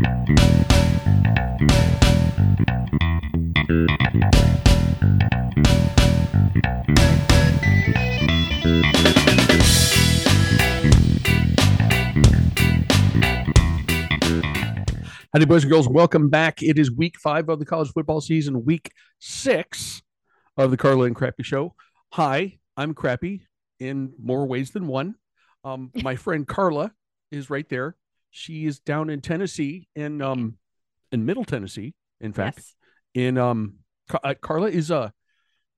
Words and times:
Howdy, 0.00 0.14
boys 15.44 15.64
and 15.64 15.70
girls. 15.70 15.88
Welcome 15.88 16.30
back. 16.30 16.62
It 16.62 16.78
is 16.78 16.90
week 16.90 17.18
five 17.18 17.50
of 17.50 17.58
the 17.58 17.66
college 17.66 17.90
football 17.90 18.22
season, 18.22 18.64
week 18.64 18.92
six 19.18 20.00
of 20.56 20.70
the 20.70 20.78
Carla 20.78 21.04
and 21.04 21.14
Crappy 21.14 21.42
Show. 21.42 21.74
Hi, 22.12 22.58
I'm 22.74 22.94
Crappy 22.94 23.42
in 23.78 24.14
more 24.18 24.46
ways 24.46 24.70
than 24.70 24.86
one. 24.86 25.16
Um, 25.62 25.90
my 26.02 26.16
friend 26.16 26.48
Carla 26.48 26.92
is 27.30 27.50
right 27.50 27.68
there. 27.68 27.96
She 28.30 28.66
is 28.66 28.78
down 28.78 29.10
in 29.10 29.20
Tennessee, 29.20 29.88
in 29.94 30.22
um, 30.22 30.56
in 31.12 31.24
Middle 31.24 31.44
Tennessee, 31.44 31.94
in 32.20 32.32
fact. 32.32 32.58
Yes. 32.58 32.74
In 33.14 33.38
um, 33.38 33.74
Car- 34.08 34.20
uh, 34.22 34.34
Carla 34.40 34.68
is 34.70 34.90
uh, 34.90 35.10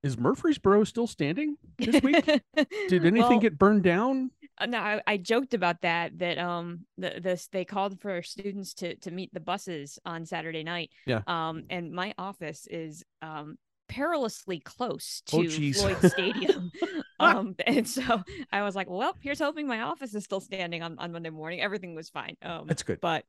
is 0.02 0.18
Murfreesboro 0.18 0.84
still 0.84 1.06
standing 1.06 1.56
this 1.78 2.02
week? 2.02 2.24
Did 2.88 3.06
anything 3.06 3.20
Well, 3.30 3.38
get 3.38 3.58
burned 3.58 3.82
down? 3.84 4.30
uh, 4.58 4.66
no, 4.66 4.78
I, 4.78 5.00
I 5.06 5.16
joked 5.16 5.54
about 5.54 5.80
that. 5.82 6.18
That 6.18 6.38
um, 6.38 6.80
the 6.98 7.20
this 7.22 7.48
they 7.48 7.64
called 7.64 8.00
for 8.00 8.22
students 8.22 8.74
to 8.74 8.96
to 8.96 9.10
meet 9.10 9.32
the 9.32 9.40
buses 9.40 9.98
on 10.04 10.26
Saturday 10.26 10.62
night. 10.64 10.90
Yeah. 11.06 11.22
Um, 11.26 11.64
and 11.70 11.92
my 11.92 12.14
office 12.18 12.66
is 12.70 13.04
um 13.22 13.56
perilously 13.88 14.60
close 14.60 15.22
to 15.26 15.36
Oh. 15.38 15.72
Floyd 15.72 15.98
Stadium. 16.12 16.70
um, 17.20 17.54
and 17.66 17.86
so 17.88 18.22
I 18.52 18.62
was 18.62 18.74
like, 18.74 18.88
well, 18.88 19.16
here's 19.20 19.38
hoping 19.38 19.66
my 19.66 19.82
office 19.82 20.14
is 20.14 20.24
still 20.24 20.40
standing 20.40 20.82
on 20.82 20.98
on 20.98 21.12
Monday 21.12 21.30
morning. 21.30 21.60
Everything 21.60 21.94
was 21.94 22.08
fine. 22.08 22.36
Um, 22.42 22.66
That's 22.66 22.82
good. 22.82 23.00
but 23.00 23.24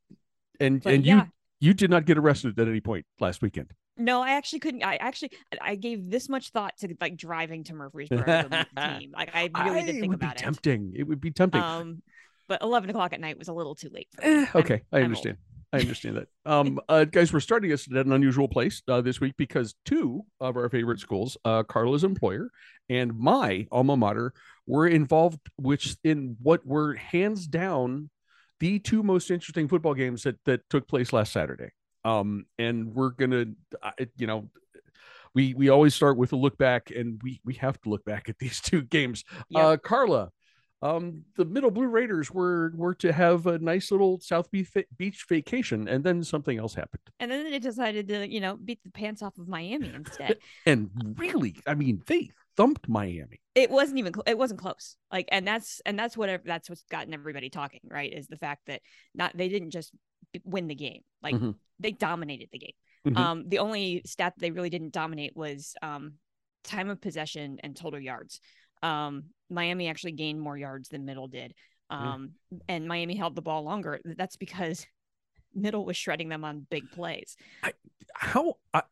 And 0.60 0.82
but 0.82 0.94
and 0.94 1.06
yeah. 1.06 1.16
you 1.16 1.70
you 1.70 1.74
did 1.74 1.90
not 1.90 2.06
get 2.06 2.18
arrested 2.18 2.60
at 2.60 2.68
any 2.68 2.82
point 2.82 3.06
last 3.20 3.42
weekend. 3.42 3.72
No, 3.96 4.22
I 4.22 4.32
actually 4.32 4.60
couldn't. 4.60 4.84
I 4.84 4.96
actually 4.96 5.32
I 5.62 5.76
gave 5.76 6.10
this 6.10 6.28
much 6.28 6.50
thought 6.50 6.76
to 6.80 6.96
like 7.00 7.16
driving 7.16 7.64
to 7.66 7.74
Murfreesboro 7.76 8.24
to 8.26 8.68
team. 9.00 9.12
Like 9.16 9.30
I 9.36 9.50
really 9.64 9.82
I- 9.82 9.86
did 9.86 10.00
think 10.00 10.14
about 10.16 10.36
it. 10.36 10.40
tempting. 10.40 10.94
It 10.96 11.04
would 11.04 11.22
be 11.22 11.30
tempting. 11.32 11.62
Um, 11.62 12.02
but 12.48 12.62
eleven 12.62 12.90
o'clock 12.90 13.14
at 13.14 13.22
night 13.22 13.38
was 13.38 13.48
a 13.50 13.54
little 13.54 13.76
too 13.76 13.90
late. 13.94 14.08
Eh, 14.22 14.46
okay, 14.56 14.82
I 14.92 14.98
I'm 14.98 15.04
old. 15.04 15.04
understand. 15.06 15.38
I 15.74 15.80
understand 15.80 16.18
that. 16.18 16.28
Um, 16.46 16.80
uh, 16.88 17.06
guys, 17.06 17.34
we're 17.34 17.40
starting 17.40 17.74
us 17.74 17.88
at 17.92 18.06
an 18.06 18.12
unusual 18.12 18.48
place 18.48 18.84
uh, 18.88 19.02
this 19.02 19.20
week 19.20 19.34
because 19.38 19.74
two 19.86 20.24
of 20.40 20.56
our 20.56 20.70
favorite 20.70 21.00
schools, 21.00 21.36
uh, 21.46 21.64
Carla's 21.64 22.04
employer 22.04 22.52
and 22.90 23.18
my 23.18 23.66
alma 23.72 23.98
mater, 23.98 24.34
were 24.68 24.88
involved, 24.88 25.40
which 25.58 25.98
in 26.04 26.38
what 26.42 26.64
were 26.64 26.94
hands 26.94 27.48
down 27.48 28.12
the 28.60 28.78
two 28.78 29.02
most 29.02 29.32
interesting 29.32 29.68
football 29.68 29.96
games 29.96 30.24
that 30.24 30.38
that 30.46 30.62
took 30.70 30.88
place 30.88 31.12
last 31.12 31.34
Saturday. 31.34 31.70
Um, 32.06 32.46
and 32.60 32.94
we're 32.94 33.10
gonna, 33.10 33.46
uh, 33.82 33.92
you 34.16 34.28
know, 34.28 34.50
we 35.34 35.56
we 35.56 35.70
always 35.70 35.96
start 35.96 36.18
with 36.18 36.34
a 36.34 36.38
look 36.38 36.58
back, 36.58 36.92
and 36.92 37.20
we 37.24 37.42
we 37.44 37.56
have 37.56 37.82
to 37.82 37.90
look 37.90 38.06
back 38.06 38.30
at 38.30 38.38
these 38.38 38.62
two 38.62 38.84
games. 38.84 39.24
Yep. 39.50 39.64
Uh, 39.64 39.78
Carla, 39.78 40.30
um, 40.84 41.24
the 41.38 41.46
Middle 41.46 41.72
Blue 41.72 41.88
Raiders 41.88 42.30
were 42.30 42.72
were 42.76 42.94
to 42.96 43.12
have 43.14 43.48
a 43.48 43.58
nice 43.60 43.90
little 43.92 44.20
South 44.20 44.52
Beach, 44.52 44.70
beach 44.98 45.26
vacation, 45.30 45.88
and 45.88 46.04
then 46.04 46.24
something 46.24 46.58
else 46.60 46.74
happened. 46.76 47.02
And 47.20 47.32
then 47.32 47.50
they 47.50 47.60
decided 47.60 48.08
to, 48.10 48.28
you 48.28 48.42
know, 48.42 48.58
beat 48.58 48.84
the 48.84 48.92
pants 48.92 49.22
off 49.24 49.38
of 49.38 49.48
Miami 49.48 49.92
instead. 49.94 50.38
And 50.66 50.90
really, 51.18 51.56
I 51.66 51.74
mean, 51.76 52.04
they 52.08 52.32
thumped 52.58 52.88
Miami. 52.88 53.40
it 53.56 53.70
wasn't 53.72 53.98
even 54.00 54.14
cl- 54.14 54.24
it 54.28 54.38
wasn't 54.38 54.60
close. 54.60 54.96
Like, 55.12 55.28
and 55.32 55.48
that's 55.48 55.82
and 55.86 55.98
that's 55.98 56.16
what 56.18 56.42
that's 56.46 56.70
what's 56.70 56.84
gotten 56.92 57.14
everybody 57.14 57.50
talking, 57.50 57.82
right? 57.90 58.12
Is 58.14 58.28
the 58.28 58.38
fact 58.38 58.64
that 58.68 58.82
not 59.16 59.36
they 59.36 59.50
didn't 59.50 59.72
just 59.72 59.92
b- 60.34 60.42
win 60.44 60.68
the 60.68 60.76
game, 60.76 61.02
like 61.24 61.36
Mhm. 61.36 61.56
they 61.80 61.92
dominated 61.92 62.50
the 62.52 62.60
game. 62.60 62.76
Mhm. 63.08 63.18
Um, 63.18 63.50
the 63.50 63.60
only 63.60 64.02
stat 64.06 64.34
that 64.36 64.42
they 64.42 64.52
really 64.52 64.70
didn't 64.70 64.94
dominate 64.94 65.36
was 65.36 65.76
um 65.82 66.14
time 66.64 66.90
of 66.90 67.00
possession 67.02 67.58
and 67.64 67.76
total 67.76 68.00
yards. 68.00 68.40
Um, 68.82 69.26
Miami 69.54 69.88
actually 69.88 70.14
gained 70.14 70.42
more 70.42 70.58
yards 70.58 70.90
than 70.90 71.06
Middle 71.06 71.28
did. 71.28 71.54
Yeah. 71.90 72.14
Um, 72.14 72.32
and 72.68 72.88
Miami 72.88 73.16
held 73.16 73.36
the 73.36 73.42
ball 73.42 73.64
longer. 73.64 74.00
That's 74.04 74.36
because 74.36 74.86
Middle 75.56 75.86
was 75.86 75.98
shredding 75.98 76.30
them 76.30 76.44
on 76.44 76.66
big 76.70 76.92
plays. 76.92 77.36
How? 78.16 78.56
I, 78.74 78.84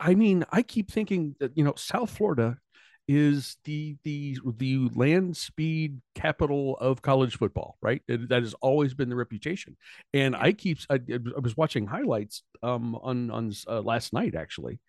I 0.00 0.14
mean, 0.14 0.44
I 0.50 0.62
keep 0.62 0.90
thinking 0.90 1.36
that 1.40 1.56
you 1.56 1.64
know 1.64 1.74
South 1.76 2.10
Florida 2.10 2.58
is 3.06 3.58
the 3.64 3.96
the 4.04 4.38
the 4.56 4.88
land 4.94 5.36
speed 5.36 6.00
capital 6.14 6.76
of 6.78 7.02
college 7.02 7.36
football, 7.36 7.76
right? 7.82 8.02
It- 8.08 8.28
that 8.30 8.42
has 8.42 8.54
always 8.54 8.94
been 8.94 9.10
the 9.10 9.16
reputation. 9.16 9.76
And 10.14 10.34
I 10.34 10.52
keep 10.52 10.78
I, 10.88 11.00
I 11.10 11.40
was 11.40 11.56
watching 11.56 11.86
highlights 11.86 12.42
um 12.62 12.94
on 12.96 13.30
on 13.30 13.52
uh, 13.68 13.80
last 13.82 14.12
night 14.12 14.34
actually, 14.34 14.80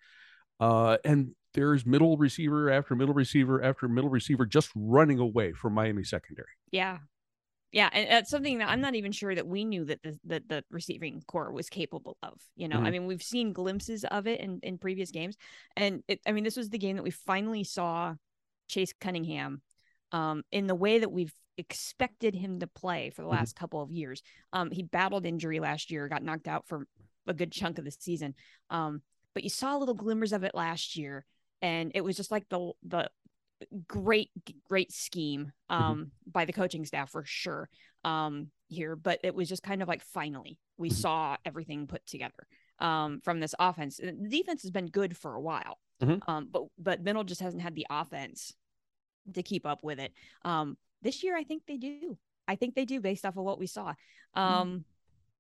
uh, 0.60 0.98
and 1.06 1.36
there's 1.54 1.86
middle 1.86 2.18
receiver 2.18 2.70
after 2.70 2.96
middle 2.96 3.14
receiver 3.14 3.64
after 3.64 3.88
middle 3.88 4.10
receiver 4.10 4.46
just 4.46 4.70
running 4.76 5.20
away 5.20 5.54
from 5.54 5.74
Miami 5.74 6.04
secondary. 6.04 6.48
Yeah. 6.72 7.00
Yeah, 7.72 7.90
and 7.92 8.10
that's 8.10 8.30
something 8.30 8.60
that 8.60 8.70
I'm 8.70 8.80
not 8.80 8.96
even 8.96 9.12
sure 9.12 9.36
that 9.36 9.48
we 9.48 9.66
knew 9.66 9.84
that 9.86 10.02
the 10.02 10.18
that 10.26 10.48
the 10.48 10.64
receiving 10.72 11.22
corps 11.28 11.52
was 11.52 11.70
capable 11.70 12.18
of. 12.24 12.40
You 12.56 12.70
know, 12.70 12.80
I 12.80 12.90
Mhm. 12.90 12.92
mean, 12.92 13.06
we've 13.06 13.24
seen 13.24 13.52
glimpses 13.52 14.06
of 14.06 14.28
it 14.28 14.40
in 14.40 14.60
in 14.64 14.78
previous 14.78 15.12
games, 15.12 15.36
and 15.76 16.02
it, 16.08 16.22
I 16.26 16.32
mean, 16.32 16.46
this 16.46 16.56
was 16.56 16.70
the 16.70 16.78
game 16.78 16.96
that 16.96 17.04
we 17.04 17.12
finally 17.12 17.66
saw 17.66 18.16
Chase 18.70 18.94
Cunningham, 18.94 19.62
um, 20.14 20.44
in 20.54 20.68
the 20.68 20.76
way 20.76 21.00
that 21.00 21.12
we've 21.12 21.34
expected 21.58 22.34
him 22.34 22.60
to 22.60 22.68
play 22.68 23.10
for 23.10 23.24
the 23.24 23.28
Mhm. 23.28 23.32
last 23.32 23.56
couple 23.58 23.82
of 23.82 23.92
years. 23.92 24.22
Um, 24.54 24.72
he 24.72 24.84
battled 24.84 25.26
injury 25.26 25.60
last 25.60 25.92
year, 25.92 26.08
got 26.08 26.24
knocked 26.24 26.48
out 26.48 26.68
for 26.68 26.88
a 27.28 27.34
good 27.34 27.52
chunk 27.52 27.78
of 27.78 27.84
the 27.84 27.92
season, 27.92 28.36
um, 28.70 29.02
but 29.36 29.44
you 29.44 29.50
saw 29.52 29.76
little 29.78 29.94
glimmers 29.94 30.34
of 30.34 30.44
it 30.44 30.56
last 30.56 30.96
year, 30.98 31.26
and 31.62 31.92
it 31.94 32.02
was 32.04 32.16
just 32.18 32.32
like 32.32 32.50
the 32.50 32.72
the 32.82 33.10
great 33.88 34.30
great 34.68 34.92
scheme 34.92 35.52
um 35.70 36.12
by 36.28 36.44
the 36.44 36.52
coaching 36.52 36.86
staff 36.86 37.10
for 37.10 37.24
sure 37.26 37.70
um 38.04 38.48
here 38.68 38.98
but 38.98 39.18
it 39.24 39.34
was 39.34 39.48
just 39.48 39.64
kind 39.64 39.82
of 39.82 39.88
like 39.88 40.04
finally 40.04 40.60
we 40.78 40.90
Mhm. 40.90 40.94
saw 40.94 41.38
everything 41.46 41.88
put 41.88 42.06
together 42.06 42.48
um 42.80 43.22
from 43.22 43.40
this 43.40 43.56
offense. 43.58 43.96
The 43.96 44.12
defense 44.12 44.62
has 44.64 44.72
been 44.72 44.88
good 44.88 45.16
for 45.16 45.36
a 45.36 45.42
while 45.42 45.80
Mhm. 46.02 46.22
um 46.28 46.50
but 46.52 46.64
but 46.78 47.02
middle 47.02 47.24
just 47.24 47.40
hasn't 47.42 47.64
had 47.64 47.76
the 47.76 47.88
offense 47.90 48.54
to 49.34 49.42
keep 49.42 49.66
up 49.66 49.84
with 49.84 50.00
it. 50.02 50.12
Um 50.44 50.78
this 51.02 51.24
year 51.24 51.38
i 51.38 51.44
think 51.46 51.64
they 51.66 51.78
do. 51.78 52.18
I 52.48 52.58
think 52.58 52.76
they 52.76 52.86
do 52.86 53.00
based 53.00 53.26
off 53.26 53.38
of 53.38 53.46
what 53.46 53.58
we 53.58 53.68
saw. 53.68 53.94
Um 54.34 54.84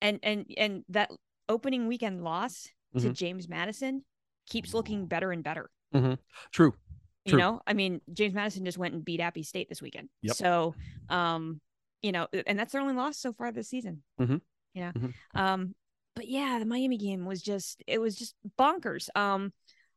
and 0.01 0.19
and 0.23 0.45
and 0.57 0.85
that 0.89 1.11
opening 1.49 1.85
weekend 1.87 2.23
loss 2.23 2.69
to 2.99 3.09
Mhm. 3.09 3.13
james 3.13 3.47
madison 3.49 4.03
keeps 4.47 4.73
looking 4.73 5.07
better 5.07 5.31
and 5.31 5.43
better 5.43 5.69
True. 6.51 6.73
you 7.25 7.31
True. 7.31 7.39
know, 7.39 7.61
I 7.65 7.73
mean, 7.73 8.01
James 8.13 8.33
Madison 8.33 8.65
just 8.65 8.77
went 8.77 8.93
and 8.93 9.03
beat 9.05 9.19
Appy 9.21 9.43
State 9.43 9.69
this 9.69 9.81
weekend. 9.81 10.09
Yep. 10.23 10.35
So, 10.35 10.75
um, 11.09 11.61
you 12.01 12.11
know, 12.11 12.27
and 12.45 12.59
that's 12.59 12.73
their 12.73 12.81
only 12.81 12.93
loss 12.93 13.17
so 13.17 13.31
far 13.33 13.51
this 13.53 13.69
season. 13.69 14.03
Mhm. 14.19 14.41
You 14.73 14.81
know, 14.81 14.91
Mhm. 14.91 15.13
um, 15.33 15.75
but 16.15 16.27
yeah, 16.27 16.59
the 16.59 16.65
Miami 16.65 16.97
game 16.97 17.25
was 17.25 17.41
just 17.41 17.81
it 17.87 17.99
was 17.99 18.15
just 18.15 18.35
bonkers. 18.59 19.07
Um, 19.15 19.53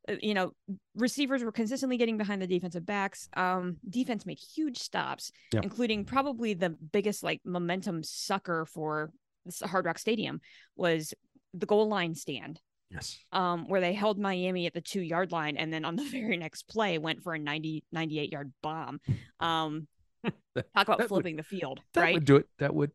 uh, 0.08 0.14
you 0.22 0.34
know, 0.34 0.53
receivers 0.94 1.42
were 1.42 1.53
consistently 1.53 1.97
getting 1.98 2.16
behind 2.16 2.41
the 2.41 2.47
defensive 2.47 2.87
backs. 2.87 3.28
Um, 3.37 3.78
defense 3.88 4.25
made 4.25 4.38
huge 4.38 4.78
stops, 4.78 5.32
Yeah. 5.53 5.60
including 5.64 6.04
probably 6.04 6.54
the 6.54 6.70
biggest 6.70 7.22
like 7.25 7.44
momentum 7.44 8.04
sucker 8.04 8.64
for 8.66 9.12
this 9.44 9.60
Hard 9.60 9.84
Rock 9.84 9.98
Stadium 9.98 10.41
was 10.76 11.12
the 11.53 11.66
goal 11.66 11.88
line 11.88 12.14
stand 12.14 12.60
Yes. 12.91 13.19
um, 13.32 13.69
where 13.69 13.81
they 13.82 13.93
held 13.93 14.19
Miami 14.19 14.66
at 14.66 14.72
the 14.72 14.81
two 14.81 15.00
yard 15.03 15.31
line 15.31 15.56
and 15.59 15.71
then 15.72 15.84
on 15.84 15.94
the 15.97 16.04
very 16.10 16.37
next 16.37 16.62
play 16.69 16.97
went 16.99 17.22
for 17.22 17.34
a 17.34 17.38
90, 17.38 17.84
98 17.93 18.32
yard 18.32 18.53
bomb. 18.62 19.00
Um, 19.41 19.87
That- 20.54 20.72
talk 20.75 20.87
about 20.88 20.99
that 20.99 20.99
would- 21.04 21.09
flipping 21.09 21.37
the 21.37 21.43
field, 21.43 21.81
That 21.94 22.00
right? 22.00 22.15
would 22.15 22.25
do 22.25 22.37
it. 22.37 22.47
That 22.59 22.75
would. 22.75 22.91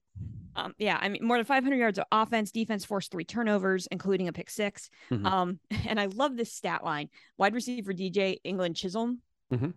Um, 0.55 0.73
yeah, 0.77 0.99
I 1.01 1.09
mean, 1.09 1.25
more 1.25 1.37
than 1.37 1.45
500 1.45 1.75
yards 1.75 1.97
of 1.97 2.05
offense, 2.11 2.51
defense 2.51 2.85
forced 2.85 3.11
three 3.11 3.23
turnovers, 3.23 3.87
including 3.91 4.27
a 4.27 4.33
pick 4.33 4.49
6 4.49 4.89
Mhm. 5.09 5.25
Um, 5.25 5.59
and 5.87 5.99
I 5.99 6.07
love 6.07 6.35
this 6.37 6.51
stat 6.53 6.83
line 6.83 7.09
wide 7.37 7.53
receiver 7.53 7.93
DJ 7.93 8.37
England 8.43 8.75
Chisholm, 8.75 9.21
Mhm. 9.51 9.73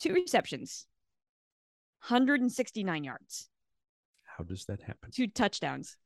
two 0.00 0.12
receptions, 0.14 0.86
169 2.08 3.04
yards, 3.04 3.50
How 4.24 4.44
does 4.44 4.64
that 4.66 4.80
happen? 4.82 5.10
two 5.10 5.26
touchdowns, 5.26 5.96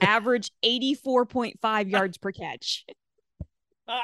average 0.00 0.50
84.5 0.64 1.90
yards 1.90 2.18
per 2.18 2.32
catch. 2.32 2.84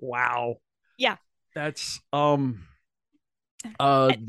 wow. 0.00 0.56
Yeah. 0.98 1.16
That's 1.54 2.00
um 2.12 2.64
uh 3.78 4.10
And- 4.12 4.28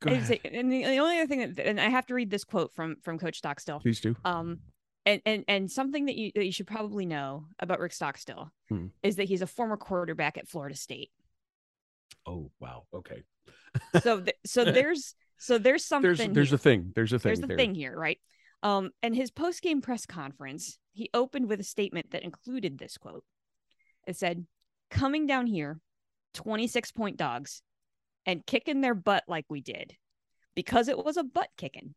the, 0.00 0.40
And, 0.52 0.72
the, 0.72 0.82
the 0.84 0.98
only 0.98 1.18
other 1.18 1.26
thing 1.26 1.54
that, 1.54 1.66
and 1.66 1.80
I 1.80 1.88
have 1.88 2.06
to 2.06 2.14
read 2.14 2.30
this 2.30 2.44
quote 2.44 2.72
from 2.74 2.96
from 3.02 3.18
Coach 3.18 3.38
Stockstill. 3.38 3.80
Please 3.80 4.00
do. 4.00 4.16
Um, 4.24 4.58
and 5.06 5.22
and 5.24 5.44
and 5.48 5.70
something 5.70 6.06
that 6.06 6.16
you 6.16 6.32
that 6.34 6.44
you 6.44 6.52
should 6.52 6.66
probably 6.66 7.06
know 7.06 7.46
about 7.58 7.78
Rick 7.80 7.92
Stockstill 7.92 8.50
Hmm. 8.68 8.86
is 9.02 9.16
that 9.16 9.24
he's 9.28 9.40
a 9.42 9.46
former 9.46 9.76
quarterback 9.76 10.36
at 10.36 10.48
Florida 10.48 10.74
State. 10.76 11.10
Oh 12.26 12.50
wow. 12.60 12.84
Okay. 12.94 13.22
So 14.02 14.20
th- 14.20 14.36
so 14.44 14.64
there's 14.72 15.14
so 15.38 15.58
there's 15.58 15.84
something 15.84 16.08
There's 16.16 16.34
there's 16.34 16.52
a 16.52 16.58
thing. 16.58 16.92
There's 16.94 17.12
a 17.12 17.18
thing. 17.18 17.30
there's 17.30 17.42
a 17.42 17.46
there. 17.46 17.56
thing 17.56 17.74
here, 17.74 17.96
right? 17.96 18.18
Um, 18.64 18.90
and 19.02 19.14
his 19.14 19.30
post 19.30 19.62
game 19.62 19.82
press 19.82 20.06
conference, 20.06 20.78
he 20.92 21.10
opened 21.12 21.48
with 21.48 21.60
a 21.60 21.64
statement 21.64 22.10
that 22.10 22.24
included 22.24 22.78
this 22.78 22.96
quote. 22.96 23.22
It 24.08 24.16
said, 24.16 24.46
Coming 24.90 25.26
down 25.26 25.46
here, 25.46 25.80
26 26.32 26.90
point 26.92 27.16
dogs, 27.18 27.62
and 28.26 28.44
kicking 28.46 28.80
their 28.80 28.94
butt 28.94 29.24
like 29.28 29.44
we 29.50 29.60
did, 29.60 29.94
because 30.54 30.88
it 30.88 30.96
was 30.96 31.18
a 31.18 31.24
butt 31.24 31.50
kicking. 31.58 31.94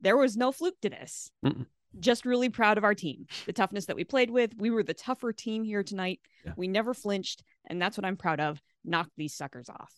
There 0.00 0.16
was 0.16 0.36
no 0.36 0.50
fluke 0.50 0.80
to 0.82 0.90
this. 0.90 1.30
Mm-mm. 1.44 1.66
Just 1.98 2.26
really 2.26 2.48
proud 2.48 2.78
of 2.78 2.84
our 2.84 2.94
team, 2.94 3.26
the 3.46 3.52
toughness 3.52 3.86
that 3.86 3.96
we 3.96 4.04
played 4.04 4.30
with. 4.30 4.52
We 4.58 4.70
were 4.70 4.82
the 4.82 4.94
tougher 4.94 5.32
team 5.32 5.64
here 5.64 5.82
tonight. 5.82 6.20
Yeah. 6.44 6.52
We 6.56 6.68
never 6.68 6.94
flinched, 6.94 7.42
and 7.66 7.80
that's 7.80 7.96
what 7.96 8.04
I'm 8.04 8.16
proud 8.16 8.40
of. 8.40 8.60
Knock 8.84 9.08
these 9.16 9.34
suckers 9.34 9.68
off. 9.70 9.92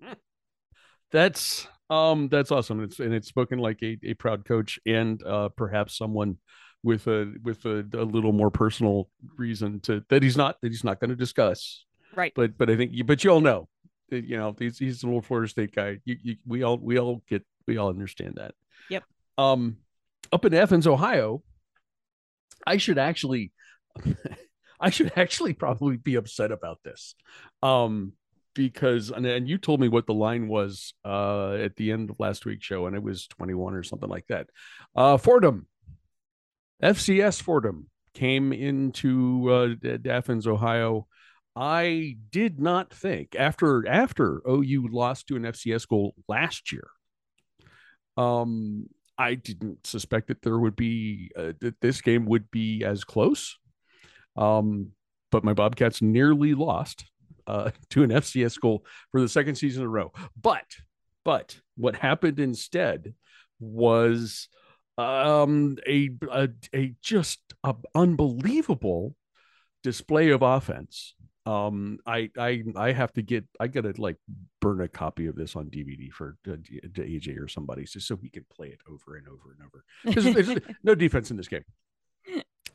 That's 1.12 1.68
um 1.90 2.28
that's 2.28 2.50
awesome. 2.50 2.82
It's 2.82 2.98
and 2.98 3.14
it's 3.14 3.28
spoken 3.28 3.58
like 3.58 3.82
a, 3.82 3.98
a 4.02 4.14
proud 4.14 4.44
coach 4.44 4.78
and 4.86 5.22
uh 5.24 5.48
perhaps 5.50 5.96
someone 5.96 6.38
with 6.82 7.06
a 7.06 7.32
with 7.42 7.64
a, 7.64 7.84
a 7.94 8.04
little 8.04 8.32
more 8.32 8.50
personal 8.50 9.08
reason 9.36 9.80
to 9.80 10.04
that 10.08 10.22
he's 10.22 10.36
not 10.36 10.56
that 10.62 10.68
he's 10.68 10.84
not 10.84 11.00
going 11.00 11.10
to 11.10 11.16
discuss. 11.16 11.84
Right. 12.14 12.32
But 12.34 12.56
but 12.56 12.70
I 12.70 12.76
think 12.76 12.92
you 12.92 13.04
but 13.04 13.24
you 13.24 13.30
all 13.30 13.40
know 13.40 13.68
you 14.10 14.36
know 14.36 14.54
he's 14.58 14.78
he's 14.78 15.02
an 15.02 15.10
old 15.10 15.26
Florida 15.26 15.48
State 15.48 15.74
guy. 15.74 15.98
You, 16.04 16.16
you 16.22 16.36
we 16.46 16.62
all 16.62 16.78
we 16.78 16.98
all 16.98 17.22
get 17.28 17.44
we 17.66 17.76
all 17.76 17.88
understand 17.88 18.34
that. 18.36 18.54
Yep. 18.88 19.04
Um 19.38 19.78
up 20.32 20.44
in 20.44 20.54
Athens, 20.54 20.86
Ohio, 20.86 21.42
I 22.66 22.76
should 22.76 22.98
actually 22.98 23.52
I 24.80 24.90
should 24.90 25.12
actually 25.16 25.54
probably 25.54 25.96
be 25.96 26.14
upset 26.14 26.52
about 26.52 26.78
this. 26.84 27.14
Um 27.62 28.12
because 28.56 29.10
and, 29.10 29.24
and 29.26 29.48
you 29.48 29.58
told 29.58 29.80
me 29.80 29.88
what 29.88 30.06
the 30.06 30.14
line 30.14 30.48
was 30.48 30.94
uh 31.04 31.52
at 31.52 31.76
the 31.76 31.92
end 31.92 32.10
of 32.10 32.18
last 32.18 32.44
week's 32.46 32.64
show 32.64 32.86
and 32.86 32.96
it 32.96 33.02
was 33.02 33.28
21 33.28 33.74
or 33.74 33.82
something 33.84 34.08
like 34.08 34.26
that. 34.28 34.48
Uh 34.96 35.16
Fordham 35.16 35.66
FCS 36.82 37.40
Fordham 37.40 37.88
came 38.14 38.52
into 38.52 39.76
uh, 39.84 40.48
Ohio. 40.48 41.06
I 41.54 42.16
did 42.30 42.60
not 42.60 42.92
think 42.92 43.36
after 43.38 43.86
after 43.88 44.42
OU 44.48 44.88
lost 44.90 45.28
to 45.28 45.36
an 45.36 45.42
FCS 45.42 45.86
goal 45.88 46.14
last 46.28 46.72
year. 46.72 46.88
Um, 48.16 48.88
I 49.18 49.34
didn't 49.34 49.86
suspect 49.86 50.28
that 50.28 50.42
there 50.42 50.58
would 50.58 50.76
be 50.76 51.30
uh, 51.36 51.52
that 51.60 51.80
this 51.80 52.00
game 52.00 52.26
would 52.26 52.50
be 52.50 52.84
as 52.84 53.04
close. 53.04 53.58
Um, 54.36 54.92
but 55.30 55.44
my 55.44 55.54
Bobcats 55.54 56.02
nearly 56.02 56.54
lost 56.54 57.06
uh, 57.46 57.70
to 57.90 58.02
an 58.02 58.10
FCS 58.10 58.52
school 58.52 58.84
for 59.12 59.20
the 59.20 59.28
second 59.28 59.56
season 59.56 59.82
in 59.82 59.86
a 59.86 59.90
row. 59.90 60.12
But 60.40 60.64
but 61.24 61.58
what 61.76 61.96
happened 61.96 62.38
instead 62.38 63.14
was 63.58 64.48
um 64.98 65.76
a 65.86 66.10
a, 66.30 66.48
a 66.74 66.94
just 67.02 67.40
a 67.64 67.74
unbelievable 67.94 69.14
display 69.82 70.30
of 70.30 70.42
offense. 70.42 71.14
Um 71.44 71.98
i 72.06 72.30
i 72.38 72.62
i 72.74 72.92
have 72.92 73.12
to 73.12 73.22
get 73.22 73.44
i 73.60 73.68
gotta 73.68 73.94
like 73.98 74.16
burn 74.60 74.80
a 74.80 74.88
copy 74.88 75.26
of 75.26 75.36
this 75.36 75.54
on 75.54 75.66
dvd 75.66 76.10
for 76.10 76.36
uh, 76.48 76.56
to 76.94 77.02
aj 77.02 77.40
or 77.40 77.46
somebody 77.46 77.86
so, 77.86 78.00
so 78.00 78.16
he 78.16 78.28
can 78.28 78.44
play 78.52 78.68
it 78.68 78.80
over 78.88 79.16
and 79.16 79.28
over 79.28 79.52
and 79.52 79.62
over. 79.62 79.84
There's, 80.04 80.46
there's 80.46 80.60
no 80.82 80.94
defense 80.94 81.30
in 81.30 81.36
this 81.36 81.46
game. 81.46 81.64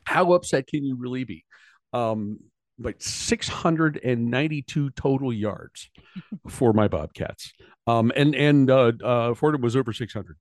How 0.04 0.32
upset 0.32 0.66
can 0.66 0.84
you 0.84 0.96
really 0.96 1.24
be? 1.24 1.44
Um 1.92 2.38
like 2.82 3.00
692 3.00 4.90
total 4.90 5.32
yards 5.32 5.90
for 6.48 6.72
my 6.72 6.88
bobcats 6.88 7.52
um 7.86 8.12
and 8.16 8.34
and 8.34 8.70
uh 8.70 8.92
uh 9.02 9.34
fordham 9.34 9.60
was 9.62 9.76
over 9.76 9.92
600 9.92 10.36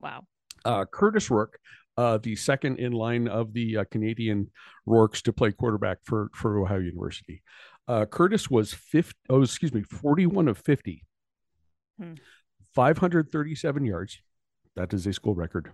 Wow. 0.00 0.24
uh, 0.66 0.84
Curtis 0.84 1.30
Rourke, 1.30 1.58
uh, 1.96 2.18
the 2.18 2.36
second 2.36 2.78
in 2.78 2.92
line 2.92 3.26
of 3.26 3.54
the 3.54 3.78
uh, 3.78 3.84
Canadian 3.90 4.50
Rourkes 4.86 5.22
to 5.22 5.32
play 5.32 5.50
quarterback 5.52 5.98
for 6.04 6.28
for 6.34 6.58
Ohio 6.58 6.80
University. 6.80 7.42
Uh, 7.88 8.04
Curtis 8.04 8.50
was 8.50 8.74
50, 8.74 9.14
oh, 9.30 9.40
excuse 9.42 9.72
me, 9.72 9.82
41 9.82 10.48
of 10.48 10.58
50, 10.58 11.02
Hmm. 11.98 12.14
537 12.74 13.84
yards. 13.86 14.20
That 14.76 14.92
is 14.92 15.06
a 15.06 15.12
school 15.14 15.34
record. 15.34 15.70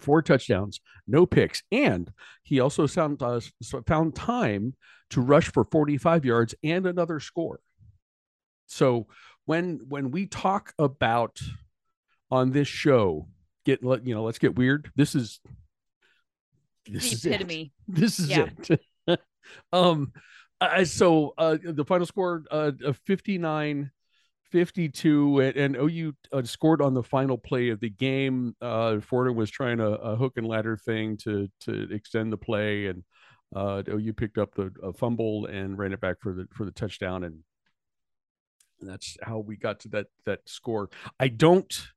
Four 0.00 0.22
touchdowns, 0.22 0.80
no 1.06 1.26
picks, 1.26 1.62
and 1.70 2.10
he 2.42 2.60
also 2.60 2.86
found 2.86 3.22
uh, 3.22 3.40
found 3.86 4.14
time 4.14 4.74
to 5.10 5.20
rush 5.20 5.52
for 5.52 5.64
45 5.64 6.24
yards 6.24 6.54
and 6.64 6.86
another 6.86 7.20
score. 7.20 7.60
So 8.66 9.06
when 9.44 9.80
when 9.88 10.10
we 10.10 10.26
talk 10.26 10.72
about 10.78 11.40
on 12.30 12.52
this 12.52 12.68
show 12.68 13.28
get 13.66 13.84
let 13.84 14.06
you 14.06 14.14
know 14.14 14.22
let's 14.24 14.38
get 14.38 14.56
weird 14.56 14.90
this 14.96 15.14
is 15.14 15.40
this 16.86 17.10
the 17.10 17.14
is 17.16 17.24
it. 17.26 17.28
epitome. 17.34 17.72
this 17.88 18.18
is 18.18 18.30
Yeah. 18.30 18.48
it 19.06 19.20
um 19.72 20.12
I, 20.60 20.84
so 20.84 21.34
uh 21.36 21.58
the 21.62 21.84
final 21.84 22.06
score 22.06 22.44
uh 22.50 22.72
of 22.84 22.96
59 23.04 23.90
52 24.52 25.40
and, 25.40 25.56
and 25.56 25.76
OU 25.76 26.12
uh, 26.32 26.42
scored 26.44 26.80
on 26.80 26.94
the 26.94 27.02
final 27.02 27.36
play 27.36 27.70
of 27.70 27.80
the 27.80 27.90
game 27.90 28.54
uh 28.60 29.00
Fordham 29.00 29.34
was 29.34 29.50
trying 29.50 29.80
a, 29.80 29.88
a 29.90 30.16
hook 30.16 30.34
and 30.36 30.46
ladder 30.46 30.76
thing 30.76 31.16
to 31.18 31.48
to 31.60 31.88
extend 31.90 32.32
the 32.32 32.36
play 32.36 32.86
and 32.86 33.02
uh 33.56 33.82
OU 33.88 34.12
picked 34.12 34.38
up 34.38 34.54
the 34.54 34.70
fumble 34.96 35.46
and 35.46 35.78
ran 35.78 35.92
it 35.92 36.00
back 36.00 36.16
for 36.20 36.32
the 36.32 36.46
for 36.52 36.64
the 36.64 36.70
touchdown 36.70 37.24
and 37.24 37.40
and 38.82 38.90
that's 38.90 39.16
how 39.22 39.38
we 39.38 39.56
got 39.56 39.80
to 39.80 39.88
that 39.88 40.06
that 40.26 40.40
score. 40.44 40.90
I 41.18 41.28
don't 41.28 41.88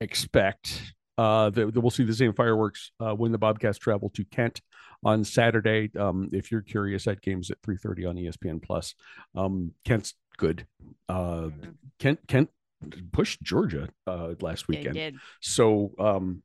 expect 0.00 0.94
uh, 1.16 1.50
that, 1.50 1.74
that 1.74 1.80
we'll 1.80 1.90
see 1.90 2.04
the 2.04 2.14
same 2.14 2.32
fireworks 2.32 2.90
uh, 3.00 3.12
when 3.12 3.32
the 3.32 3.38
Bobcats 3.38 3.78
travel 3.78 4.10
to 4.10 4.24
Kent 4.24 4.60
on 5.04 5.24
Saturday. 5.24 5.90
Um, 5.96 6.30
if 6.32 6.50
you're 6.50 6.62
curious, 6.62 7.04
that 7.04 7.20
game's 7.20 7.50
at 7.50 7.62
3:30 7.62 8.08
on 8.08 8.16
ESPN 8.16 8.62
Plus. 8.62 8.94
Um, 9.36 9.72
Kent's 9.84 10.14
good. 10.38 10.66
Uh, 11.08 11.50
Mhm. 11.50 11.74
Kent 11.98 12.20
Kent 12.28 12.50
pushed 13.12 13.42
Georgia 13.42 13.88
uh, 14.06 14.34
last 14.40 14.68
weekend, 14.68 14.94
did. 14.94 15.16
so 15.40 15.92
um, 15.98 16.42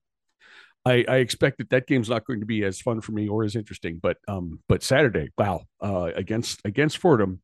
I, 0.86 1.06
I 1.07 1.18
expect 1.18 1.60
that 1.60 1.69
that 1.69 1.88
game's 1.88 2.10
not 2.10 2.25
going 2.25 2.40
to 2.42 2.45
be 2.45 2.63
as 2.66 2.81
fun 2.81 3.00
for 3.01 3.13
me 3.13 3.30
or 3.30 3.44
as 3.44 3.56
interesting. 3.56 4.00
But 4.01 4.18
um, 4.28 4.60
but 4.68 4.84
Saturday, 4.84 5.30
wow, 5.38 5.62
uh, 5.81 6.12
against 6.16 6.60
against 6.66 6.98
Fordham, 6.98 7.42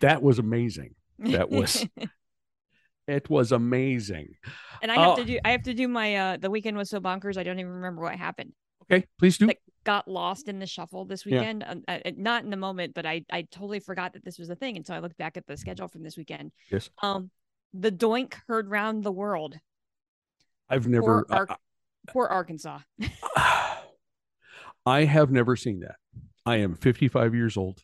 that 0.00 0.22
was 0.22 0.38
amazing. 0.38 0.94
That 1.18 1.50
was 1.50 1.86
it 3.08 3.30
was 3.30 3.52
amazing. 3.52 4.34
and 4.82 4.92
I 4.92 4.96
have 4.96 5.16
to 5.16 5.24
do 5.24 5.38
I 5.44 5.52
have 5.52 5.62
to 5.62 5.74
do 5.74 5.88
my 5.88 6.16
uh 6.16 6.36
the 6.36 6.50
weekend 6.50 6.76
was 6.76 6.90
so 6.90 7.00
bonkers 7.00 7.36
I 7.38 7.42
don't 7.42 7.58
even 7.58 7.72
remember 7.72 8.02
what 8.02 8.16
happened. 8.16 8.52
Okay, 8.90 9.06
please 9.18 9.38
do. 9.38 9.46
Like, 9.46 9.60
Got 9.88 10.06
lost 10.06 10.48
in 10.48 10.58
the 10.58 10.66
shuffle 10.66 11.06
this 11.06 11.24
Yeah. 11.24 11.38
weekend. 11.40 11.64
Um, 11.66 11.82
uh, 11.88 11.98
uh, 12.04 12.10
not 12.14 12.44
in 12.44 12.50
the 12.50 12.58
moment, 12.58 12.92
but 12.92 13.06
I 13.06 13.24
I 13.32 13.40
totally 13.50 13.80
forgot 13.80 14.12
that 14.12 14.22
this 14.22 14.38
was 14.38 14.50
a 14.50 14.54
thing 14.54 14.76
until 14.76 14.94
I 14.94 14.98
looked 14.98 15.16
back 15.16 15.38
at 15.38 15.46
the 15.46 15.56
schedule 15.56 15.88
from 15.88 16.02
this 16.02 16.14
weekend. 16.18 16.52
Yes. 16.70 16.90
Um 17.02 17.30
the 17.72 17.90
doink 17.90 18.34
heard 18.48 18.68
round 18.68 19.02
the 19.02 19.10
world. 19.12 19.58
I've 20.68 20.86
never. 20.86 21.24
Poor, 21.24 22.26
Ar- 22.26 22.30
Arkansas. 22.30 22.80
I, 23.34 23.78
I 24.84 25.04
have 25.04 25.30
never 25.30 25.56
seen 25.56 25.80
that. 25.80 25.96
I 26.44 26.56
am 26.56 26.74
55 26.74 27.34
years 27.34 27.56
old. 27.56 27.82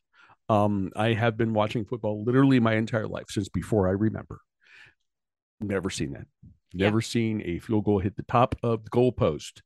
Um, 0.51 0.91
I 0.95 1.15
have 1.15 1.39
been 1.39 1.55
watching 1.55 1.87
football 1.87 2.23
literally 2.23 2.61
my 2.61 2.75
entire 2.75 3.09
life 3.09 3.27
since 3.31 3.49
before 3.49 3.89
I 3.89 3.93
remember. 3.93 4.41
Never 5.61 5.89
seen 5.89 6.13
that. 6.13 6.27
Yeah. 6.73 6.87
Never 6.87 7.01
seen 7.01 7.41
a 7.47 7.61
field 7.61 7.85
goal 7.85 7.99
hit 8.01 8.17
the 8.17 8.25
top 8.25 8.57
of 8.63 8.85
the 8.85 8.91
goal 8.91 9.11
post. 9.13 9.63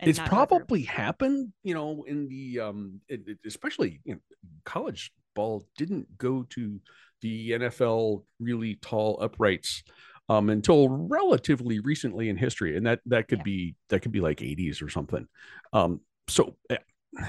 It's 0.00 0.18
probably 0.18 0.82
happened, 0.82 1.52
you 1.62 1.74
know, 1.74 2.04
in 2.06 2.28
the 2.28 2.60
um, 2.60 3.00
it, 3.08 3.22
it- 3.26 3.38
especially 3.46 4.00
you 4.04 4.14
know, 4.14 4.20
college 4.64 5.12
ball 5.34 5.66
didn't 5.76 6.18
go 6.18 6.42
to 6.50 6.80
the 7.22 7.50
NFL 7.52 8.24
really 8.40 8.76
tall 8.76 9.18
uprights 9.22 9.82
um, 10.28 10.50
until 10.50 10.88
relatively 10.88 11.80
recently 11.80 12.28
in 12.28 12.36
history, 12.36 12.76
and 12.76 12.86
that 12.86 13.00
that 13.06 13.28
could 13.28 13.38
Yeah. 13.38 13.44
be 13.44 13.74
that 13.88 14.00
could 14.00 14.12
be 14.12 14.20
like 14.20 14.38
80s 14.40 14.82
or 14.82 14.88
something. 14.90 15.26
Um, 15.72 16.00
so 16.28 16.56
eh, 16.70 16.76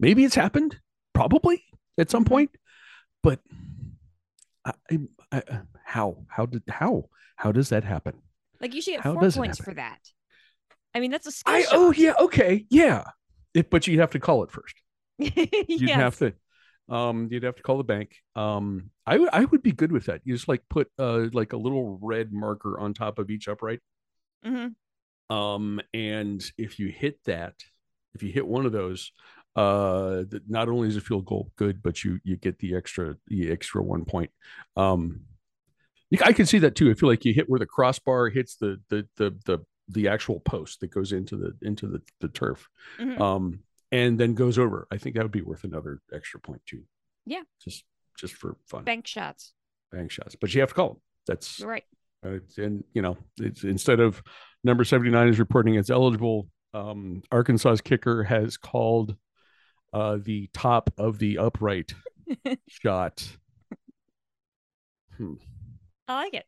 maybe 0.00 0.24
it's 0.24 0.34
happened, 0.34 0.78
probably 1.14 1.62
at 1.98 2.10
some 2.10 2.24
Mhm. 2.24 2.28
point, 2.28 2.50
but 3.22 3.40
I, 4.64 4.72
I, 4.90 4.98
I, 5.32 5.42
how 5.84 6.24
how 6.28 6.46
did 6.46 6.62
how 6.68 7.08
how 7.36 7.52
does 7.52 7.68
that 7.70 7.84
happen? 7.84 8.20
like 8.60 8.74
you 8.74 8.80
should 8.82 8.92
get 8.94 9.00
how 9.02 9.14
four 9.14 9.30
points 9.30 9.58
for 9.58 9.74
that. 9.74 9.98
I 10.94 11.00
mean 11.00 11.10
that's 11.10 11.26
a 11.26 11.32
skill 11.32 11.54
I 11.54 11.62
shot. 11.62 11.70
oh 11.72 11.92
yeah 11.92 12.14
okay 12.20 12.66
yeah, 12.70 13.04
it, 13.54 13.70
but 13.70 13.86
you'd 13.86 14.00
have 14.00 14.10
to 14.12 14.20
call 14.20 14.42
it 14.44 14.50
first. 14.50 14.74
you'd 15.18 15.80
Yes. 15.88 16.00
have 16.00 16.18
to 16.18 16.32
um 16.88 17.28
you'd 17.30 17.44
have 17.44 17.54
to 17.54 17.62
call 17.62 17.78
the 17.78 17.84
bank 17.84 18.16
um 18.34 18.90
i 19.06 19.16
would 19.16 19.28
i 19.32 19.44
would 19.44 19.62
be 19.62 19.70
good 19.70 19.92
with 19.92 20.06
that 20.06 20.20
you 20.24 20.34
just 20.34 20.48
like 20.48 20.62
put 20.68 20.88
uh 20.98 21.26
like 21.32 21.52
a 21.52 21.56
little 21.56 21.96
red 22.02 22.32
marker 22.32 22.76
on 22.80 22.92
top 22.92 23.20
of 23.20 23.30
each 23.30 23.46
upright 23.46 23.78
Mhm. 24.44 24.74
um 25.30 25.80
and 25.94 26.42
if 26.58 26.80
you 26.80 26.88
hit 26.88 27.18
that 27.24 27.54
if 28.14 28.22
you 28.24 28.32
hit 28.32 28.44
one 28.46 28.66
of 28.66 28.72
those 28.72 29.12
uh 29.54 30.24
not 30.48 30.68
only 30.68 30.88
is 30.88 30.96
a 30.96 31.00
field 31.00 31.24
goal 31.24 31.52
good 31.56 31.82
but 31.82 32.02
you 32.02 32.18
you 32.24 32.36
get 32.36 32.58
the 32.58 32.74
extra 32.74 33.16
the 33.28 33.50
extra 33.52 33.80
one 33.80 34.04
point 34.04 34.30
um 34.76 35.20
i 36.24 36.32
can 36.32 36.46
see 36.46 36.58
that 36.58 36.74
too 36.74 36.90
i 36.90 36.94
feel 36.94 37.08
like 37.08 37.24
you 37.24 37.32
hit 37.32 37.48
where 37.48 37.60
the 37.60 37.66
crossbar 37.66 38.28
hits 38.28 38.56
the 38.56 38.80
the 38.88 39.06
the 39.16 39.30
the 39.46 39.58
the 39.92 40.08
actual 40.08 40.40
post 40.40 40.80
that 40.80 40.90
goes 40.90 41.12
into 41.12 41.36
the 41.36 41.54
into 41.62 41.86
the, 41.86 42.00
the 42.20 42.28
turf 42.28 42.68
Mhm. 42.98 43.20
um 43.20 43.60
and 43.90 44.18
then 44.18 44.34
goes 44.34 44.58
over 44.58 44.86
i 44.90 44.96
think 44.98 45.14
that 45.16 45.22
would 45.22 45.30
be 45.32 45.42
worth 45.42 45.64
another 45.64 46.00
extra 46.12 46.40
point 46.40 46.62
too 46.66 46.82
Yeah. 47.26 47.42
just 47.62 47.84
just 48.18 48.34
for 48.34 48.56
fun 48.66 48.84
Bank 48.84 49.06
shots. 49.06 49.52
bank 49.90 50.10
shots 50.10 50.36
but 50.40 50.52
you 50.54 50.60
have 50.60 50.70
to 50.70 50.74
call 50.74 50.88
them 50.88 51.00
that's 51.26 51.60
right. 51.60 51.84
uh, 52.24 52.38
and 52.58 52.84
you 52.94 53.02
know 53.02 53.16
it's 53.38 53.64
instead 53.64 54.00
of 54.00 54.22
number 54.64 54.84
79 54.84 55.28
is 55.28 55.38
reporting 55.38 55.74
it's 55.76 55.90
eligible 55.90 56.48
um 56.74 57.22
arkansas's 57.30 57.80
kicker 57.80 58.22
has 58.24 58.56
called 58.56 59.16
uh 59.92 60.16
the 60.22 60.48
top 60.54 60.90
of 60.98 61.18
the 61.18 61.38
upright 61.38 61.94
shot 62.68 63.26
hmm. 65.16 65.34
I 66.08 66.14
like 66.14 66.34
it. 66.34 66.44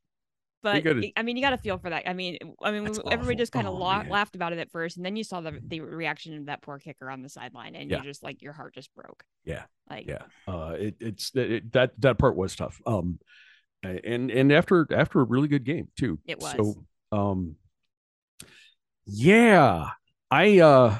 But 0.64 0.82
gotta- 0.82 1.12
I 1.16 1.22
mean, 1.22 1.36
you 1.36 1.42
got 1.42 1.50
to 1.50 1.58
feel 1.58 1.78
for 1.78 1.90
that. 1.90 2.08
I 2.08 2.12
mean, 2.14 2.38
I 2.62 2.72
mean, 2.72 2.86
everybody 2.86 3.12
awful. 3.16 3.34
just 3.36 3.52
kind 3.52 3.68
of 3.68 3.74
Oh, 3.74 3.78
la- 3.78 4.04
laughed 4.08 4.34
about 4.34 4.52
it 4.52 4.58
at 4.58 4.70
first, 4.72 4.96
and 4.96 5.06
then 5.06 5.14
you 5.14 5.22
saw 5.22 5.40
the 5.40 5.60
the 5.64 5.80
reaction 5.80 6.36
of 6.38 6.46
that 6.46 6.62
poor 6.62 6.78
kicker 6.78 7.08
on 7.10 7.22
the 7.22 7.28
sideline, 7.28 7.74
and 7.76 7.88
Yeah. 7.90 7.98
you're 7.98 8.04
just 8.06 8.22
like, 8.24 8.42
your 8.42 8.52
heart 8.54 8.74
just 8.74 8.92
broke. 8.94 9.22
Yeah. 9.44 9.64
Like, 9.88 10.06
yeah 10.08 10.22
uh 10.48 10.74
it, 10.78 10.96
it's 11.00 11.30
it, 11.36 11.70
that 11.72 11.92
that 12.00 12.16
part 12.18 12.34
was 12.36 12.56
tough 12.56 12.80
um 12.86 13.18
and 13.82 14.30
and 14.30 14.50
after 14.50 14.86
after 14.90 15.20
a 15.20 15.24
really 15.24 15.46
good 15.48 15.64
game 15.64 15.88
too 15.96 16.18
It 16.24 16.40
was. 16.40 16.52
so 16.56 16.86
um 17.12 17.56
yeah 19.06 19.90
i 20.30 20.58
uh 20.60 20.96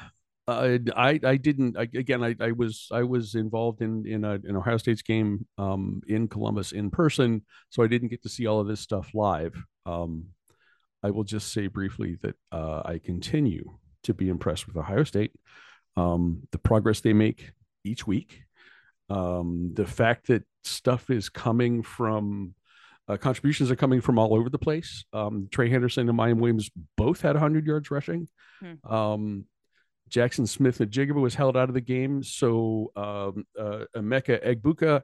uh, 0.47 0.79
I 0.95 1.21
I 1.25 1.37
didn't 1.37 1.77
I, 1.79 1.83
again 1.83 2.23
I, 2.23 2.37
I 2.41 2.53
was 2.53 2.89
I 2.93 3.03
was 3.03 3.35
involved 3.35 3.81
in 3.81 4.07
in 4.07 4.25
a, 4.25 4.33
an 4.35 4.57
Ohio 4.57 4.77
State's 4.77 5.03
game 5.03 5.47
um, 5.57 6.03
in 6.07 6.29
Columbus 6.29 6.73
in 6.73 6.91
person, 6.91 7.43
so 7.71 7.83
I 7.83 7.87
didn't 7.87 8.09
get 8.09 8.23
to 8.23 8.29
see 8.29 8.47
all 8.47 8.61
of 8.61 8.67
this 8.67 8.81
stuff 8.81 9.11
live. 9.15 9.55
Um, 9.87 10.27
I 11.03 11.11
will 11.11 11.25
just 11.25 11.53
say 11.53 11.67
briefly 11.67 12.17
that 12.23 12.37
uh, 12.53 12.83
I 12.85 12.99
continue 12.99 13.79
to 14.05 14.15
be 14.15 14.29
impressed 14.29 14.67
with 14.67 14.77
Ohio 14.77 15.05
State, 15.05 15.33
um, 15.97 16.43
the 16.51 16.59
progress 16.59 17.01
they 17.01 17.13
make 17.13 17.53
each 17.85 18.07
week, 18.07 18.43
um, 19.11 19.71
the 19.75 19.87
fact 19.87 20.27
that 20.29 20.45
stuff 20.63 21.11
is 21.11 21.29
coming 21.29 21.83
from 21.83 22.55
uh, 23.09 23.17
contributions 23.17 23.71
are 23.71 23.77
coming 23.77 24.01
from 24.01 24.19
all 24.19 24.35
over 24.35 24.49
the 24.49 24.59
place. 24.59 25.05
Um, 25.13 25.49
Trey 25.51 25.69
Henderson 25.69 26.09
and 26.09 26.19
Miyan 26.19 26.39
Williams 26.39 26.71
both 26.97 27.21
had 27.21 27.35
100 27.35 27.67
yards 27.67 27.91
rushing. 27.91 28.29
Hmm. 28.61 28.75
Jaxon 30.11 30.49
Smith-Njigba 30.49 31.15
was 31.15 31.35
held 31.35 31.57
out 31.57 31.69
of 31.69 31.75
the 31.75 31.81
game. 31.81 32.23
So 32.23 32.93
um, 32.97 33.47
uh, 33.59 33.85
Emeka 33.97 34.45
Egbuka 34.45 35.03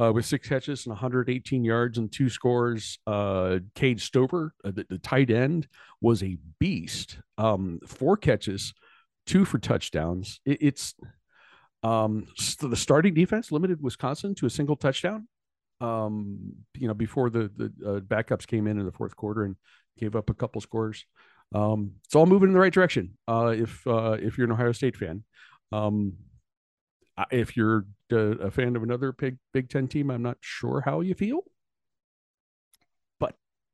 uh, 0.00 0.12
with 0.12 0.26
six 0.26 0.48
catches 0.48 0.86
and 0.86 0.92
118 0.92 1.64
yards 1.64 1.98
and 1.98 2.12
two 2.12 2.28
scores. 2.28 2.98
Uh, 3.06 3.58
Cade 3.74 4.00
Stover, 4.00 4.54
uh, 4.64 4.70
the, 4.70 4.86
the 4.88 4.98
tight 4.98 5.30
end, 5.30 5.68
was 6.00 6.22
a 6.22 6.36
beast. 6.58 7.18
Um, 7.38 7.80
four 7.86 8.16
catches, 8.16 8.74
two 9.26 9.44
for 9.44 9.58
touchdowns. 9.58 10.40
It, 10.44 10.58
it's 10.60 10.94
um, 11.82 12.26
the 12.60 12.76
starting 12.76 13.14
defense 13.14 13.52
limited 13.52 13.82
Wisconsin 13.82 14.34
to 14.36 14.46
a 14.46 14.50
single 14.50 14.76
touchdown. 14.76 15.28
Um, 15.80 16.54
you 16.74 16.88
know, 16.88 16.94
before 16.94 17.28
the 17.28 17.50
the 17.54 17.66
uh, 17.86 18.00
backups 18.00 18.46
came 18.46 18.66
in 18.66 18.78
in 18.78 18.86
the 18.86 18.92
fourth 18.92 19.14
quarter 19.14 19.44
and 19.44 19.56
gave 19.98 20.16
up 20.16 20.30
a 20.30 20.34
couple 20.34 20.60
scores. 20.60 21.04
Um, 21.54 21.92
it's 22.04 22.14
all 22.14 22.26
moving 22.26 22.48
in 22.48 22.54
the 22.54 22.60
right 22.60 22.72
direction. 22.72 23.16
Uh, 23.28 23.54
if 23.56 23.86
uh, 23.86 24.16
if 24.20 24.36
you're 24.36 24.46
an 24.46 24.52
Ohio 24.52 24.72
State 24.72 24.96
fan, 24.96 25.24
um, 25.72 26.14
if 27.30 27.56
you're 27.56 27.86
a 28.10 28.50
fan 28.50 28.76
of 28.76 28.82
another 28.82 29.12
Big 29.12 29.38
Big 29.52 29.68
Ten 29.68 29.88
team, 29.88 30.10
I'm 30.10 30.22
not 30.22 30.38
sure 30.40 30.82
how 30.84 31.00
you 31.00 31.14
feel. 31.14 31.44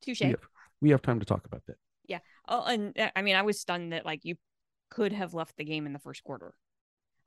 touche. 0.02 0.21
We 0.21 0.26
have, 0.29 0.41
we 0.81 0.91
have 0.91 1.02
time 1.02 1.21
to 1.21 1.26
talk 1.26 1.47
about 1.47 1.64
that. 1.67 1.76
Yeah. 2.07 2.19
Oh, 2.49 2.64
and 2.64 2.99
uh, 2.99 3.11
I 3.17 3.23
mean, 3.23 3.37
I 3.37 3.43
was 3.43 3.61
stunned 3.61 3.93
that 3.93 4.05
like 4.05 4.25
you 4.25 4.37
could 4.91 5.12
have 5.12 5.33
left 5.33 5.57
the 5.57 5.64
game 5.64 5.87
in 5.87 5.93
the 5.93 5.99
first 5.99 6.23
quarter. 6.25 6.55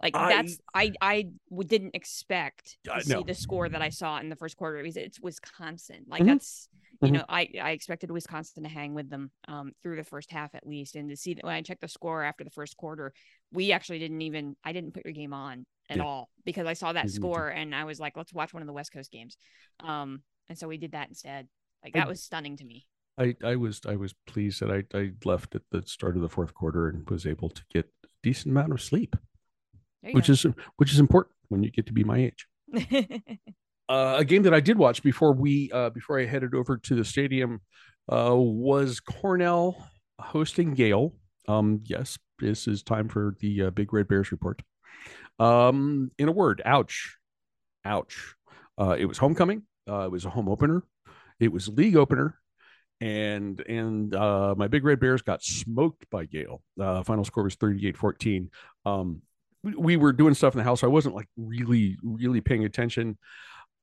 Like 0.02 0.14
that's 0.14 0.60
I- 0.74 0.92
I 1.02 1.10
I 1.52 1.64
didn't 1.66 1.96
expect 1.96 2.78
to 2.84 2.94
Uh, 2.96 3.00
see 3.00 3.14
no. 3.14 3.24
the 3.24 3.34
score 3.34 3.70
that 3.70 3.82
I 3.82 3.90
saw 3.90 4.20
in 4.20 4.30
the 4.30 4.36
first 4.36 4.58
quarter. 4.58 4.82
Because 4.82 4.98
it's 4.98 5.20
Wisconsin. 5.20 6.06
Like 6.08 6.22
Mhm. 6.24 6.26
that's 6.28 6.70
you 7.02 7.10
Mhm. 7.10 7.14
know 7.14 7.26
I 7.30 7.50
I 7.62 7.72
expected 7.72 8.12
Wisconsin 8.12 8.64
to 8.64 8.70
hang 8.70 8.94
with 8.94 9.10
them 9.10 9.32
um 9.48 9.72
through 9.82 9.96
the 9.98 10.04
first 10.04 10.32
half 10.32 10.54
at 10.54 10.68
least, 10.68 10.96
and 10.96 11.10
to 11.10 11.16
see 11.16 11.34
that 11.34 11.44
when 11.44 11.56
I 11.56 11.62
checked 11.62 11.82
the 11.82 11.88
score 11.88 12.24
after 12.24 12.44
the 12.44 12.50
first 12.52 12.78
quarter, 12.78 13.14
we 13.52 13.72
actually 13.72 14.00
didn't 14.00 14.22
even 14.22 14.56
I 14.64 14.74
didn't 14.74 14.94
put 14.94 15.06
your 15.06 15.14
game 15.14 15.34
on 15.34 15.66
at 15.90 15.98
Yeah. 15.98 16.04
all 16.04 16.30
because 16.44 16.68
I 16.68 16.74
saw 16.74 16.92
that 16.94 17.06
neither. 17.06 17.16
score 17.16 17.48
and 17.50 17.74
I 17.74 17.86
was 17.86 18.00
like, 18.00 18.18
let's 18.18 18.34
watch 18.34 18.54
one 18.54 18.64
of 18.64 18.68
the 18.68 18.74
West 18.74 18.92
Coast 18.92 19.12
games. 19.12 19.38
Um, 19.80 20.24
and 20.50 20.58
so 20.58 20.68
we 20.68 20.78
did 20.78 20.92
that 20.92 21.08
instead. 21.10 21.48
Like 21.84 21.96
I- 21.96 22.00
that 22.00 22.08
was 22.08 22.22
stunning 22.24 22.58
to 22.58 22.66
me. 22.66 22.86
I, 23.18 23.36
I 23.44 23.56
was 23.56 23.80
I 23.86 23.96
was 23.96 24.12
pleased 24.28 24.60
that 24.62 24.70
I, 24.72 24.98
I 24.98 25.12
left 25.24 25.56
at 25.56 25.62
the 25.72 25.84
start 25.88 26.18
of 26.18 26.22
the 26.22 26.28
fourth 26.30 26.54
quarter 26.54 26.90
and 26.90 27.10
was 27.10 27.26
able 27.26 27.50
to 27.50 27.64
get 27.70 27.86
a 28.04 28.08
decent 28.24 28.52
amount 28.52 28.74
of 28.74 28.82
sleep, 28.82 29.16
Which 30.12 30.30
is 30.30 30.46
which 30.78 30.92
is 30.92 31.00
important 31.00 31.36
when 31.50 31.64
you 31.64 31.72
get 31.72 31.88
to 31.88 31.94
be 31.94 32.04
my 32.04 32.18
age. 32.18 32.48
uh, 33.90 34.16
a 34.18 34.26
game 34.26 34.44
that 34.44 34.54
I 34.54 34.60
did 34.60 34.78
watch 34.78 35.04
before 35.04 35.34
we 35.34 35.72
uh, 35.74 35.90
before 35.90 36.20
I 36.20 36.26
headed 36.26 36.54
over 36.54 36.78
to 36.78 36.96
the 36.96 37.06
stadium 37.06 37.62
uh, 38.12 38.36
was 38.36 39.00
Cornell 39.00 39.90
hosting 40.20 40.76
Yale. 40.76 41.14
Um, 41.48 41.82
yes, 41.86 42.18
this 42.40 42.68
is 42.68 42.84
time 42.84 43.08
for 43.08 43.36
the 43.40 43.64
uh, 43.64 43.70
Big 43.70 43.94
Red 43.94 44.08
Bears 44.08 44.32
report. 44.32 44.62
Um, 45.40 46.12
in 46.18 46.28
a 46.28 46.32
word, 46.32 46.62
ouch, 46.66 47.18
ouch. 47.84 48.36
Uh, 48.80 48.96
it 48.98 49.06
was 49.06 49.18
homecoming. 49.18 49.64
Uh, 49.88 50.06
it 50.06 50.12
was 50.12 50.26
a 50.26 50.30
home 50.30 50.50
opener. 50.50 50.84
It 51.40 51.52
was 51.52 51.68
league 51.68 51.96
opener. 51.96 52.40
And 53.02 53.60
and 53.68 54.16
uh, 54.16 54.56
my 54.58 54.68
Big 54.68 54.86
Red 54.86 55.00
Bears 55.00 55.22
got 55.22 55.44
smoked 55.44 56.10
by 56.10 56.28
Yale. 56.32 56.62
Uh, 56.80 57.04
final 57.04 57.26
score 57.26 57.44
was 57.44 57.58
38-14. 57.58 58.48
Um, 58.86 59.22
we, 59.66 59.76
we 59.76 59.98
were 59.98 60.14
doing 60.14 60.36
stuff 60.36 60.54
in 60.54 60.60
the 60.60 60.64
house. 60.64 60.82
So 60.82 60.88
I 60.88 60.92
wasn't 60.92 61.16
like 61.16 61.28
really, 61.36 61.98
really 62.04 62.42
paying 62.42 62.64
attention. 62.64 63.18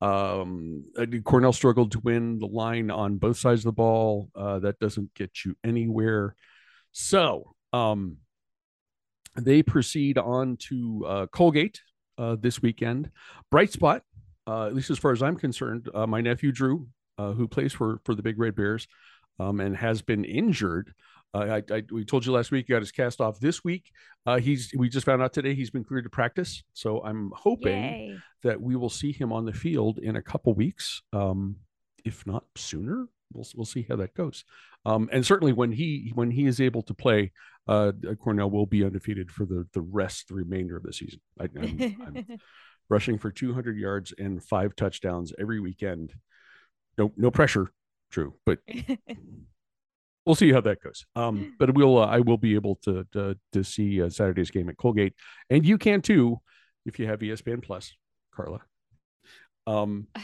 Um, 0.00 0.84
Cornell 1.24 1.52
struggled 1.52 1.92
to 1.92 2.00
win 2.00 2.38
the 2.38 2.46
line 2.46 2.90
on 2.90 3.18
both 3.18 3.36
sides 3.36 3.60
of 3.60 3.66
the 3.66 3.72
ball. 3.72 4.30
Uh, 4.34 4.60
that 4.60 4.78
doesn't 4.78 5.14
get 5.14 5.44
you 5.44 5.56
anywhere. 5.62 6.34
So 6.92 7.54
um, 7.72 8.18
they 9.36 9.62
proceed 9.62 10.18
on 10.18 10.56
to 10.68 11.04
uh, 11.06 11.26
Colgate 11.26 11.80
uh, 12.18 12.36
this 12.38 12.62
weekend. 12.62 13.10
Bright 13.50 13.72
spot, 13.72 14.02
uh, 14.46 14.66
at 14.66 14.74
least 14.74 14.90
as 14.90 14.98
far 14.98 15.12
as 15.12 15.22
I'm 15.22 15.36
concerned. 15.36 15.88
Uh, 15.94 16.06
my 16.06 16.20
nephew 16.20 16.52
Drew, 16.52 16.88
uh, 17.18 17.32
who 17.32 17.46
plays 17.46 17.72
for 17.72 18.00
for 18.04 18.14
the 18.14 18.22
Big 18.22 18.38
Red 18.38 18.54
Bears, 18.54 18.88
um, 19.38 19.60
and 19.60 19.76
has 19.76 20.02
been 20.02 20.24
injured. 20.24 20.94
Uh, 21.34 21.60
I, 21.70 21.74
I, 21.74 21.82
we 21.90 22.04
told 22.04 22.26
you 22.26 22.32
last 22.32 22.50
week 22.50 22.66
he 22.66 22.72
got 22.72 22.82
his 22.82 22.92
cast 22.92 23.20
off 23.20 23.40
this 23.40 23.64
week. 23.64 23.90
Uh, 24.26 24.38
he's 24.38 24.72
we 24.76 24.88
just 24.88 25.06
found 25.06 25.22
out 25.22 25.32
today 25.32 25.54
he's 25.54 25.70
been 25.70 25.84
cleared 25.84 26.04
to 26.04 26.10
practice. 26.10 26.62
So 26.74 27.02
I'm 27.02 27.32
hoping 27.34 27.82
Yay. 27.82 28.18
that 28.42 28.60
we 28.60 28.76
will 28.76 28.90
see 28.90 29.12
him 29.12 29.32
on 29.32 29.46
the 29.46 29.52
field 29.52 29.98
in 29.98 30.16
a 30.16 30.22
couple 30.22 30.52
weeks, 30.54 31.02
um, 31.12 31.56
if 32.04 32.26
not 32.26 32.44
sooner. 32.56 33.06
We'll 33.32 33.46
we'll 33.56 33.64
see 33.64 33.86
how 33.88 33.96
that 33.96 34.14
goes. 34.14 34.44
Um, 34.84 35.08
and 35.10 35.24
certainly 35.24 35.52
when 35.52 35.72
he 35.72 36.12
when 36.14 36.30
he 36.30 36.46
is 36.46 36.60
able 36.60 36.82
to 36.82 36.94
play, 36.94 37.32
uh, 37.66 37.92
Cornell 38.20 38.50
will 38.50 38.66
be 38.66 38.84
undefeated 38.84 39.30
for 39.30 39.46
the 39.46 39.66
the 39.72 39.80
rest 39.80 40.28
the 40.28 40.34
remainder 40.34 40.76
of 40.76 40.82
the 40.82 40.92
season. 40.92 41.20
I, 41.40 41.44
I'm, 41.44 41.96
I'm 42.06 42.26
rushing 42.90 43.16
for 43.16 43.30
200 43.30 43.78
yards 43.78 44.12
and 44.18 44.44
five 44.44 44.76
touchdowns 44.76 45.32
every 45.40 45.60
weekend. 45.60 46.12
No 46.98 47.10
no 47.16 47.30
pressure, 47.30 47.72
true, 48.10 48.34
but 48.44 48.58
we'll 50.26 50.34
see 50.34 50.52
how 50.52 50.60
that 50.60 50.82
goes. 50.82 51.04
Um, 51.16 51.54
but 51.58 51.74
we'll 51.74 51.98
uh, 51.98 52.06
I 52.06 52.20
will 52.20 52.38
be 52.38 52.54
able 52.54 52.76
to 52.84 53.06
to, 53.12 53.38
to 53.52 53.64
see 53.64 54.02
uh, 54.02 54.08
Saturday's 54.08 54.50
game 54.50 54.68
at 54.68 54.76
Colgate, 54.76 55.14
and 55.50 55.64
you 55.66 55.78
can 55.78 56.02
too 56.02 56.40
if 56.86 56.98
you 56.98 57.06
have 57.06 57.20
ESPN 57.20 57.62
Plus, 57.62 57.92
Carla. 58.34 58.60
Um, 59.66 60.08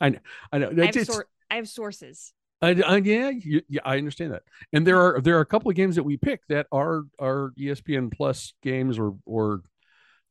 I 0.00 0.10
know, 0.10 0.18
I 0.52 0.58
know. 0.58 0.70
I 0.70 0.86
have, 0.86 0.96
it's, 0.96 1.12
sor- 1.12 1.26
I 1.50 1.56
have 1.56 1.68
sources. 1.68 2.32
I, 2.62 2.80
I, 2.86 2.96
yeah, 2.98 3.30
you, 3.30 3.62
yeah, 3.68 3.80
I 3.84 3.98
understand 3.98 4.32
that. 4.32 4.42
And 4.72 4.86
there 4.86 5.00
are 5.00 5.20
there 5.20 5.36
are 5.36 5.42
a 5.42 5.46
couple 5.46 5.70
of 5.70 5.76
games 5.76 5.96
that 5.96 6.02
we 6.02 6.16
picked 6.16 6.48
that 6.48 6.66
are 6.72 7.04
are 7.18 7.52
ESPN 7.58 8.12
Plus 8.12 8.54
games, 8.62 8.98
or 8.98 9.16
or 9.26 9.62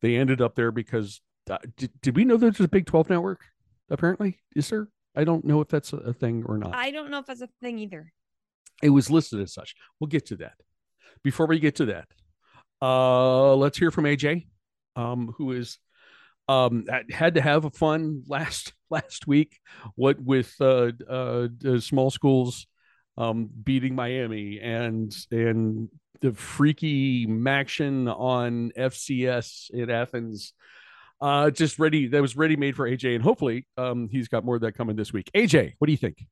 they 0.02 0.16
ended 0.16 0.42
up 0.42 0.56
there 0.56 0.72
because 0.72 1.22
uh, 1.50 1.58
did, 1.78 1.92
did 2.02 2.16
we 2.16 2.26
know 2.26 2.38
there's 2.38 2.60
a 2.60 2.68
Big 2.68 2.86
Twelve 2.86 3.10
network? 3.10 3.42
Apparently, 3.90 4.40
is 4.56 4.70
there? 4.70 4.88
I 5.16 5.24
don't 5.24 5.46
know 5.46 5.62
if 5.62 5.68
that's 5.68 5.94
a, 5.94 6.14
thing 6.14 6.44
or 6.46 6.58
not. 6.58 6.76
I 6.76 6.92
don't 6.92 7.12
know 7.12 7.20
if 7.20 7.26
that's 7.26 7.42
a 7.42 7.50
thing 7.62 7.80
either. 7.80 8.12
It 8.82 8.90
was 8.90 9.10
listed 9.10 9.40
as 9.42 9.54
such. 9.54 9.76
We'll 10.00 10.08
get 10.08 10.26
to 10.28 10.36
that. 10.38 10.54
Before 11.24 11.48
we 11.48 11.60
get 11.60 11.76
to 11.76 11.86
that, 11.86 12.08
uh, 12.82 13.56
let's 13.56 13.78
hear 13.78 13.92
from 13.92 14.06
AJ, 14.06 14.48
um, 14.96 15.34
who 15.38 15.52
is 15.52 15.80
um 16.48 16.86
had 17.10 17.34
to 17.36 17.42
have 17.42 17.66
a 17.66 17.72
fun 17.72 18.24
last 18.28 18.74
last 18.90 19.28
week. 19.28 19.60
What 19.96 20.20
with 20.20 20.54
uh, 20.60 20.92
uh, 21.10 21.48
the 21.58 21.82
small 21.82 22.12
schools 22.12 22.68
um 23.18 23.50
beating 23.64 23.96
Miami 23.96 24.60
and 24.60 25.16
and 25.32 25.90
the 26.22 26.34
freaky 26.34 27.28
MACtion 27.28 28.14
on 28.14 28.72
FCS 28.78 29.70
in 29.72 29.90
Athens. 29.90 30.54
Uh, 31.22 31.50
just 31.50 31.80
ready. 31.80 32.08
That 32.08 32.22
was 32.22 32.36
ready 32.36 32.56
made 32.56 32.76
for 32.76 32.90
AJ, 32.90 33.16
and 33.16 33.24
hopefully, 33.24 33.66
um, 33.78 34.10
he's 34.10 34.28
got 34.28 34.44
more 34.44 34.56
of 34.56 34.62
that 34.62 34.74
coming 34.74 34.96
this 34.96 35.14
week. 35.14 35.30
AJ, 35.34 35.74
what 35.78 35.88
do 35.88 35.92
you 35.92 35.98
think? 35.98 36.26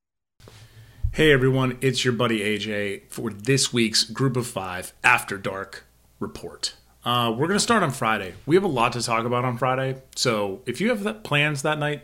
Hey 1.13 1.31
everyone, 1.31 1.77
it's 1.79 2.03
your 2.03 2.11
buddy 2.11 2.39
AJ 2.39 3.03
for 3.09 3.29
this 3.29 3.71
week's 3.71 4.03
Group 4.03 4.35
of 4.35 4.47
Five 4.47 4.93
After 5.03 5.37
Dark 5.37 5.85
report. 6.19 6.73
Uh, 7.05 7.29
we're 7.29 7.45
going 7.45 7.59
to 7.59 7.63
start 7.63 7.83
on 7.83 7.91
Friday. 7.91 8.33
We 8.47 8.55
have 8.55 8.63
a 8.63 8.67
lot 8.67 8.93
to 8.93 9.01
talk 9.03 9.23
about 9.23 9.45
on 9.45 9.59
Friday, 9.59 10.01
so 10.15 10.63
if 10.65 10.81
you 10.81 10.89
have 10.89 11.03
that 11.03 11.23
plans 11.23 11.61
that 11.61 11.77
night, 11.77 12.01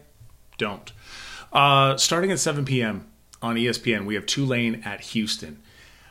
don't. 0.60 0.92
Uh, 1.52 1.98
starting 1.98 2.32
at 2.32 2.38
7 2.38 2.66
p.m. 2.66 3.08
on 3.42 3.56
ESPN, 3.56 4.06
we 4.06 4.14
have 4.14 4.28
Tulane 4.28 4.84
at 4.86 5.02
Houston. 5.02 5.60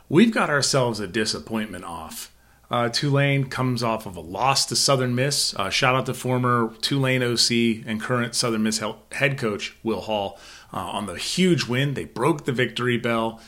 We've 0.09 0.33
got 0.33 0.51
ourselves 0.51 0.99
a 0.99 1.07
disappointment 1.07 1.85
off. 1.85 2.35
Uh, 2.71 2.89
Tulane 2.91 3.47
comes 3.47 3.83
off 3.83 4.05
of 4.05 4.17
a 4.17 4.21
loss 4.21 4.67
to 4.67 4.77
Southern 4.77 5.15
Miss. 5.15 5.55
Uh, 5.57 5.71
shout 5.71 5.95
out 5.95 6.07
to 6.07 6.15
former 6.15 6.75
Tulane 6.83 7.23
OC 7.23 7.87
and 7.87 8.01
current 8.01 8.35
Southern 8.35 8.63
Miss 8.63 8.83
head 9.13 9.39
coach 9.39 9.77
Will 9.83 10.03
Hall 10.03 10.39
uh, 10.73 10.77
on 10.77 11.07
the 11.07 11.17
huge 11.17 11.67
win. 11.67 11.95
They 11.95 12.05
broke 12.05 12.45
the 12.45 12.53
victory 12.53 12.99
bell. 12.99 13.41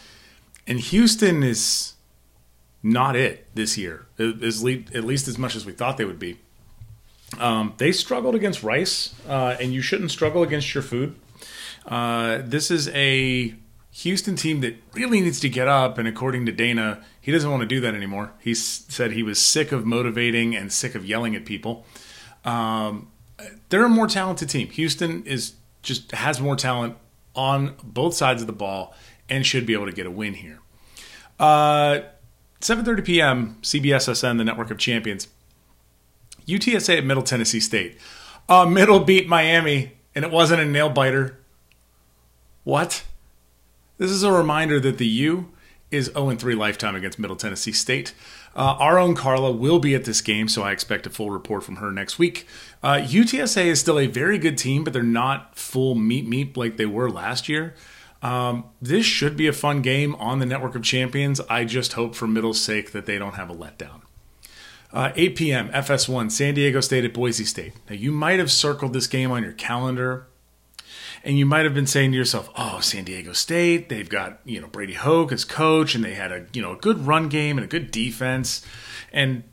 And 0.67 0.81
Houston 0.81 1.43
is 1.43 1.95
not 2.83 3.15
it 3.15 3.47
this 3.55 3.77
year, 3.77 4.07
at 4.19 5.05
least 5.05 5.29
as 5.29 5.37
much 5.37 5.55
as 5.55 5.67
we 5.67 5.73
thought 5.73 5.99
they 5.99 6.05
would 6.05 6.19
be. 6.19 6.39
Um, 7.39 7.75
they 7.77 7.93
struggled 7.93 8.35
against 8.35 8.63
Rice, 8.63 9.15
uh, 9.29 9.57
and 9.61 9.73
you 9.73 9.83
shouldn't 9.83 10.11
struggle 10.11 10.43
against 10.43 10.75
your 10.75 10.83
food. 10.83 11.15
Uh, 11.87 12.39
this 12.43 12.71
is 12.71 12.89
a 12.89 13.55
Houston 13.93 14.37
team 14.37 14.61
that 14.61 14.77
really 14.95 15.21
needs 15.21 15.41
to 15.41 15.49
get 15.49 15.67
up, 15.67 15.99
and 15.99 16.07
according 16.07 16.47
to 16.47 16.53
Dana, 16.53 17.05
he 17.21 17.33
doesn't 17.33 17.51
want 17.51 17.63
to 17.63 17.67
do 17.67 17.81
that 17.81 17.95
anymore. 17.95 18.33
He 18.39 18.55
said 18.55 19.13
he 19.13 19.23
was 19.23 19.41
sick 19.41 19.73
of 19.73 19.85
motivating 19.85 20.55
and 20.55 20.73
sick 20.73 20.95
of 20.95 21.05
yelling 21.05 21.35
at 21.35 21.45
people. 21.45 21.85
Um, 22.45 23.11
they're 23.69 23.85
a 23.85 23.89
more 23.89 24.07
talented 24.07 24.49
team. 24.49 24.69
Houston 24.69 25.25
is 25.25 25.55
just 25.83 26.13
has 26.13 26.41
more 26.41 26.57
talent 26.57 26.97
on 27.35 27.75
both 27.83 28.15
sides 28.15 28.43
of 28.43 28.47
the 28.47 28.53
ball 28.53 28.95
and 29.29 29.47
should 29.47 29.67
be 29.67 29.73
able 29.73 29.87
to 29.87 29.93
get 29.93 30.07
a 30.07 30.11
win 30.11 30.35
here. 30.35 30.61
Uh, 31.39 32.01
7:30 32.61 33.05
p.m. 33.05 33.59
CBSSN, 33.63 34.39
the 34.39 34.45
Network 34.45 34.71
of 34.71 34.79
Champions. 34.79 35.29
UTSA 36.47 36.99
at 36.99 37.05
Middle 37.05 37.23
Tennessee 37.23 37.61
State. 37.61 37.99
Uh, 38.49 38.67
Middle 38.67 39.01
beat 39.01 39.29
Miami, 39.29 39.93
and 40.15 40.25
it 40.25 40.31
wasn't 40.31 40.61
a 40.61 40.65
nail 40.65 40.91
biter. 40.91 41.39
What? 42.65 43.05
This 44.01 44.13
is 44.13 44.23
a 44.23 44.33
reminder 44.33 44.81
that 44.81 44.97
the 44.97 45.07
U 45.07 45.51
is 45.91 46.07
0 46.07 46.35
3 46.35 46.55
lifetime 46.55 46.97
against 46.97 47.19
Middle 47.19 47.37
Tennessee 47.37 47.71
State. 47.71 48.15
Uh, 48.57 48.75
our 48.79 48.99
own 48.99 49.15
Carla 49.15 49.53
will 49.53 49.79
be 49.79 49.95
at 49.95 50.07
this 50.07 50.23
game, 50.23 50.49
so 50.49 50.63
I 50.63 50.73
expect 50.73 51.07
a 51.07 51.11
full 51.11 51.29
report 51.29 51.65
from 51.65 51.77
her 51.77 51.91
next 51.91 52.19
week. 52.19 52.47
Uh, 52.83 52.95
UTSA 52.95 53.67
is 53.67 53.79
still 53.79 53.99
a 53.99 54.07
very 54.07 54.39
good 54.39 54.57
team, 54.57 54.85
but 54.85 54.95
they're 54.95 55.03
not 55.03 55.55
full 55.55 55.95
Meep 55.95 56.27
Meep 56.27 56.57
like 56.57 56.79
they 56.79 56.87
were 56.87 57.11
last 57.11 57.47
year. 57.47 57.75
Um, 58.23 58.65
this 58.81 59.05
should 59.05 59.37
be 59.37 59.47
a 59.47 59.53
fun 59.53 59.83
game 59.83 60.15
on 60.15 60.39
the 60.39 60.47
Network 60.47 60.75
of 60.75 60.83
Champions. 60.83 61.39
I 61.51 61.67
just 61.67 61.93
hope 61.93 62.15
for 62.15 62.27
Middle's 62.27 62.59
sake 62.59 62.93
that 62.93 63.05
they 63.05 63.19
don't 63.19 63.35
have 63.35 63.51
a 63.51 63.55
letdown. 63.55 64.01
Uh, 64.95 65.13
8 65.15 65.37
p.m. 65.37 65.69
FS1, 65.73 66.31
San 66.31 66.55
Diego 66.55 66.81
State 66.81 67.05
at 67.05 67.13
Boise 67.13 67.45
State. 67.45 67.75
Now, 67.91 67.97
you 67.97 68.13
might 68.13 68.39
have 68.39 68.51
circled 68.51 68.95
this 68.95 69.07
game 69.07 69.31
on 69.31 69.43
your 69.43 69.53
calendar, 69.53 70.27
and 71.23 71.39
you 71.39 71.47
might 71.47 71.65
have 71.65 71.75
been 71.75 71.87
saying 71.87 72.13
to 72.13 72.17
yourself, 72.17 72.51
"Oh, 72.57 72.81
San 72.81 73.05
Diego 73.05 73.33
State, 73.33 73.89
they've 73.89 74.09
got 74.09 74.41
you 74.45 74.61
know 74.61 74.69
Brady 74.69 74.95
Hoke 74.95 75.33
as 75.33 75.45
coach, 75.45 75.95
and 75.95 76.05
they 76.05 76.15
had 76.15 76.33
a 76.33 76.47
you 76.53 76.63
know 76.63 76.73
a 76.73 76.77
good 76.77 77.07
run 77.07 77.29
game 77.29 77.59
and 77.59 77.65
a 77.65 77.69
good 77.69 77.91
defense, 77.91 78.65
and 79.13 79.45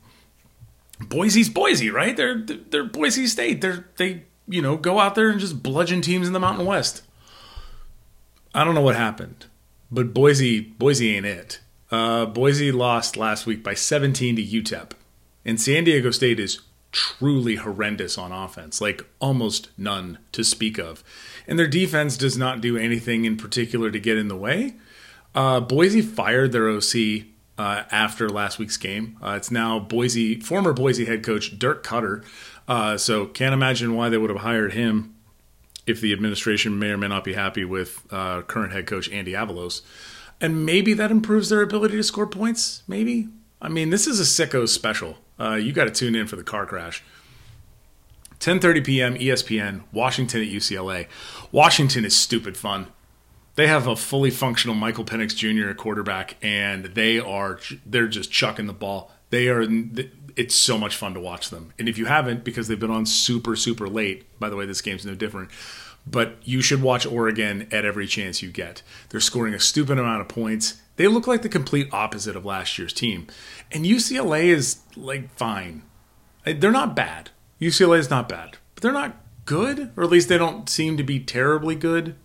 Boise's 1.00 1.48
Boise, 1.48 1.90
right? 1.90 2.16
They're 2.16 2.38
they're 2.38 2.84
Boise 2.84 3.26
State. 3.26 3.60
They're 3.60 3.86
they 3.96 4.24
you 4.46 4.62
know 4.62 4.76
go 4.76 4.98
out 4.98 5.14
there 5.14 5.28
and 5.28 5.40
just 5.40 5.62
bludgeon 5.62 6.00
teams 6.00 6.26
in 6.26 6.32
the 6.32 6.40
Mountain 6.40 6.66
West." 6.66 7.02
I 8.54 8.64
don't 8.64 8.74
know 8.74 8.80
what 8.80 8.96
happened, 8.96 9.46
but 9.90 10.14
Boise 10.14 10.60
Boise 10.60 11.14
ain't 11.14 11.26
it. 11.26 11.60
Uh, 11.90 12.26
Boise 12.26 12.72
lost 12.72 13.16
last 13.16 13.46
week 13.46 13.62
by 13.62 13.74
17 13.74 14.36
to 14.36 14.42
UTEP, 14.42 14.92
and 15.44 15.60
San 15.60 15.84
Diego 15.84 16.10
State 16.10 16.40
is 16.40 16.60
truly 16.92 17.56
horrendous 17.56 18.16
on 18.16 18.32
offense, 18.32 18.80
like 18.80 19.06
almost 19.20 19.68
none 19.76 20.18
to 20.32 20.42
speak 20.42 20.78
of. 20.78 21.04
And 21.46 21.58
their 21.58 21.66
defense 21.66 22.16
does 22.16 22.36
not 22.36 22.60
do 22.60 22.76
anything 22.76 23.24
in 23.24 23.36
particular 23.36 23.90
to 23.90 24.00
get 24.00 24.16
in 24.16 24.28
the 24.28 24.36
way. 24.36 24.74
Uh, 25.34 25.60
Boise 25.60 26.02
fired 26.02 26.52
their 26.52 26.68
OC 26.68 27.26
uh, 27.58 27.84
after 27.90 28.28
last 28.28 28.58
week's 28.58 28.76
game. 28.76 29.18
Uh, 29.22 29.32
it's 29.32 29.50
now 29.50 29.78
Boise 29.78 30.40
former 30.40 30.72
Boise 30.72 31.04
head 31.04 31.22
coach 31.22 31.58
Dirk 31.58 31.84
Koetter. 31.84 32.24
Uh, 32.66 32.96
so 32.96 33.26
can't 33.26 33.54
imagine 33.54 33.94
why 33.94 34.08
they 34.08 34.18
would 34.18 34.30
have 34.30 34.40
hired 34.40 34.72
him 34.72 35.14
if 35.86 36.00
the 36.00 36.12
administration 36.12 36.78
may 36.78 36.90
or 36.90 36.98
may 36.98 37.08
not 37.08 37.24
be 37.24 37.32
happy 37.32 37.64
with 37.64 38.06
uh, 38.10 38.42
current 38.42 38.72
head 38.72 38.86
coach 38.86 39.10
Andy 39.10 39.32
Avalos. 39.32 39.82
And 40.40 40.64
maybe 40.64 40.94
that 40.94 41.10
improves 41.10 41.48
their 41.48 41.62
ability 41.62 41.96
to 41.96 42.02
score 42.02 42.26
points. 42.26 42.82
Maybe. 42.86 43.28
I 43.60 43.68
mean, 43.68 43.90
this 43.90 44.06
is 44.06 44.20
a 44.20 44.22
sicko 44.22 44.68
special. 44.68 45.18
Uh, 45.38 45.54
you 45.54 45.72
got 45.72 45.84
to 45.84 45.90
tune 45.90 46.14
in 46.14 46.26
for 46.26 46.36
the 46.36 46.44
car 46.44 46.66
crash. 46.66 47.02
10:30 48.40 48.84
p.m. 48.84 49.14
ESPN, 49.16 49.82
Washington 49.92 50.42
at 50.42 50.48
UCLA. 50.48 51.06
Washington 51.50 52.04
is 52.04 52.14
stupid 52.14 52.56
fun. 52.56 52.86
They 53.56 53.66
have 53.66 53.88
a 53.88 53.96
fully 53.96 54.30
functional 54.30 54.76
Michael 54.76 55.04
Penix 55.04 55.34
Jr. 55.34 55.74
quarterback, 55.74 56.36
and 56.40 56.84
they 56.86 57.18
are 57.18 57.58
they're 57.84 58.06
just 58.06 58.30
chucking 58.30 58.66
the 58.66 58.72
ball. 58.72 59.10
They 59.30 59.48
are 59.48 59.66
it's 60.36 60.54
so 60.54 60.78
much 60.78 60.94
fun 60.94 61.14
to 61.14 61.20
watch 61.20 61.50
them. 61.50 61.72
And 61.80 61.88
if 61.88 61.98
you 61.98 62.06
haven't, 62.06 62.44
because 62.44 62.68
they've 62.68 62.78
been 62.78 62.92
on 62.92 63.06
super 63.06 63.56
super 63.56 63.88
late. 63.88 64.24
By 64.38 64.48
the 64.48 64.56
way, 64.56 64.66
this 64.66 64.80
game's 64.80 65.04
no 65.04 65.16
different. 65.16 65.50
But 66.06 66.36
you 66.44 66.62
should 66.62 66.80
watch 66.80 67.04
Oregon 67.04 67.66
at 67.72 67.84
every 67.84 68.06
chance 68.06 68.40
you 68.40 68.50
get. 68.50 68.82
They're 69.08 69.20
scoring 69.20 69.52
a 69.52 69.60
stupid 69.60 69.98
amount 69.98 70.20
of 70.20 70.28
points. 70.28 70.80
They 70.98 71.06
look 71.06 71.28
like 71.28 71.42
the 71.42 71.48
complete 71.48 71.88
opposite 71.92 72.34
of 72.34 72.44
last 72.44 72.76
year's 72.76 72.92
team. 72.92 73.28
And 73.70 73.84
UCLA 73.84 74.46
is 74.46 74.80
like 74.96 75.32
fine. 75.36 75.84
They're 76.44 76.72
not 76.72 76.96
bad. 76.96 77.30
UCLA 77.60 78.00
is 78.00 78.10
not 78.10 78.28
bad, 78.28 78.58
but 78.74 78.82
they're 78.82 78.92
not 78.92 79.16
good, 79.44 79.92
or 79.96 80.02
at 80.02 80.10
least 80.10 80.28
they 80.28 80.38
don't 80.38 80.68
seem 80.68 80.96
to 80.96 81.04
be 81.04 81.20
terribly 81.20 81.76
good. 81.76 82.16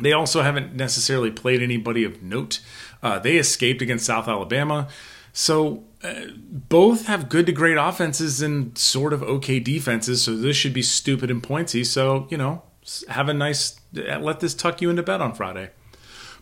They 0.00 0.12
also 0.12 0.40
haven't 0.40 0.74
necessarily 0.74 1.30
played 1.30 1.62
anybody 1.62 2.04
of 2.04 2.22
note. 2.22 2.60
Uh, 3.02 3.18
they 3.18 3.36
escaped 3.36 3.82
against 3.82 4.06
South 4.06 4.28
Alabama. 4.28 4.88
So 5.34 5.84
uh, 6.02 6.28
both 6.34 7.04
have 7.06 7.28
good 7.28 7.44
to 7.46 7.52
great 7.52 7.76
offenses 7.76 8.40
and 8.40 8.76
sort 8.78 9.12
of 9.12 9.22
okay 9.22 9.60
defenses. 9.60 10.22
So 10.22 10.34
this 10.34 10.56
should 10.56 10.72
be 10.72 10.82
stupid 10.82 11.30
and 11.30 11.42
pointsy. 11.42 11.84
So, 11.84 12.28
you 12.30 12.38
know, 12.38 12.62
have 13.08 13.28
a 13.28 13.34
nice, 13.34 13.78
let 13.92 14.40
this 14.40 14.54
tuck 14.54 14.80
you 14.80 14.88
into 14.88 15.02
bed 15.02 15.20
on 15.20 15.34
Friday. 15.34 15.70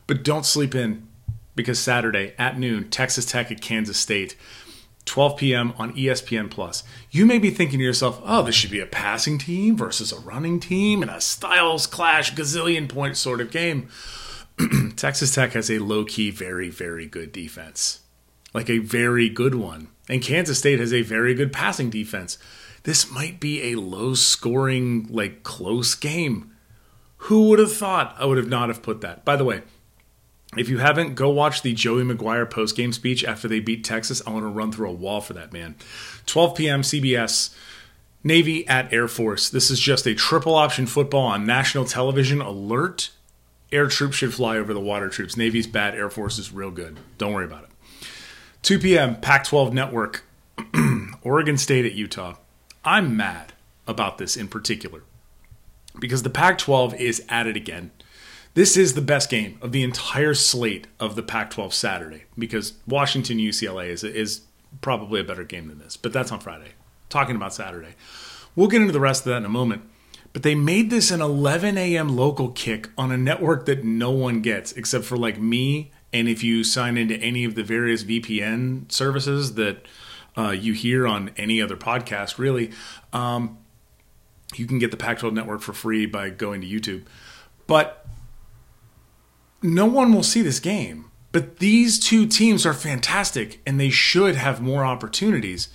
But 0.07 0.23
don't 0.23 0.47
sleep 0.47 0.75
in 0.77 1.09
because 1.55 1.79
Saturday 1.79 2.35
at 2.39 2.59
noon, 2.59 2.91
Texas 2.91 3.25
Tech 3.25 3.51
at 3.51 3.61
Kansas 3.61 3.99
State. 3.99 4.37
12 5.05 5.37
p.m. 5.37 5.75
on 5.79 5.93
ESPN 5.95 6.49
Plus. 6.51 6.85
You 7.11 7.27
may 7.27 7.39
be 7.39 7.51
thinking 7.51 7.79
to 7.79 7.85
yourself, 7.85 8.21
"Oh, 8.25 8.43
this 8.43 8.55
should 8.55 8.71
be 8.71 8.81
a 8.81 8.87
passing 8.87 9.37
team 9.39 9.77
versus 9.77 10.13
a 10.13 10.21
running 10.21 10.61
team 10.61 11.03
and 11.03 11.11
a 11.11 11.21
styles 11.21 11.87
clash 11.87 12.35
gazillion 12.35 12.89
point 12.89 13.17
sort 13.17 13.41
of 13.41 13.51
game." 13.51 13.89
Texas 14.97 15.35
Tech 15.35 15.53
has 15.53 15.71
a 15.71 15.81
low-key 15.81 16.31
very 16.31 16.69
very 16.69 17.07
good 17.07 17.33
defense. 17.33 18.01
Like 18.55 18.71
a 18.71 18.79
very 18.79 19.29
good 19.29 19.55
one. 19.55 19.89
And 20.09 20.23
Kansas 20.23 20.59
State 20.59 20.79
has 20.79 20.93
a 20.93 21.03
very 21.03 21.35
good 21.35 21.53
passing 21.53 21.91
defense. 21.91 22.39
This 22.85 23.11
might 23.11 23.41
be 23.41 23.73
a 23.73 23.77
low-scoring 23.77 25.09
like 25.11 25.43
close 25.43 25.95
game. 25.95 26.51
Who 27.29 27.49
would 27.49 27.61
have 27.61 27.73
thought? 27.73 28.15
I 28.19 28.25
would 28.25 28.39
have 28.39 28.49
not 28.49 28.69
have 28.69 28.83
put 28.83 29.01
that. 29.01 29.25
By 29.25 29.37
the 29.37 29.45
way, 29.45 29.63
if 30.57 30.69
you 30.69 30.79
haven't, 30.79 31.15
go 31.15 31.31
watch 31.31 31.63
the 31.63 31.73
Joey 31.73 32.03
McGuire 32.03 32.49
post 32.49 32.77
game 32.77 32.93
speech 32.93 33.25
after 33.25 33.49
they 33.49 33.61
beat 33.61 33.85
Texas. 33.85 34.21
I 34.27 34.31
want 34.31 34.45
to 34.45 34.49
run 34.49 34.71
through 34.71 34.91
a 34.91 34.95
wall 34.95 35.21
for 35.21 35.33
that 35.33 35.53
man. 35.53 35.77
12 36.27 36.55
p.m. 36.57 36.83
CBS. 36.83 37.55
Navy 38.25 38.67
at 38.69 38.93
Air 38.93 39.09
Force. 39.09 39.51
This 39.51 39.71
is 39.71 39.81
just 39.81 40.07
a 40.07 40.15
triple 40.15 40.55
option 40.55 40.87
football 40.87 41.27
on 41.27 41.47
national 41.47 41.87
television. 41.87 42.41
Alert. 42.41 43.11
Air 43.73 43.89
troops 43.89 44.17
should 44.17 44.35
fly 44.35 44.59
over 44.59 44.75
the 44.75 44.81
water 44.81 45.09
troops. 45.09 45.37
Navy's 45.37 45.67
bad. 45.67 45.95
Air 45.95 46.11
Force 46.11 46.39
is 46.39 46.53
real 46.53 46.71
good. 46.71 46.99
Don't 47.19 47.33
worry 47.33 47.47
about 47.47 47.65
it. 47.65 47.71
2 48.63 48.79
p.m. 48.79 49.21
Pac 49.21 49.45
12 49.45 49.73
Network. 49.73 50.25
Oregon 51.23 51.57
State 51.57 51.87
at 51.87 51.95
Utah. 51.95 52.37
I'm 52.85 53.17
mad 53.17 53.55
about 53.87 54.19
this 54.19 54.37
in 54.37 54.49
particular 54.49 55.03
because 55.99 56.23
the 56.23 56.31
Pac 56.31 56.59
12 56.59 56.95
is 56.95 57.25
at 57.29 57.47
it 57.47 57.57
again. 57.57 57.91
This 58.55 58.77
is 58.77 58.93
the 58.93 59.01
best 59.01 59.31
game 59.31 59.59
of 59.63 59.73
the 59.73 59.83
entire 59.83 60.35
slate 60.35 60.87
of 61.01 61.17
the 61.17 61.23
Pac 61.23 61.51
12 61.51 61.73
Saturday 61.73 62.25
because 62.39 62.75
Washington 62.87 63.39
UCLA 63.39 63.89
is, 63.89 64.05
is 64.05 64.43
probably 64.83 65.21
a 65.21 65.25
better 65.25 65.45
game 65.45 65.69
than 65.69 65.79
this, 65.79 65.97
but 65.97 66.13
that's 66.13 66.31
on 66.31 66.41
Friday. 66.41 66.73
Talking 67.09 67.37
about 67.37 67.55
Saturday. 67.55 67.95
We'll 68.55 68.69
get 68.69 68.83
into 68.83 68.93
the 68.93 69.01
rest 69.01 69.23
of 69.23 69.31
that 69.31 69.39
in 69.39 69.45
a 69.47 69.51
moment. 69.51 69.83
But 70.35 70.43
they 70.43 70.55
made 70.55 70.91
this 70.91 71.11
an 71.11 71.21
11 71.21 71.77
a.m. 71.79 72.15
local 72.15 72.51
kick 72.51 72.91
on 72.97 73.11
a 73.11 73.17
network 73.17 73.67
that 73.67 73.85
no 73.85 74.11
one 74.11 74.41
gets 74.41 74.73
except 74.73 75.05
for 75.05 75.17
like 75.17 75.39
me. 75.39 75.91
And 76.13 76.29
if 76.29 76.45
you 76.45 76.63
sign 76.63 76.97
into 76.97 77.17
any 77.17 77.45
of 77.45 77.55
the 77.55 77.63
various 77.63 78.05
VPN 78.05 78.91
services 78.93 79.55
that 79.55 79.87
uh, 80.37 80.51
you 80.51 80.73
hear 80.75 81.07
on 81.07 81.31
any 81.37 81.61
other 81.61 81.77
podcast, 81.77 82.39
really, 82.39 82.71
um, 83.13 83.59
you 84.55 84.67
can 84.67 84.79
get 84.79 84.91
the 84.91 84.97
Pac 84.97 85.19
12 85.19 85.35
network 85.35 85.61
for 85.61 85.73
free 85.73 86.05
by 86.05 86.31
going 86.31 86.61
to 86.63 86.67
YouTube. 86.67 87.05
But 87.67 88.07
no 89.63 89.87
one 89.87 90.13
will 90.13 90.23
see 90.23 90.43
this 90.43 90.61
game. 90.61 91.07
But 91.33 91.59
these 91.59 91.99
two 91.99 92.27
teams 92.27 92.67
are 92.67 92.75
fantastic 92.75 93.61
and 93.67 93.81
they 93.81 93.89
should 93.89 94.37
have 94.37 94.61
more 94.61 94.85
opportunities. 94.85 95.69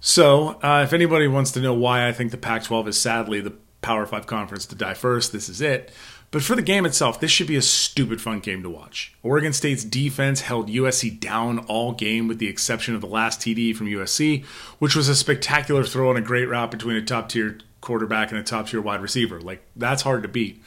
So, 0.00 0.60
uh, 0.62 0.82
if 0.84 0.92
anybody 0.92 1.26
wants 1.26 1.50
to 1.52 1.60
know 1.60 1.74
why 1.74 2.08
I 2.08 2.12
think 2.12 2.30
the 2.30 2.38
Pac 2.38 2.64
12 2.64 2.88
is 2.88 2.98
sadly 2.98 3.40
the 3.40 3.54
Power 3.82 4.06
5 4.06 4.26
conference 4.26 4.66
to 4.66 4.74
die 4.74 4.94
first, 4.94 5.32
this 5.32 5.48
is 5.48 5.60
it. 5.60 5.90
But 6.30 6.42
for 6.42 6.54
the 6.54 6.62
game 6.62 6.86
itself, 6.86 7.18
this 7.18 7.32
should 7.32 7.48
be 7.48 7.56
a 7.56 7.62
stupid 7.62 8.20
fun 8.20 8.38
game 8.38 8.62
to 8.62 8.70
watch. 8.70 9.12
Oregon 9.22 9.52
State's 9.52 9.82
defense 9.82 10.42
held 10.42 10.68
USC 10.68 11.18
down 11.18 11.58
all 11.60 11.92
game 11.92 12.28
with 12.28 12.38
the 12.38 12.46
exception 12.46 12.94
of 12.94 13.00
the 13.00 13.08
last 13.08 13.40
TD 13.40 13.74
from 13.74 13.88
USC, 13.88 14.44
which 14.78 14.94
was 14.94 15.08
a 15.08 15.16
spectacular 15.16 15.82
throw 15.82 16.10
and 16.10 16.18
a 16.18 16.22
great 16.22 16.48
route 16.48 16.70
between 16.70 16.96
a 16.96 17.04
top 17.04 17.30
tier 17.30 17.58
quarterback 17.80 18.30
and 18.30 18.38
a 18.38 18.44
top 18.44 18.68
tier 18.68 18.80
wide 18.80 19.02
receiver. 19.02 19.40
Like, 19.40 19.62
that's 19.74 20.02
hard 20.02 20.22
to 20.22 20.28
beat. 20.28 20.62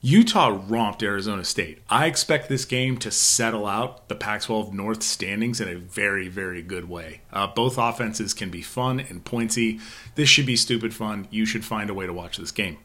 Utah 0.00 0.60
romped 0.68 1.02
Arizona 1.02 1.44
State. 1.44 1.82
I 1.90 2.06
expect 2.06 2.48
this 2.48 2.64
game 2.64 2.98
to 2.98 3.10
settle 3.10 3.66
out 3.66 4.08
the 4.08 4.14
Pac 4.14 4.42
12 4.42 4.72
North 4.72 5.02
standings 5.02 5.60
in 5.60 5.68
a 5.68 5.74
very, 5.74 6.28
very 6.28 6.62
good 6.62 6.88
way. 6.88 7.22
Uh, 7.32 7.48
both 7.48 7.78
offenses 7.78 8.32
can 8.32 8.48
be 8.48 8.62
fun 8.62 9.00
and 9.00 9.24
pointy. 9.24 9.80
This 10.14 10.28
should 10.28 10.46
be 10.46 10.54
stupid 10.54 10.94
fun. 10.94 11.26
You 11.32 11.44
should 11.44 11.64
find 11.64 11.90
a 11.90 11.94
way 11.94 12.06
to 12.06 12.12
watch 12.12 12.36
this 12.36 12.52
game. 12.52 12.78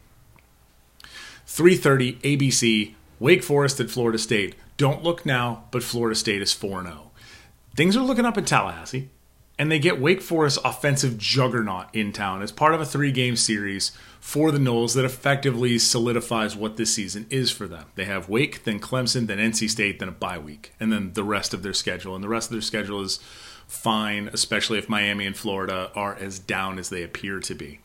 3:30 1.45 2.19
ABC, 2.23 2.95
Wake 3.19 3.43
Forest 3.43 3.80
at 3.80 3.91
Florida 3.91 4.17
State. 4.17 4.56
Don't 4.78 5.04
look 5.04 5.23
now, 5.23 5.65
but 5.69 5.84
Florida 5.84 6.15
State 6.15 6.41
is 6.41 6.52
4-0. 6.52 7.12
Things 7.76 7.95
are 7.95 8.02
looking 8.02 8.26
up 8.26 8.39
in 8.39 8.45
Tallahassee, 8.45 9.10
and 9.58 9.72
they 9.72 9.80
get 9.80 10.02
Wake 10.02 10.22
Forest 10.22 10.60
offensive 10.66 11.18
juggernaut 11.18 11.88
in 11.94 12.12
town 12.12 12.42
as 12.42 12.52
part 12.52 12.74
of 12.74 12.82
a 12.82 12.86
three-game 12.86 13.36
series 13.36 13.92
for 14.20 14.52
the 14.52 14.58
Noles 14.58 14.96
that 14.96 15.06
effectively 15.06 15.78
solidifies 15.78 16.56
what 16.56 16.78
this 16.78 16.94
season 16.94 17.28
is 17.30 17.52
for 17.52 17.68
them. 17.68 17.86
They 17.96 18.06
have 18.06 18.30
Wake, 18.30 18.63
then 18.63 18.80
Clemson, 18.80 19.28
then 19.28 19.38
NC 19.38 19.70
State, 19.70 20.00
then 20.00 20.10
a 20.10 20.13
bye 20.13 20.39
week, 20.39 20.74
and 20.80 20.92
then 20.92 21.13
the 21.13 21.24
rest 21.24 21.54
of 21.54 21.62
their 21.62 21.74
schedule. 21.74 22.16
And 22.16 22.24
the 22.24 22.30
rest 22.30 22.50
of 22.50 22.54
their 22.54 22.62
schedule 22.62 23.02
is 23.02 23.20
fine, 23.68 24.30
especially 24.34 24.80
if 24.80 24.89
Miami 24.89 25.26
and 25.26 25.38
Florida 25.38 25.92
are 25.96 26.16
as 26.16 26.39
down 26.39 26.80
as 26.80 26.89
they 26.89 27.04
appear 27.04 27.39
to 27.39 27.54
be. 27.54 27.80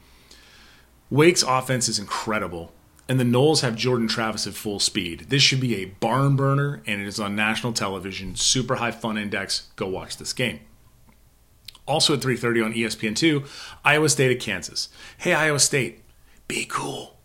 Wake's 1.11 1.43
offense 1.43 1.89
is 1.89 1.99
incredible, 1.99 2.73
and 3.09 3.19
the 3.19 3.25
Noles 3.25 3.63
have 3.63 3.77
Jordan 3.77 4.09
Travis 4.09 4.47
at 4.47 4.55
full 4.55 4.79
speed. 4.79 5.27
This 5.29 5.43
should 5.43 5.61
be 5.61 5.77
a 5.77 5.87
barn 5.87 6.37
burner, 6.37 6.83
and 6.87 7.01
it 7.01 7.07
is 7.07 7.21
on 7.21 7.35
national 7.35 7.73
television. 7.73 8.37
Super 8.37 8.77
high 8.77 8.91
fun 8.91 9.19
index. 9.19 9.69
Go 9.77 9.87
watch 9.87 10.17
this 10.17 10.33
game. 10.33 10.61
Also 11.89 12.15
at 12.15 12.21
3:30 12.21 12.65
on 12.65 12.73
ESPN2, 12.75 13.45
Iowa 13.85 14.09
State 14.09 14.31
at 14.31 14.41
Kansas. 14.41 14.89
Hey 15.17 15.33
Iowa 15.33 15.59
State, 15.59 16.03
be 16.47 16.65
cool. 16.65 17.19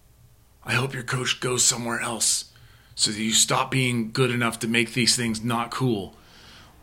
I 0.66 0.74
hope 0.74 0.94
your 0.94 1.04
coach 1.04 1.40
goes 1.40 1.64
somewhere 1.64 2.00
else 2.00 2.46
so 2.96 3.12
that 3.12 3.22
you 3.22 3.34
stop 3.34 3.70
being 3.70 4.12
good 4.12 4.32
enough 4.32 4.60
to 4.60 4.68
make 4.68 4.94
these 4.94 5.16
things 5.16 5.44
not 5.44 5.72
cool. 5.72 6.16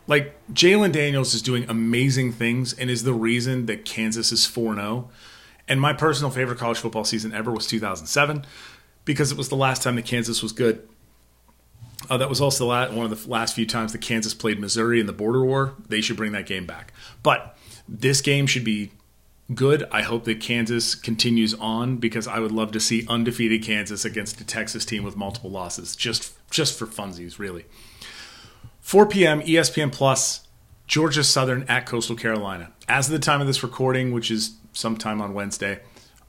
Like, 0.07 0.35
Jalon 0.53 0.93
Daniels 0.93 1.35
is 1.35 1.43
doing 1.43 1.64
amazing 1.69 2.33
things 2.33 2.73
and 2.73 2.90
is 2.90 3.05
the 3.05 3.12
reason 3.12 3.66
that 3.66 3.85
Kansas 3.85 4.33
is 4.33 4.45
4 4.45 4.75
0. 4.75 5.09
And 5.69 5.81
my 5.81 5.93
personal 5.93 6.31
favorite 6.31 6.59
college 6.59 6.79
football 6.79 7.05
season 7.05 7.33
ever 7.33 7.53
was 7.53 7.66
2007 7.66 8.45
because 9.05 9.31
it 9.31 9.38
was 9.38 9.49
the 9.49 9.57
last 9.57 9.83
time 9.83 9.95
that 9.97 10.05
Kansas 10.05 10.43
was 10.43 10.53
good. 10.53 10.87
Uh, 12.09 12.16
that 12.16 12.29
was 12.29 12.40
also 12.40 12.66
one 12.66 13.11
of 13.11 13.23
the 13.23 13.31
last 13.31 13.55
few 13.55 13.66
times 13.66 13.93
that 13.93 14.01
Kansas 14.01 14.35
played 14.35 14.59
Missouri 14.59 14.99
in 14.99 15.07
the 15.07 15.12
border 15.12 15.45
war. 15.45 15.75
They 15.88 16.01
should 16.01 16.16
bring 16.16 16.33
that 16.33 16.47
game 16.47 16.66
back. 16.66 16.93
But 17.23 17.57
this 17.90 18.20
game 18.20 18.46
should 18.46 18.64
be 18.64 18.92
good. 19.53 19.85
I 19.90 20.03
hope 20.03 20.24
that 20.24 20.40
Kansas 20.40 20.94
continues 20.94 21.55
on 21.55 21.96
because 21.96 22.29
I 22.29 22.38
would 22.38 22.53
love 22.53 22.70
to 22.72 22.81
see 22.81 23.07
undefeated 23.09 23.64
Kansas 23.64 24.05
against 24.05 24.40
a 24.40 24.44
Texas 24.44 24.85
team 24.85 25.03
with 25.03 25.16
multiple 25.16 25.50
losses, 25.50 25.96
just 25.96 26.33
just 26.50 26.79
for 26.79 26.87
funsies, 26.87 27.38
really. 27.38 27.66
4 28.81 29.07
p.m. 29.07 29.40
ESPN 29.42 29.92
Plus, 29.92 30.46
Georgia 30.87 31.22
Southern 31.22 31.64
at 31.64 31.87
Coastal 31.87 32.16
Carolina. 32.16 32.72
As 32.88 33.09
of 33.09 33.12
the 33.12 33.18
time 33.18 33.40
of 33.40 33.46
this 33.46 33.62
recording, 33.62 34.12
which 34.12 34.31
is 34.31 34.57
sometime 34.72 35.20
on 35.20 35.35
Wednesday, 35.35 35.81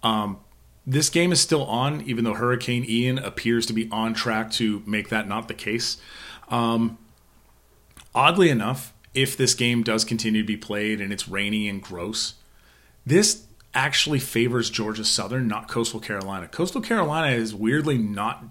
um, 0.03 0.39
this 0.85 1.09
game 1.09 1.31
is 1.31 1.39
still 1.39 1.63
on, 1.65 2.01
even 2.01 2.23
though 2.23 2.33
Hurricane 2.33 2.83
Ian 2.87 3.19
appears 3.19 3.65
to 3.67 3.73
be 3.73 3.87
on 3.91 4.13
track 4.13 4.51
to 4.53 4.83
make 4.85 5.09
that 5.09 5.27
not 5.27 5.47
the 5.47 5.53
case. 5.53 5.97
Um, 6.49 6.97
oddly 8.13 8.49
enough, 8.49 8.93
if 9.13 9.35
this 9.35 9.53
game 9.53 9.83
does 9.83 10.05
continue 10.05 10.41
to 10.41 10.47
be 10.47 10.57
played 10.57 11.01
and 11.01 11.11
it's 11.11 11.27
rainy 11.27 11.67
and 11.67 11.81
gross, 11.81 12.35
this 13.05 13.45
actually 13.73 14.19
favors 14.19 14.69
Georgia 14.69 15.03
Southern, 15.03 15.47
not 15.47 15.67
Coastal 15.67 15.99
Carolina. 15.99 16.47
Coastal 16.47 16.81
Carolina 16.81 17.35
is 17.35 17.53
weirdly 17.55 17.97
not 17.97 18.43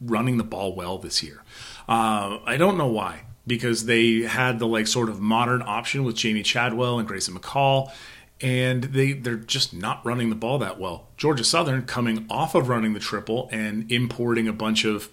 running 0.00 0.36
the 0.36 0.44
ball 0.44 0.74
well 0.74 0.98
this 0.98 1.22
year. 1.22 1.42
Uh, 1.88 2.38
I 2.44 2.56
don't 2.56 2.78
know 2.78 2.86
why, 2.86 3.22
because 3.46 3.86
they 3.86 4.22
had 4.22 4.58
the 4.58 4.66
like 4.66 4.86
sort 4.86 5.08
of 5.08 5.20
modern 5.20 5.62
option 5.62 6.04
with 6.04 6.16
Jamey 6.16 6.44
Chadwell 6.44 6.98
and 6.98 7.08
Grayson 7.08 7.34
McCall, 7.34 7.90
and 8.40 8.84
they 8.84 9.12
they're 9.12 9.36
just 9.36 9.74
not 9.74 10.04
running 10.04 10.30
the 10.30 10.36
ball 10.36 10.58
that 10.58 10.78
well. 10.78 11.08
Georgia 11.16 11.44
Southern 11.44 11.82
coming 11.82 12.26
off 12.30 12.54
of 12.54 12.68
running 12.68 12.92
the 12.92 13.00
triple 13.00 13.48
and 13.50 13.90
importing 13.90 14.46
a 14.46 14.52
bunch 14.52 14.84
of 14.84 15.10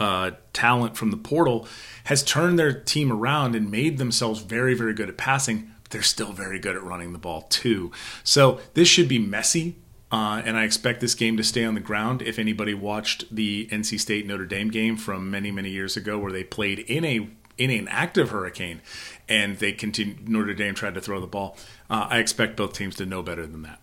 uh, 0.00 0.32
talent 0.52 0.96
from 0.96 1.10
the 1.10 1.16
portal 1.16 1.68
has 2.04 2.22
turned 2.22 2.58
their 2.58 2.72
team 2.72 3.12
around 3.12 3.54
and 3.54 3.70
made 3.70 3.98
themselves 3.98 4.40
very 4.40 4.74
very 4.74 4.94
good 4.94 5.08
at 5.08 5.16
passing 5.16 5.70
But 5.84 5.92
they're 5.92 6.02
still 6.02 6.32
very 6.32 6.58
good 6.58 6.74
at 6.74 6.82
running 6.82 7.12
the 7.12 7.18
ball 7.18 7.42
too. 7.42 7.92
So 8.24 8.60
this 8.74 8.88
should 8.88 9.08
be 9.08 9.18
messy. 9.18 9.76
Uh, 10.12 10.42
and 10.44 10.56
I 10.56 10.64
expect 10.64 11.00
this 11.00 11.14
game 11.14 11.36
to 11.36 11.44
stay 11.44 11.64
on 11.64 11.74
the 11.74 11.80
ground. 11.80 12.20
If 12.20 12.40
anybody 12.40 12.74
watched 12.74 13.32
the 13.32 13.68
NC 13.70 14.00
State 14.00 14.26
Notre 14.26 14.44
Dame 14.44 14.68
game 14.68 14.96
from 14.96 15.30
many 15.30 15.52
many 15.52 15.70
years 15.70 15.96
ago, 15.96 16.18
where 16.18 16.32
they 16.32 16.42
played 16.42 16.80
in 16.80 17.04
a 17.04 17.28
in 17.56 17.70
an 17.70 17.86
active 17.88 18.30
hurricane, 18.30 18.80
and 19.28 19.58
they 19.58 19.70
continued 19.72 20.28
Notre 20.28 20.54
Dame 20.54 20.74
tried 20.74 20.94
to 20.94 21.00
throw 21.00 21.20
the 21.20 21.28
ball, 21.28 21.56
uh, 21.88 22.08
I 22.10 22.18
expect 22.18 22.56
both 22.56 22.72
teams 22.72 22.96
to 22.96 23.06
know 23.06 23.22
better 23.22 23.46
than 23.46 23.62
that. 23.62 23.80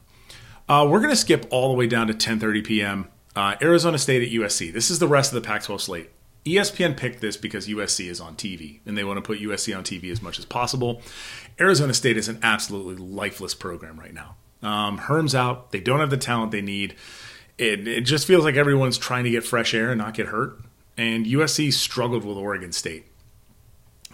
Uh, 0.67 0.85
we're 0.89 0.99
going 0.99 1.11
to 1.11 1.15
skip 1.15 1.45
all 1.49 1.69
the 1.69 1.75
way 1.75 1.87
down 1.87 2.07
to 2.07 2.13
10:30 2.13 2.65
p.m. 2.65 3.07
Uh, 3.37 3.55
Arizona 3.61 3.99
State 3.99 4.23
at 4.23 4.29
USC. 4.29 4.73
This 4.73 4.89
is 4.89 4.97
the 4.97 5.07
rest 5.07 5.31
of 5.31 5.35
the 5.35 5.47
Pac-12 5.47 5.79
slate. 5.79 6.09
ESPN 6.43 6.97
picked 6.97 7.21
this 7.21 7.37
because 7.37 7.67
USC 7.67 8.09
is 8.09 8.19
on 8.19 8.35
TV 8.35 8.79
and 8.83 8.97
they 8.97 9.03
want 9.03 9.17
to 9.17 9.21
put 9.21 9.39
USC 9.39 9.77
on 9.77 9.83
TV 9.83 10.11
as 10.11 10.23
much 10.23 10.39
as 10.39 10.45
possible. 10.45 11.03
Arizona 11.59 11.93
State 11.93 12.17
is 12.17 12.27
an 12.27 12.39
absolutely 12.41 12.95
lifeless 12.95 13.53
program 13.53 13.99
right 13.99 14.13
now. 14.13 14.37
Um, 14.63 14.97
Herm's 14.97 15.35
out. 15.35 15.71
They 15.71 15.79
don't 15.79 15.99
have 15.99 16.09
the 16.09 16.17
talent 16.17 16.51
they 16.51 16.63
need. 16.63 16.95
It, 17.59 17.87
it 17.87 18.01
just 18.01 18.25
feels 18.25 18.43
like 18.43 18.55
everyone's 18.55 18.97
trying 18.97 19.25
to 19.25 19.29
get 19.29 19.43
fresh 19.43 19.75
air 19.75 19.91
and 19.91 19.99
not 19.99 20.15
get 20.15 20.29
hurt. 20.29 20.57
And 20.97 21.27
USC 21.27 21.71
struggled 21.71 22.25
with 22.25 22.37
Oregon 22.37 22.71
State. 22.71 23.05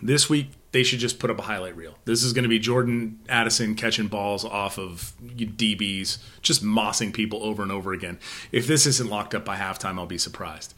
This 0.02 0.30
week, 0.30 0.50
they 0.74 0.84
should 0.84 1.00
just 1.00 1.20
put 1.20 1.30
up 1.30 1.40
a 1.40 1.44
highlight 1.44 1.78
reel. 1.78 1.98
This 2.06 2.24
is 2.24 2.34
going 2.34 2.44
to 2.44 2.50
be 2.50 2.60
Jordan 2.60 3.20
Addison 3.30 3.76
catching 3.76 4.08
balls 4.08 4.44
off 4.44 4.78
of 4.78 5.14
DBs, 5.24 6.18
just 6.42 6.64
mossing 6.64 7.14
people 7.14 7.44
over 7.44 7.62
and 7.64 7.72
over 7.72 7.94
again. 7.94 8.20
If 8.52 8.68
this 8.68 8.86
isn't 8.86 9.10
locked 9.10 9.36
up 9.36 9.46
by 9.46 9.56
halftime, 9.56 10.00
I'll 10.00 10.08
be 10.08 10.18
surprised. 10.18 10.74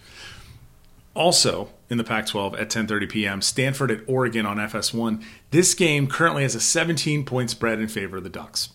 Also 1.16 1.70
in 1.90 1.98
the 1.98 2.04
Pac-12 2.04 2.60
at 2.60 2.70
10:30 2.70 3.10
p.m., 3.10 3.42
Stanford 3.42 3.90
at 3.90 4.02
Oregon 4.06 4.46
on 4.46 4.58
FS1. 4.58 5.24
This 5.52 5.74
game 5.74 6.08
currently 6.08 6.44
has 6.44 6.56
a 6.56 6.60
17-point 6.60 7.50
spread 7.50 7.80
in 7.80 7.88
favor 7.88 8.18
of 8.18 8.24
the 8.24 8.30
Ducks. 8.30 8.70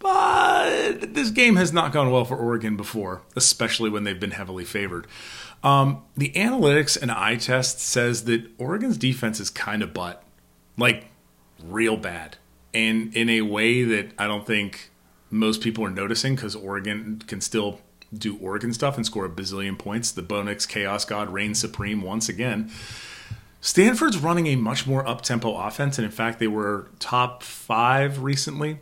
But 0.00 1.14
this 1.14 1.30
game 1.30 1.56
has 1.56 1.72
not 1.72 1.92
gone 1.92 2.10
well 2.10 2.24
for 2.24 2.36
Oregon 2.36 2.76
before, 2.76 3.22
especially 3.36 3.88
when 3.88 4.02
they've 4.04 4.18
been 4.18 4.32
heavily 4.32 4.64
favored. 4.64 5.06
Um, 5.62 6.02
the 6.16 6.32
analytics 6.32 7.00
and 7.00 7.10
eye 7.10 7.36
test 7.36 7.80
says 7.80 8.24
that 8.24 8.46
Oregon's 8.58 8.98
defense 8.98 9.40
is 9.40 9.48
kind 9.48 9.82
of 9.82 9.94
butt, 9.94 10.22
like 10.76 11.06
real 11.62 11.96
bad, 11.96 12.36
and 12.74 13.14
in 13.14 13.28
a 13.28 13.42
way 13.42 13.82
that 13.82 14.12
I 14.18 14.26
don't 14.26 14.46
think 14.46 14.90
most 15.30 15.60
people 15.60 15.84
are 15.84 15.90
noticing 15.90 16.34
because 16.34 16.54
Oregon 16.54 17.22
can 17.26 17.40
still 17.40 17.80
do 18.16 18.38
Oregon 18.38 18.72
stuff 18.72 18.96
and 18.96 19.04
score 19.04 19.24
a 19.24 19.30
bazillion 19.30 19.78
points. 19.78 20.12
The 20.12 20.22
Bo 20.22 20.42
Nix 20.42 20.66
Chaos 20.66 21.04
God 21.04 21.28
reigns 21.30 21.58
supreme 21.58 22.02
once 22.02 22.28
again. 22.28 22.70
Stanford's 23.60 24.18
running 24.18 24.46
a 24.46 24.56
much 24.56 24.86
more 24.86 25.06
up 25.08 25.22
tempo 25.22 25.56
offense, 25.56 25.98
and 25.98 26.04
in 26.04 26.10
fact, 26.10 26.38
they 26.38 26.46
were 26.46 26.88
top 26.98 27.42
five 27.42 28.22
recently 28.22 28.78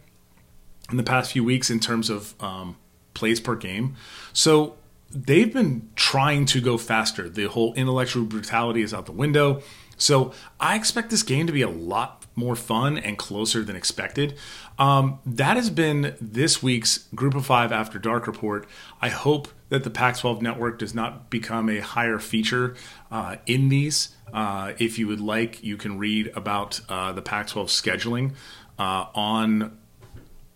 in 0.90 0.96
the 0.98 1.02
past 1.02 1.33
few 1.33 1.42
weeks 1.42 1.70
in 1.70 1.80
terms 1.80 2.11
of 2.11 2.35
um, 2.42 2.76
plays 3.14 3.40
per 3.40 3.54
game. 3.54 3.96
So 4.33 4.76
they've 5.11 5.52
been 5.52 5.88
trying 5.94 6.44
to 6.46 6.61
go 6.61 6.76
faster. 6.76 7.30
The 7.30 7.44
whole 7.44 7.72
intellectual 7.74 8.24
brutality 8.24 8.83
is 8.83 8.92
out 8.92 9.07
the 9.07 9.12
window. 9.12 9.62
So 9.96 10.33
I 10.61 10.76
expect 10.76 11.11
this 11.11 11.22
game 11.22 11.46
to 11.46 11.52
be 11.52 11.62
a 11.62 11.68
lot 11.68 12.24
more 12.37 12.57
fun 12.57 12.98
and 12.98 13.16
closer 13.16 13.62
than 13.62 13.76
expected. 13.76 14.37
Um, 14.78 15.20
that 15.24 15.57
has 15.57 15.70
been 15.70 16.16
this 16.20 16.62
week's 16.62 17.07
Group 17.14 17.35
of 17.35 17.46
Five 17.46 17.70
After 17.72 17.98
Dark 17.98 18.26
report. 18.26 18.66
I 19.00 19.09
hope 19.09 19.48
that 19.68 19.85
the 19.85 19.90
Pac 19.90 20.18
12 20.18 20.42
network 20.42 20.78
does 20.78 20.94
not 20.94 21.30
become 21.30 21.68
a 21.68 21.78
higher 21.78 22.18
feature 22.18 22.74
uh, 23.11 23.37
in 23.46 23.68
these. 23.68 24.14
Uh, 24.33 24.72
if 24.78 24.98
you 24.98 25.07
would 25.07 25.20
like, 25.20 25.62
you 25.62 25.76
can 25.76 25.98
read 25.98 26.33
about 26.35 26.80
uh, 26.88 27.12
the 27.12 27.22
Pac 27.22 27.48
12 27.48 27.68
scheduling 27.68 28.33
uh, 28.78 29.07
on 29.14 29.78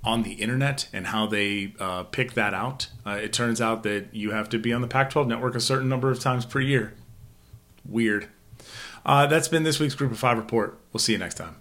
on 0.05 0.23
the 0.23 0.35
internet 0.35 0.89
and 0.93 1.09
how 1.09 1.27
they 1.27 1.75
uh, 1.81 2.05
pick 2.05 2.33
that 2.35 2.55
out. 2.55 2.87
Uh, 3.05 3.11
it 3.11 3.33
turns 3.33 3.61
out 3.61 3.83
that 3.83 4.07
you 4.15 4.31
have 4.31 4.49
to 4.49 4.59
be 4.59 4.73
on 4.73 4.81
the 4.81 4.87
Pac 4.87 5.11
12 5.11 5.27
network 5.27 5.57
a 5.57 5.61
certain 5.61 5.89
number 5.89 6.11
of 6.11 6.21
times 6.21 6.47
per 6.47 6.61
year 6.61 6.95
Weird. 7.85 8.29
Uh, 9.09 9.25
that's 9.25 9.49
been 9.49 9.63
this 9.63 9.81
week's 9.81 9.95
Group 9.95 10.13
of 10.13 10.19
Five 10.19 10.37
report. 10.37 10.79
We'll 10.93 10.99
see 10.99 11.13
you 11.13 11.19
next 11.19 11.37
time. 11.37 11.57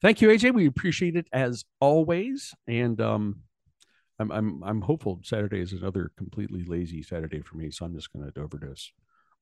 Thank 0.00 0.20
you, 0.20 0.30
AJ. 0.30 0.52
We 0.52 0.66
appreciate 0.66 1.14
it 1.14 1.28
as 1.32 1.64
always, 1.78 2.52
and 2.66 3.00
um, 3.00 3.42
I'm 4.18 4.32
I'm 4.32 4.64
I'm 4.64 4.80
hopeful 4.80 5.20
Saturday 5.22 5.60
is 5.60 5.72
another 5.72 6.10
completely 6.18 6.64
lazy 6.64 7.04
Saturday 7.04 7.40
for 7.40 7.56
me, 7.56 7.70
so 7.70 7.84
I'm 7.84 7.94
just 7.94 8.12
going 8.12 8.28
to 8.28 8.40
overdose 8.40 8.90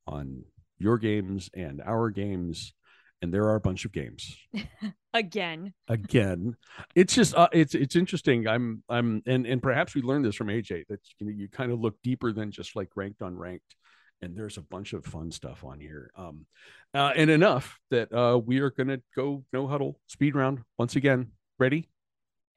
on 0.07 0.45
your 0.79 0.99
games 0.99 1.49
and 1.55 1.81
our 1.81 2.11
games, 2.11 2.75
and 3.23 3.33
there 3.33 3.45
are 3.45 3.55
a 3.55 3.61
bunch 3.61 3.87
of 3.87 3.93
games 3.93 4.37
again. 5.15 5.73
Again, 5.89 6.57
it's 6.95 7.15
just 7.15 7.35
uh, 7.35 7.49
it's 7.55 7.75
it's 7.75 7.97
interesting. 7.97 8.47
I'm 8.47 8.83
I'm 8.91 9.23
and 9.25 9.47
and 9.47 9.63
perhaps 9.63 9.95
we 9.95 10.03
learned 10.03 10.27
this 10.27 10.37
from 10.37 10.49
AJ 10.49 10.89
that 10.89 11.01
you 11.19 11.27
know 11.27 11.33
you 11.33 11.49
kind 11.49 11.73
of 11.73 11.81
look 11.81 11.95
deeper 12.03 12.35
than 12.35 12.51
just 12.51 12.77
like 12.77 12.91
ranked 12.97 13.23
on 13.23 13.35
ranked 13.35 13.77
and 14.23 14.37
there's 14.37 14.57
a 14.57 14.63
bunch 14.63 14.93
of 14.93 15.05
fun 15.05 15.31
stuff 15.31 15.65
on 15.65 15.81
here. 15.81 16.11
Um, 16.17 16.47
uh, 16.95 17.13
and 17.17 17.31
enough 17.31 17.79
that 17.91 18.13
uh, 18.13 18.39
we 18.39 18.59
are 18.59 18.71
going 18.71 18.89
to 18.89 19.01
go 19.17 19.45
no 19.53 19.67
huddle 19.67 19.99
speed 20.07 20.35
round 20.35 20.61
once 20.79 20.97
again. 20.97 21.33
Ready? 21.59 21.89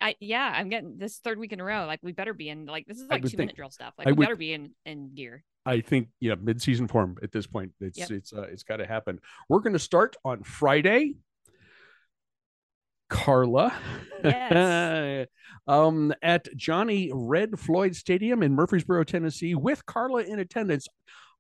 I 0.01 0.15
yeah, 0.19 0.53
I'm 0.55 0.69
getting 0.69 0.97
this 0.97 1.19
third 1.19 1.39
week 1.39 1.53
in 1.53 1.59
a 1.59 1.63
row. 1.63 1.85
Like 1.85 1.99
we 2.03 2.11
better 2.11 2.33
be 2.33 2.49
in 2.49 2.65
like 2.65 2.85
this 2.85 2.99
is 2.99 3.07
like 3.09 3.21
two 3.21 3.29
think, 3.29 3.39
minute 3.39 3.55
drill 3.55 3.69
stuff. 3.69 3.93
Like 3.97 4.07
I 4.07 4.11
we 4.11 4.17
would, 4.17 4.25
better 4.25 4.35
be 4.35 4.53
in 4.53 4.71
in 4.85 5.13
gear. 5.15 5.43
I 5.65 5.79
think 5.79 6.09
yeah, 6.19 6.35
mid 6.39 6.61
season 6.61 6.87
form 6.87 7.17
at 7.23 7.31
this 7.31 7.47
point. 7.47 7.71
It's 7.79 7.97
yep. 7.97 8.11
it's 8.11 8.33
uh, 8.33 8.43
it's 8.43 8.63
got 8.63 8.77
to 8.77 8.85
happen. 8.85 9.19
We're 9.47 9.59
going 9.59 9.73
to 9.73 9.79
start 9.79 10.15
on 10.25 10.43
Friday. 10.43 11.15
Carla, 13.09 13.71
yes. 14.23 15.27
um, 15.67 16.13
at 16.23 16.47
Johnny 16.55 17.11
Red 17.13 17.59
Floyd 17.59 17.95
Stadium 17.95 18.41
in 18.41 18.55
Murfreesboro, 18.55 19.03
Tennessee, 19.03 19.53
with 19.53 19.85
Carla 19.85 20.23
in 20.23 20.39
attendance 20.39 20.87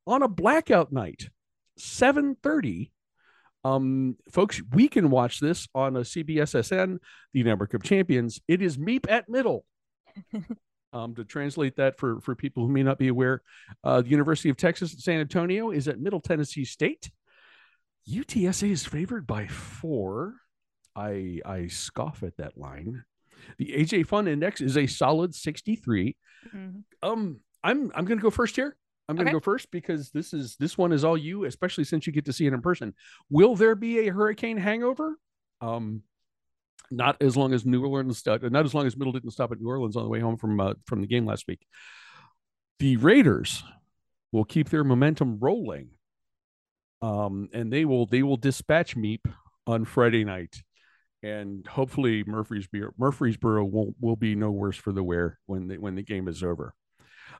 on 0.05 0.23
a 0.23 0.27
blackout 0.27 0.91
night, 0.91 1.29
7:30. 1.77 2.91
Um, 3.65 4.17
folks, 4.29 4.61
we 4.73 4.89
can 4.89 5.09
watch 5.09 5.39
this 5.39 5.67
on 5.73 5.95
a 5.95 6.01
CBSSN, 6.01 6.99
the 7.33 7.43
Network 7.43 7.73
of 7.73 7.83
Champions. 7.83 8.41
It 8.47 8.61
is 8.61 8.77
Meep 8.77 9.09
at 9.09 9.29
Middle. 9.29 9.65
um, 10.93 11.15
to 11.15 11.23
translate 11.23 11.77
that 11.77 11.97
for 11.97 12.19
for 12.21 12.35
people 12.35 12.65
who 12.65 12.71
may 12.71 12.83
not 12.83 12.99
be 12.99 13.07
aware, 13.07 13.41
uh, 13.83 14.01
the 14.01 14.09
University 14.09 14.49
of 14.49 14.57
Texas 14.57 14.93
at 14.93 14.99
San 14.99 15.19
Antonio 15.19 15.71
is 15.71 15.87
at 15.87 15.99
Middle 15.99 16.19
Tennessee 16.21 16.65
State. 16.65 17.09
UTSA 18.09 18.69
is 18.69 18.85
favored 18.85 19.25
by 19.25 19.47
four. 19.47 20.35
I 20.95 21.39
I 21.45 21.67
scoff 21.67 22.23
at 22.23 22.37
that 22.37 22.57
line. 22.57 23.03
The 23.57 23.73
AJ 23.73 24.07
Fun 24.07 24.27
Index 24.27 24.61
is 24.61 24.77
a 24.77 24.87
solid 24.87 25.35
63. 25.35 26.15
Mm-hmm. 26.53 26.79
Um, 27.01 27.39
I'm 27.63 27.91
I'm 27.95 28.05
going 28.05 28.17
to 28.17 28.23
go 28.23 28.29
first 28.29 28.55
here. 28.55 28.75
I'm 29.07 29.15
going 29.15 29.25
to 29.25 29.31
okay. 29.31 29.35
go 29.35 29.43
first 29.43 29.69
because 29.69 30.11
this 30.11 30.33
is 30.33 30.55
this 30.57 30.77
one 30.77 30.93
is 30.93 31.03
all 31.03 31.17
you, 31.17 31.43
especially 31.43 31.83
since 31.83 32.07
you 32.07 32.13
get 32.13 32.25
to 32.25 32.33
see 32.33 32.45
it 32.45 32.53
in 32.53 32.61
person. 32.61 32.93
Will 33.29 33.55
there 33.55 33.75
be 33.75 34.07
a 34.07 34.13
hurricane 34.13 34.57
hangover? 34.57 35.17
Um, 35.59 36.03
not 36.89 37.21
as 37.21 37.35
long 37.35 37.53
as 37.53 37.65
New 37.65 37.85
Orleans, 37.85 38.25
uh, 38.25 38.37
not 38.43 38.65
as 38.65 38.73
long 38.73 38.87
as 38.87 38.95
Middle 38.95 39.11
didn't 39.11 39.31
stop 39.31 39.51
at 39.51 39.59
New 39.59 39.67
Orleans 39.67 39.95
on 39.95 40.03
the 40.03 40.09
way 40.09 40.19
home 40.19 40.37
from 40.37 40.59
uh, 40.59 40.73
from 40.85 41.01
the 41.01 41.07
game 41.07 41.25
last 41.25 41.45
week. 41.47 41.65
The 42.79 42.97
Raiders 42.97 43.63
will 44.31 44.45
keep 44.45 44.69
their 44.69 44.83
momentum 44.83 45.37
rolling, 45.39 45.89
um, 47.01 47.49
and 47.53 47.71
they 47.71 47.85
will 47.85 48.05
they 48.05 48.23
will 48.23 48.37
dispatch 48.37 48.95
Meep 48.95 49.25
on 49.67 49.83
Friday 49.85 50.23
night, 50.23 50.61
and 51.21 51.67
hopefully 51.67 52.23
Murfreesboro 52.25 52.91
Murfreesboro 52.97 53.65
will 53.65 53.95
will 53.99 54.15
be 54.15 54.35
no 54.35 54.51
worse 54.51 54.77
for 54.77 54.93
the 54.93 55.03
wear 55.03 55.39
when 55.45 55.67
the, 55.67 55.77
when 55.77 55.95
the 55.95 56.03
game 56.03 56.27
is 56.27 56.41
over. 56.41 56.73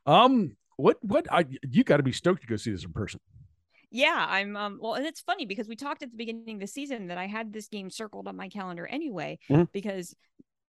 Um, 0.06 0.58
what 0.78 0.98
what 1.02 1.28
I 1.32 1.46
you 1.70 1.84
got 1.84 1.98
to 1.98 2.04
be 2.04 2.12
stoked 2.12 2.42
to 2.42 2.48
go 2.48 2.56
see 2.56 2.72
this 2.72 2.84
in 2.84 2.94
person. 2.94 3.20
Yeah, 3.92 4.26
I'm 4.28 4.56
um 4.56 4.80
well 4.82 4.96
and 4.96 5.06
it's 5.06 5.22
funny 5.22 5.46
because 5.46 5.68
we 5.68 5.76
talked 5.76 6.04
at 6.04 6.12
the 6.12 6.18
beginning 6.18 6.56
of 6.56 6.62
the 6.62 6.68
season 6.68 7.08
that 7.08 7.18
I 7.18 7.28
had 7.28 7.54
this 7.54 7.68
game 7.68 7.90
circled 7.90 8.28
on 8.28 8.36
my 8.36 8.50
calendar 8.50 8.88
anyway 8.88 9.40
mm-hmm. 9.50 9.64
because 9.72 10.16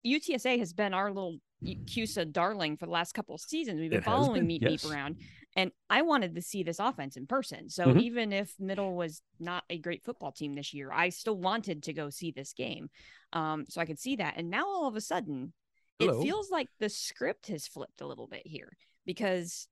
UTSA 0.06 0.58
has 0.58 0.72
been 0.72 0.94
our 0.94 1.12
little 1.12 1.38
CUSA 1.62 2.32
darling 2.32 2.76
for 2.76 2.86
the 2.86 2.92
last 2.92 3.12
couple 3.12 3.34
of 3.34 3.40
seasons. 3.40 3.80
We've 3.80 3.90
been 3.90 4.00
it 4.00 4.04
following 4.04 4.46
Meep 4.46 4.62
yes. 4.62 4.84
Meep 4.84 4.90
around, 4.90 5.16
and 5.56 5.70
I 5.90 6.02
wanted 6.02 6.34
to 6.34 6.42
see 6.42 6.62
this 6.62 6.78
offense 6.78 7.16
in 7.16 7.26
person. 7.26 7.68
So 7.68 7.86
mm-hmm. 7.86 8.00
even 8.00 8.32
if 8.32 8.54
Middle 8.58 8.94
was 8.94 9.20
not 9.38 9.64
a 9.68 9.78
great 9.78 10.02
football 10.02 10.32
team 10.32 10.54
this 10.54 10.72
year, 10.72 10.90
I 10.90 11.10
still 11.10 11.36
wanted 11.36 11.82
to 11.82 11.92
go 11.92 12.08
see 12.08 12.30
this 12.30 12.54
game, 12.54 12.88
um, 13.34 13.66
so 13.68 13.80
I 13.80 13.84
could 13.84 13.98
see 13.98 14.16
that. 14.16 14.34
And 14.36 14.48
now 14.48 14.66
all 14.66 14.88
of 14.88 14.96
a 14.96 15.00
sudden, 15.02 15.52
Hello. 15.98 16.18
it 16.18 16.22
feels 16.22 16.50
like 16.50 16.68
the 16.78 16.88
script 16.88 17.48
has 17.48 17.66
flipped 17.66 18.00
a 18.00 18.06
little 18.06 18.26
bit 18.26 18.46
here 18.46 18.72
because 19.04 19.68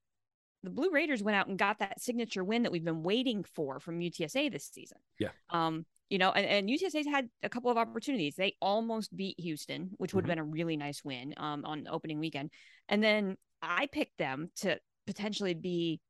the 0.63 0.69
Blue 0.69 0.91
Raiders 0.91 1.23
went 1.23 1.35
out 1.35 1.47
and 1.47 1.57
got 1.57 1.79
that 1.79 2.01
signature 2.01 2.43
win 2.43 2.63
that 2.63 2.71
we've 2.71 2.83
been 2.83 3.03
waiting 3.03 3.43
for 3.43 3.79
from 3.79 3.99
UTSA 3.99 4.51
this 4.51 4.69
season. 4.71 4.97
Yeah. 5.17 5.29
Um, 5.49 5.85
you 6.09 6.17
know, 6.17 6.31
and, 6.31 6.45
and 6.45 6.69
UTSA's 6.69 7.07
had 7.07 7.29
a 7.43 7.49
couple 7.49 7.69
of 7.69 7.77
opportunities. 7.77 8.35
They 8.35 8.55
almost 8.61 9.15
beat 9.15 9.39
Houston, 9.39 9.91
which 9.97 10.13
would 10.13 10.25
have 10.25 10.29
mm-hmm. 10.31 10.41
been 10.41 10.49
a 10.49 10.51
really 10.51 10.75
nice 10.75 11.03
win 11.03 11.33
um, 11.37 11.63
on 11.65 11.87
opening 11.89 12.19
weekend. 12.19 12.51
And 12.89 13.03
then 13.03 13.37
I 13.61 13.87
picked 13.91 14.17
them 14.17 14.49
to 14.57 14.79
potentially 15.05 15.53
be 15.53 16.01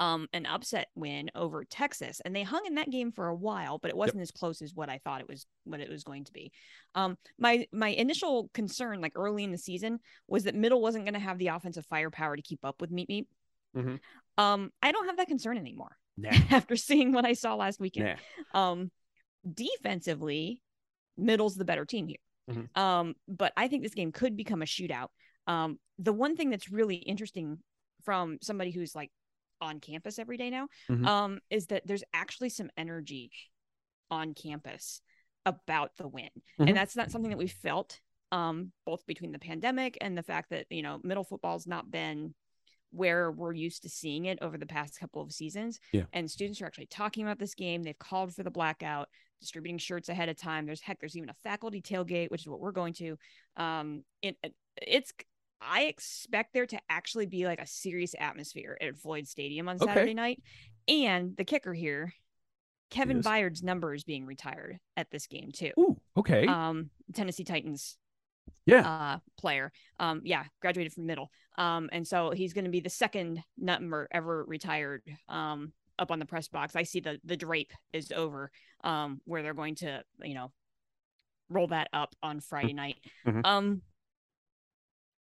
um, 0.00 0.28
an 0.32 0.46
upset 0.46 0.88
win 0.94 1.30
over 1.34 1.62
Texas, 1.64 2.22
and 2.24 2.34
they 2.34 2.42
hung 2.42 2.64
in 2.66 2.76
that 2.76 2.90
game 2.90 3.12
for 3.12 3.28
a 3.28 3.34
while, 3.34 3.78
but 3.78 3.90
it 3.90 3.96
wasn't 3.96 4.16
yep. 4.16 4.22
as 4.22 4.30
close 4.30 4.62
as 4.62 4.74
what 4.74 4.88
I 4.88 4.98
thought 5.04 5.20
it 5.20 5.28
was 5.28 5.46
what 5.64 5.80
it 5.80 5.90
was 5.90 6.04
going 6.04 6.24
to 6.24 6.32
be. 6.32 6.50
Um, 6.94 7.18
my 7.38 7.66
my 7.70 7.88
initial 7.88 8.50
concern, 8.54 9.02
like 9.02 9.12
early 9.14 9.44
in 9.44 9.52
the 9.52 9.58
season, 9.58 10.00
was 10.26 10.44
that 10.44 10.54
Middle 10.54 10.80
wasn't 10.80 11.04
going 11.04 11.14
to 11.14 11.20
have 11.20 11.36
the 11.36 11.48
offensive 11.48 11.84
firepower 11.84 12.34
to 12.34 12.42
keep 12.42 12.64
up 12.64 12.80
with 12.80 12.90
Meep 12.90 13.08
Meep. 13.10 13.26
Mm-hmm. 13.76 13.96
Um, 14.42 14.70
I 14.82 14.92
don't 14.92 15.06
have 15.06 15.18
that 15.18 15.28
concern 15.28 15.56
anymore 15.56 15.96
nah. 16.16 16.30
after 16.50 16.76
seeing 16.76 17.12
what 17.12 17.24
I 17.24 17.34
saw 17.34 17.54
last 17.54 17.80
weekend. 17.80 18.16
Nah. 18.54 18.70
Um, 18.70 18.90
defensively, 19.52 20.62
Middle's 21.16 21.56
the 21.56 21.64
better 21.64 21.84
team 21.84 22.08
here. 22.08 22.16
Mm-hmm. 22.50 22.80
Um, 22.80 23.14
but 23.28 23.52
I 23.56 23.68
think 23.68 23.82
this 23.82 23.94
game 23.94 24.12
could 24.12 24.36
become 24.36 24.62
a 24.62 24.66
shootout. 24.66 25.08
Um, 25.46 25.78
the 25.98 26.12
one 26.12 26.36
thing 26.36 26.50
that's 26.50 26.70
really 26.70 26.96
interesting 26.96 27.58
from 28.04 28.38
somebody 28.42 28.70
who's 28.70 28.94
like 28.94 29.10
on 29.60 29.80
campus 29.80 30.18
every 30.18 30.36
day 30.36 30.50
now 30.50 30.68
mm-hmm. 30.88 31.06
um, 31.06 31.38
is 31.50 31.66
that 31.66 31.86
there's 31.86 32.04
actually 32.14 32.48
some 32.48 32.70
energy 32.76 33.30
on 34.10 34.34
campus 34.34 35.00
about 35.46 35.90
the 35.96 36.08
win. 36.08 36.24
Mm-hmm. 36.24 36.68
And 36.68 36.76
that's 36.76 36.96
not 36.96 37.10
something 37.10 37.30
that 37.30 37.38
we 37.38 37.46
felt 37.46 38.00
um, 38.32 38.72
both 38.86 39.06
between 39.06 39.32
the 39.32 39.38
pandemic 39.38 39.98
and 40.00 40.16
the 40.16 40.22
fact 40.22 40.50
that, 40.50 40.66
you 40.70 40.82
know, 40.82 41.00
middle 41.02 41.24
football's 41.24 41.66
not 41.66 41.90
been 41.90 42.34
where 42.90 43.30
we're 43.30 43.52
used 43.52 43.82
to 43.82 43.88
seeing 43.88 44.26
it 44.26 44.38
over 44.42 44.58
the 44.58 44.66
past 44.66 44.98
couple 44.98 45.22
of 45.22 45.32
seasons. 45.32 45.78
Yeah. 45.92 46.04
And 46.12 46.30
students 46.30 46.60
are 46.60 46.66
actually 46.66 46.86
talking 46.86 47.24
about 47.24 47.38
this 47.38 47.54
game. 47.54 47.82
They've 47.82 47.98
called 47.98 48.34
for 48.34 48.42
the 48.42 48.50
blackout, 48.50 49.08
distributing 49.40 49.78
shirts 49.78 50.08
ahead 50.08 50.28
of 50.28 50.36
time. 50.36 50.66
There's 50.66 50.80
heck, 50.80 51.00
there's 51.00 51.16
even 51.16 51.30
a 51.30 51.34
faculty 51.44 51.80
tailgate, 51.80 52.30
which 52.30 52.42
is 52.42 52.48
what 52.48 52.60
we're 52.60 52.72
going 52.72 52.94
to. 52.94 53.16
Um, 53.56 54.02
it, 54.22 54.36
it's 54.80 55.12
I 55.60 55.82
expect 55.82 56.54
there 56.54 56.66
to 56.66 56.78
actually 56.88 57.26
be 57.26 57.44
like 57.44 57.60
a 57.60 57.66
serious 57.66 58.14
atmosphere 58.18 58.78
at 58.80 58.96
Floyd 58.96 59.26
Stadium 59.26 59.68
on 59.68 59.78
Saturday 59.78 60.02
okay. 60.02 60.14
night. 60.14 60.42
And 60.88 61.36
the 61.36 61.44
kicker 61.44 61.74
here, 61.74 62.14
Kevin. 62.90 63.20
Byard's 63.20 63.62
number 63.62 63.94
is 63.94 64.02
being 64.02 64.26
retired 64.26 64.78
at 64.96 65.10
this 65.10 65.26
game 65.26 65.50
too. 65.52 65.72
Ooh, 65.78 66.00
okay. 66.16 66.46
Um, 66.46 66.90
Tennessee 67.14 67.44
Titans 67.44 67.98
yeah. 68.66 68.88
uh 68.88 69.18
player. 69.38 69.72
Um 69.98 70.22
yeah 70.24 70.44
graduated 70.60 70.92
from 70.92 71.06
middle. 71.06 71.30
Um 71.58 71.88
and 71.92 72.06
so 72.06 72.30
he's 72.30 72.52
going 72.52 72.64
to 72.64 72.70
be 72.70 72.80
the 72.80 72.90
second 72.90 73.42
number 73.58 74.08
ever 74.10 74.44
retired 74.44 75.02
um 75.28 75.72
up 75.98 76.10
on 76.10 76.18
the 76.18 76.26
press 76.26 76.48
box. 76.48 76.76
I 76.76 76.84
see 76.84 77.00
the 77.00 77.20
the 77.24 77.36
drape 77.36 77.72
is 77.92 78.12
over 78.12 78.50
um 78.84 79.20
where 79.24 79.42
they're 79.42 79.54
going 79.54 79.74
to 79.76 80.02
you 80.22 80.34
know 80.34 80.52
roll 81.48 81.66
that 81.68 81.88
up 81.92 82.14
on 82.22 82.40
friday 82.40 82.72
night. 82.72 82.96
Mm-hmm. 83.26 83.40
um 83.44 83.82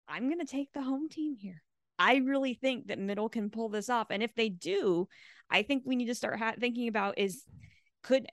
i'm 0.07 0.27
going 0.27 0.39
to 0.39 0.45
take 0.45 0.71
the 0.73 0.81
home 0.81 1.09
team 1.09 1.35
here. 1.35 1.61
I 1.99 2.15
really 2.17 2.55
think 2.55 2.87
that 2.87 2.97
middle 2.97 3.29
can 3.29 3.49
pull 3.49 3.69
this 3.69 3.89
off 3.89 4.07
and 4.09 4.23
if 4.23 4.33
they 4.35 4.49
do 4.49 5.07
i 5.49 5.61
think 5.61 5.83
we 5.85 5.95
need 5.95 6.07
to 6.07 6.15
start 6.15 6.39
ha- 6.39 6.55
thinking 6.59 6.87
about 6.87 7.17
is 7.17 7.43
could 8.03 8.27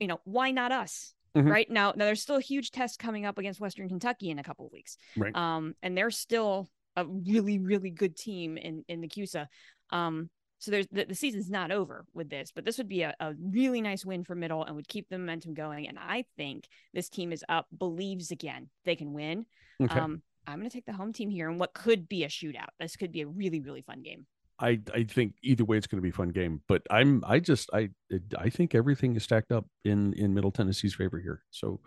you 0.00 0.06
know 0.06 0.20
why 0.24 0.50
not 0.50 0.72
us 0.72 1.14
Mm-hmm. 1.36 1.48
Right 1.48 1.70
now, 1.70 1.92
now 1.96 2.04
there's 2.04 2.22
still 2.22 2.36
a 2.36 2.40
huge 2.40 2.70
test 2.70 2.98
coming 2.98 3.26
up 3.26 3.38
against 3.38 3.60
Western 3.60 3.88
Kentucky 3.88 4.30
in 4.30 4.38
a 4.38 4.44
couple 4.44 4.66
of 4.66 4.72
weeks. 4.72 4.96
Right. 5.16 5.34
Um, 5.34 5.74
and 5.82 5.96
they're 5.96 6.10
still 6.10 6.68
a 6.96 7.04
really, 7.06 7.58
really 7.58 7.90
good 7.90 8.16
team 8.16 8.56
in 8.56 8.84
in 8.88 9.00
the 9.00 9.08
CUSA. 9.08 9.46
Um, 9.90 10.30
so 10.58 10.70
there's 10.70 10.86
the, 10.90 11.04
the 11.04 11.14
season's 11.14 11.50
not 11.50 11.70
over 11.70 12.06
with 12.14 12.30
this, 12.30 12.52
but 12.54 12.64
this 12.64 12.78
would 12.78 12.88
be 12.88 13.02
a, 13.02 13.14
a 13.20 13.34
really 13.38 13.82
nice 13.82 14.04
win 14.04 14.24
for 14.24 14.34
middle 14.34 14.64
and 14.64 14.76
would 14.76 14.88
keep 14.88 15.08
the 15.08 15.18
momentum 15.18 15.54
going. 15.54 15.88
And 15.88 15.98
I 15.98 16.24
think 16.36 16.68
this 16.94 17.08
team 17.08 17.32
is 17.32 17.44
up, 17.48 17.66
believes 17.76 18.30
again 18.30 18.70
they 18.84 18.96
can 18.96 19.12
win. 19.12 19.44
Okay. 19.82 19.98
Um, 19.98 20.22
I'm 20.46 20.58
going 20.58 20.70
to 20.70 20.74
take 20.74 20.86
the 20.86 20.92
home 20.92 21.12
team 21.12 21.30
here 21.30 21.48
and 21.48 21.58
what 21.58 21.74
could 21.74 22.08
be 22.08 22.24
a 22.24 22.28
shootout. 22.28 22.68
This 22.78 22.96
could 22.96 23.12
be 23.12 23.22
a 23.22 23.26
really, 23.26 23.60
really 23.60 23.82
fun 23.82 24.02
game. 24.02 24.26
I 24.58 24.80
I 24.92 25.02
think 25.04 25.34
either 25.42 25.64
way 25.64 25.76
it's 25.76 25.86
going 25.86 25.98
to 25.98 26.02
be 26.02 26.10
a 26.10 26.12
fun 26.12 26.28
game. 26.30 26.62
But 26.68 26.82
I'm 26.90 27.22
I 27.26 27.40
just 27.40 27.70
I 27.72 27.90
I 28.38 28.50
think 28.50 28.74
everything 28.74 29.16
is 29.16 29.22
stacked 29.24 29.52
up 29.52 29.66
in 29.84 30.12
in 30.14 30.32
Middle 30.34 30.52
Tennessee's 30.52 30.94
favor 30.94 31.18
here. 31.18 31.42
So, 31.50 31.80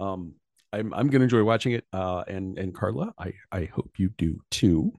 um, 0.00 0.34
I'm 0.72 0.92
I'm 0.94 1.08
going 1.08 1.20
to 1.20 1.24
enjoy 1.24 1.44
watching 1.44 1.72
it. 1.72 1.84
Uh, 1.92 2.24
and 2.26 2.58
and 2.58 2.74
Carla, 2.74 3.12
I 3.18 3.34
I 3.52 3.66
hope 3.66 3.92
you 3.98 4.10
do 4.16 4.40
too. 4.50 4.92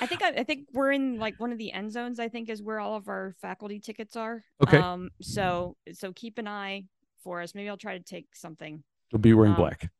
I 0.00 0.06
think 0.06 0.22
I, 0.22 0.30
I 0.30 0.42
think 0.44 0.66
we're 0.72 0.90
in 0.90 1.18
like 1.20 1.38
one 1.38 1.52
of 1.52 1.58
the 1.58 1.70
end 1.70 1.92
zones. 1.92 2.18
I 2.18 2.28
think 2.28 2.48
is 2.48 2.60
where 2.62 2.80
all 2.80 2.96
of 2.96 3.08
our 3.08 3.34
faculty 3.40 3.78
tickets 3.78 4.16
are. 4.16 4.42
Okay. 4.62 4.78
Um. 4.78 5.10
So 5.22 5.76
so 5.92 6.12
keep 6.12 6.38
an 6.38 6.48
eye 6.48 6.84
for 7.22 7.40
us. 7.42 7.54
Maybe 7.54 7.68
I'll 7.68 7.76
try 7.76 7.96
to 7.96 8.02
take 8.04 8.34
something. 8.34 8.82
You'll 9.12 9.20
be 9.20 9.32
wearing 9.34 9.52
Um, 9.52 9.58
black. 9.58 9.90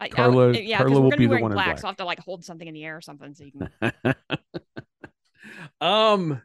I, 0.00 0.04
I- 0.06 0.08
Carla- 0.08 0.52
yeah, 0.54 0.78
Carla 0.78 0.90
because 0.90 0.96
will 0.98 1.02
we're 1.04 1.10
gonna 1.10 1.16
be 1.16 1.24
be 1.24 1.26
the 1.26 1.30
wearing 1.30 1.42
one 1.44 1.52
in 1.52 1.56
black, 1.56 1.66
black. 1.66 1.78
so 1.78 1.86
I'll 1.86 1.92
have 1.92 1.96
to 1.98 2.04
like 2.04 2.20
hold 2.20 2.44
something 2.44 2.66
in 2.66 2.74
the 2.74 2.84
air 2.84 2.96
or 2.96 3.00
something 3.00 3.34
so 3.34 3.44
you 3.44 3.52
can. 3.52 4.14
um 5.80 6.40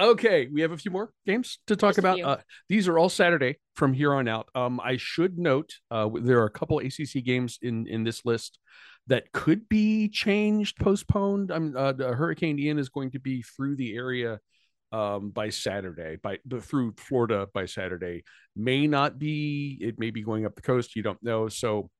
okay 0.00 0.48
we 0.52 0.60
have 0.60 0.72
a 0.72 0.76
few 0.76 0.90
more 0.90 1.10
games 1.26 1.58
to 1.66 1.74
talk 1.74 1.90
Just 1.90 1.98
about. 1.98 2.20
uh, 2.20 2.36
these 2.68 2.86
are 2.88 2.98
all 2.98 3.08
saturday 3.08 3.58
from 3.74 3.92
here 3.92 4.12
on 4.14 4.28
out. 4.28 4.48
Um 4.54 4.80
i 4.80 4.96
should 4.96 5.38
note 5.38 5.74
uh 5.90 6.08
there 6.20 6.40
are 6.40 6.46
a 6.46 6.50
couple 6.50 6.80
acc 6.80 7.24
games 7.24 7.58
in 7.62 7.86
in 7.86 8.04
this 8.04 8.24
list 8.24 8.58
that 9.06 9.32
could 9.32 9.68
be 9.70 10.08
changed 10.08 10.76
postponed. 10.76 11.50
I'm 11.50 11.74
uh, 11.76 11.92
the 11.92 12.14
hurricane 12.14 12.58
ian 12.58 12.78
is 12.78 12.90
going 12.90 13.10
to 13.12 13.18
be 13.18 13.42
through 13.42 13.76
the 13.76 13.96
area 13.96 14.38
um 14.92 15.30
by 15.30 15.50
saturday 15.50 16.16
by 16.22 16.38
the 16.46 16.60
through 16.60 16.94
florida 16.96 17.46
by 17.52 17.66
saturday. 17.66 18.24
May 18.54 18.86
not 18.86 19.18
be 19.18 19.78
it 19.80 19.98
may 19.98 20.10
be 20.10 20.22
going 20.22 20.44
up 20.46 20.54
the 20.54 20.62
coast 20.62 20.94
you 20.94 21.02
don't 21.02 21.22
know. 21.22 21.48
So 21.48 21.90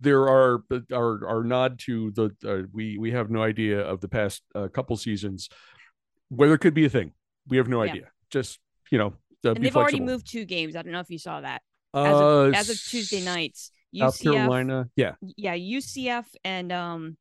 there 0.00 0.22
are 0.22 0.62
our 0.92 1.26
our 1.26 1.44
nod 1.44 1.78
to 1.80 2.10
the 2.12 2.30
uh, 2.46 2.66
we 2.72 2.98
we 2.98 3.12
have 3.12 3.30
no 3.30 3.42
idea 3.42 3.80
of 3.80 4.00
the 4.00 4.08
past 4.08 4.42
uh, 4.54 4.68
couple 4.68 4.96
seasons 4.96 5.48
whether 6.28 6.54
it 6.54 6.58
could 6.58 6.74
be 6.74 6.84
a 6.84 6.90
thing 6.90 7.12
we 7.48 7.56
have 7.56 7.68
no 7.68 7.82
Yeah. 7.82 7.92
idea 7.92 8.08
just 8.30 8.58
you 8.90 8.98
know 8.98 9.14
uh, 9.44 9.50
and 9.50 9.62
they've 9.62 9.76
already 9.76 10.00
moved 10.00 10.26
two 10.26 10.44
games. 10.46 10.74
I 10.74 10.80
don't 10.82 10.92
know 10.92 11.00
if 11.00 11.10
you 11.10 11.18
saw 11.18 11.42
that. 11.42 11.60
uh, 11.92 11.98
As 11.98 12.20
of, 12.20 12.54
as 12.54 12.70
of 12.70 12.82
Tuesday 12.90 13.20
nights, 13.22 13.70
south 13.94 14.18
UCF, 14.18 14.22
carolina 14.22 14.88
yeah 14.96 15.12
yeah, 15.36 15.54
UCF 15.54 16.24
and 16.44 16.72
um, 16.72 17.16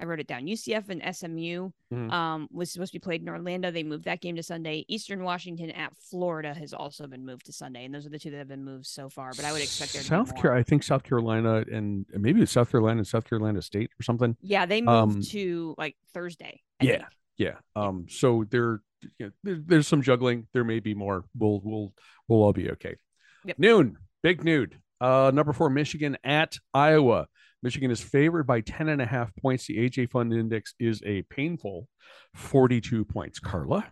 I 0.00 0.04
wrote 0.04 0.20
it 0.20 0.26
down. 0.26 0.46
UCF 0.46 0.88
and 0.88 1.02
SMU 1.02 1.70
Mhm. 1.92 2.10
um 2.12 2.48
was 2.52 2.70
supposed 2.72 2.92
to 2.92 2.98
be 2.98 3.02
played 3.02 3.22
in 3.22 3.28
Orlando. 3.28 3.70
They 3.70 3.82
moved 3.82 4.04
that 4.04 4.20
game 4.20 4.36
to 4.36 4.42
Sunday. 4.42 4.84
Eastern 4.88 5.22
Washington 5.24 5.70
at 5.72 5.96
Florida 5.96 6.54
has 6.54 6.72
also 6.72 7.06
been 7.08 7.24
moved 7.26 7.46
to 7.46 7.52
Sunday, 7.52 7.84
and 7.84 7.94
those 7.94 8.06
are 8.06 8.10
the 8.10 8.18
two 8.18 8.30
that 8.30 8.38
have 8.38 8.48
been 8.48 8.64
moved 8.64 8.86
so 8.86 9.08
far. 9.08 9.32
But 9.36 9.44
I 9.44 9.52
would 9.52 9.62
expect 9.62 9.92
there 9.92 10.02
south 10.02 10.34
carolina 10.36 10.60
i 10.60 10.62
think 10.62 10.82
south 10.84 11.02
carolina 11.02 11.64
and 11.72 12.06
maybe 12.14 12.44
south 12.46 12.70
carolina 12.70 12.98
and 12.98 13.06
south 13.06 13.28
carolina 13.28 13.60
state 13.62 13.90
or 13.98 14.02
something 14.04 14.36
Yeah, 14.40 14.64
they 14.66 14.80
moved 14.80 15.16
Um, 15.16 15.22
to 15.30 15.74
like 15.76 15.96
Thursday. 16.14 16.62
I 16.80 16.84
yeah 16.84 16.92
think. 16.92 17.04
Yeah. 17.38 17.56
Um 17.76 18.06
so 18.08 18.44
there, 18.50 18.80
you 19.18 19.26
know, 19.26 19.30
there 19.42 19.58
there's 19.64 19.88
some 19.88 20.02
juggling. 20.02 20.46
There 20.52 20.64
may 20.64 20.80
be 20.80 20.94
more. 20.94 21.24
We'll 21.36 21.60
we'll 21.64 21.92
we'll 22.28 22.42
all 22.42 22.52
be 22.52 22.70
okay. 22.72 22.96
Yep. 23.44 23.58
noon. 23.58 23.98
Big 24.22 24.44
nude. 24.44 24.78
Uh 25.00 25.30
number 25.34 25.52
four 25.52 25.70
michigan 25.70 26.16
at 26.24 26.56
iowa. 26.72 27.26
Michigan 27.62 27.92
is 27.92 28.00
favored 28.00 28.44
by 28.44 28.60
10 28.60 28.88
and 28.88 29.00
a 29.00 29.06
half 29.06 29.34
points. 29.36 29.66
The 29.66 29.76
aj 29.76 30.10
fun 30.10 30.32
index 30.32 30.74
is 30.80 31.00
a 31.06 31.22
painful 31.22 31.88
42 32.34 33.04
points. 33.04 33.38
Carla? 33.38 33.86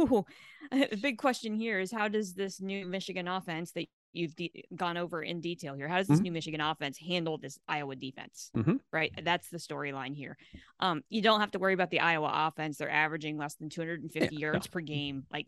Ooh, 0.00 0.24
the 0.70 0.98
big 1.00 1.18
question 1.18 1.54
here 1.54 1.78
is 1.80 1.92
how 1.92 2.08
does 2.08 2.34
this 2.34 2.60
new 2.60 2.86
Michigan 2.86 3.28
offense 3.28 3.72
that 3.72 3.86
you've 4.12 4.34
de- 4.36 4.64
gone 4.74 4.96
over 4.96 5.22
in 5.22 5.40
detail 5.40 5.74
here, 5.74 5.88
how 5.88 5.98
does 5.98 6.08
this 6.08 6.20
Mhm. 6.20 6.22
new 6.24 6.32
Michigan 6.32 6.60
offense 6.60 6.98
handle 6.98 7.38
this 7.38 7.58
Iowa 7.68 7.96
defense? 7.96 8.50
Mhm. 8.54 8.80
Right, 8.92 9.12
that's 9.22 9.48
the 9.50 9.58
storyline 9.58 10.14
here. 10.14 10.36
Um, 10.80 11.02
you 11.08 11.22
don't 11.22 11.40
have 11.40 11.52
to 11.52 11.58
worry 11.58 11.74
about 11.74 11.90
the 11.90 12.00
Iowa 12.00 12.30
offense; 12.48 12.78
they're 12.78 12.90
averaging 12.90 13.36
less 13.36 13.54
than 13.54 13.68
250 13.70 14.36
Yeah, 14.36 14.40
yards 14.40 14.66
per 14.66 14.80
game. 14.80 15.26
Like, 15.30 15.46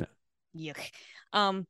Yeah. 0.55 0.73
yuck. 0.75 0.93
Um, 1.33 1.67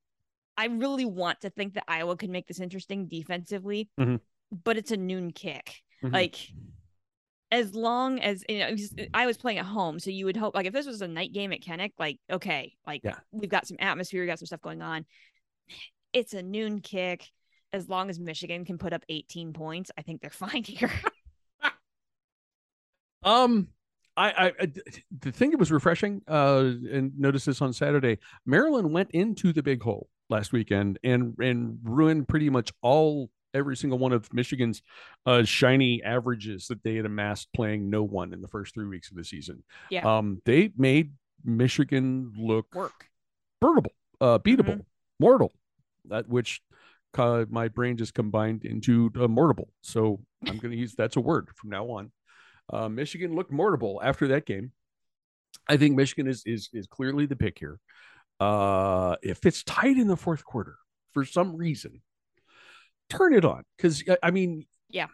I 0.56 0.66
really 0.66 1.06
want 1.06 1.40
to 1.42 1.50
think 1.50 1.74
that 1.74 1.84
Iowa 1.88 2.16
can 2.16 2.30
make 2.30 2.46
this 2.46 2.60
interesting 2.60 3.06
defensively, 3.08 3.88
Mhm. 3.98 4.20
but 4.50 4.76
it's 4.76 4.90
a 4.90 4.96
noon 4.96 5.32
kick. 5.32 5.82
Mhm. 6.02 6.12
Like 6.12 6.52
as 7.50 7.74
long 7.74 8.18
as 8.18 8.42
you 8.48 8.58
know, 8.60 8.74
I 9.12 9.26
was 9.26 9.36
playing 9.36 9.58
at 9.58 9.66
home, 9.66 9.98
so 9.98 10.10
you 10.10 10.24
would 10.24 10.38
hope 10.38 10.54
like 10.54 10.64
if 10.66 10.72
this 10.72 10.86
was 10.86 11.02
a 11.02 11.08
night 11.08 11.32
game 11.34 11.52
at 11.52 11.60
Kinnick, 11.60 11.92
like 11.98 12.18
okay, 12.30 12.74
like 12.86 13.02
Yeah. 13.04 13.20
we've 13.30 13.50
got 13.50 13.66
some 13.66 13.76
atmosphere, 13.78 14.22
we 14.22 14.26
got 14.26 14.38
some 14.38 14.46
stuff 14.46 14.62
going 14.62 14.80
on. 14.80 15.04
It's 16.12 16.34
a 16.34 16.42
noon 16.42 16.80
kick. 16.80 17.30
As 17.72 17.88
long 17.88 18.10
as 18.10 18.20
Michigan 18.20 18.66
can 18.66 18.76
put 18.76 18.92
up 18.92 19.02
18 19.08 19.54
points, 19.54 19.90
I 19.96 20.02
think 20.02 20.20
they're 20.20 20.30
fine 20.30 20.62
here. 20.64 20.90
Um, 23.22 23.68
I, 24.16 24.52
I, 24.60 24.72
the 25.20 25.32
thing 25.32 25.52
that 25.52 25.58
was 25.58 25.72
refreshing, 25.72 26.22
uh, 26.28 26.72
and 26.92 27.12
notice 27.18 27.44
this 27.44 27.62
on 27.62 27.72
Saturday. 27.72 28.18
Maryland 28.44 28.92
went 28.92 29.10
into 29.12 29.52
the 29.52 29.62
big 29.62 29.82
hole 29.82 30.08
last 30.28 30.52
weekend 30.52 30.98
and 31.04 31.34
and 31.40 31.78
ruined 31.82 32.26
pretty 32.28 32.50
much 32.50 32.72
all 32.82 33.30
every 33.54 33.76
single 33.76 33.98
one 33.98 34.12
of 34.12 34.32
Michigan's 34.32 34.82
uh 35.26 35.44
shiny 35.44 36.02
averages 36.02 36.66
that 36.68 36.82
they 36.82 36.94
had 36.96 37.04
amassed 37.04 37.48
playing 37.54 37.90
no 37.90 38.02
one 38.02 38.32
in 38.32 38.40
the 38.40 38.48
first 38.48 38.72
three 38.74 38.86
weeks 38.86 39.10
of 39.10 39.16
the 39.16 39.24
season. 39.24 39.62
Yeah. 39.90 40.06
Um, 40.18 40.40
they 40.44 40.72
made 40.76 41.12
Michigan 41.44 42.32
look 42.36 42.74
Work. 42.74 43.08
birdable, 43.60 43.92
uh, 44.20 44.38
beatable, 44.38 44.84
mortal, 45.20 45.52
that 46.08 46.28
which 46.28 46.60
uh, 47.18 47.44
my 47.50 47.68
brain 47.68 47.96
just 47.96 48.14
combined 48.14 48.64
into 48.64 49.10
uh, 49.16 49.20
mortable. 49.28 49.68
So 49.82 50.20
I'm 50.46 50.58
going 50.58 50.72
to 50.72 50.78
use 50.78 50.94
that's 50.94 51.16
a 51.16 51.20
word 51.20 51.48
from 51.56 51.70
now 51.70 51.86
on. 51.90 52.12
Uh, 52.72 52.88
Michigan 52.88 53.34
looked 53.34 53.52
mortable 53.52 53.98
after 54.02 54.28
that 54.28 54.46
game. 54.46 54.72
I 55.68 55.76
think 55.76 55.96
Michigan 55.96 56.26
is 56.26 56.42
is 56.46 56.70
is 56.72 56.86
clearly 56.86 57.26
the 57.26 57.36
pick 57.36 57.58
here. 57.58 57.78
Uh, 58.40 59.16
if 59.22 59.44
it's 59.46 59.62
tight 59.62 59.98
in 59.98 60.06
the 60.08 60.16
fourth 60.16 60.44
quarter 60.44 60.76
for 61.12 61.24
some 61.24 61.54
reason, 61.56 62.00
turn 63.10 63.34
it 63.34 63.44
on 63.44 63.62
because 63.76 64.02
I 64.22 64.30
mean, 64.30 64.66
Yeah. 64.88 65.06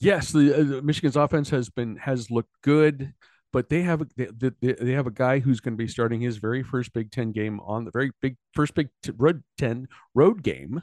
yes, 0.00 0.30
the 0.32 0.78
uh, 0.78 0.82
Michigan's 0.82 1.16
offense 1.16 1.50
has 1.50 1.68
been 1.68 1.96
has 1.96 2.30
looked 2.30 2.52
good, 2.62 3.12
but 3.54 3.68
they 3.68 3.82
have 3.82 4.02
a, 4.02 4.06
they, 4.16 4.74
they, 4.74 4.92
have 4.92 5.06
a 5.06 5.12
guy 5.12 5.38
who's 5.38 5.60
going 5.60 5.74
to 5.74 5.82
be 5.82 5.88
starting 5.88 6.20
his 6.20 6.38
very 6.38 6.62
first 6.62 6.92
Big 6.92 7.12
Ten 7.12 7.30
game 7.30 7.60
on 7.60 7.84
the 7.84 7.92
very 7.92 8.10
big 8.20 8.36
first 8.52 8.74
Big 8.74 8.88
T- 9.02 9.12
Road 9.16 9.42
Ten 9.56 9.88
road 10.14 10.42
game. 10.42 10.82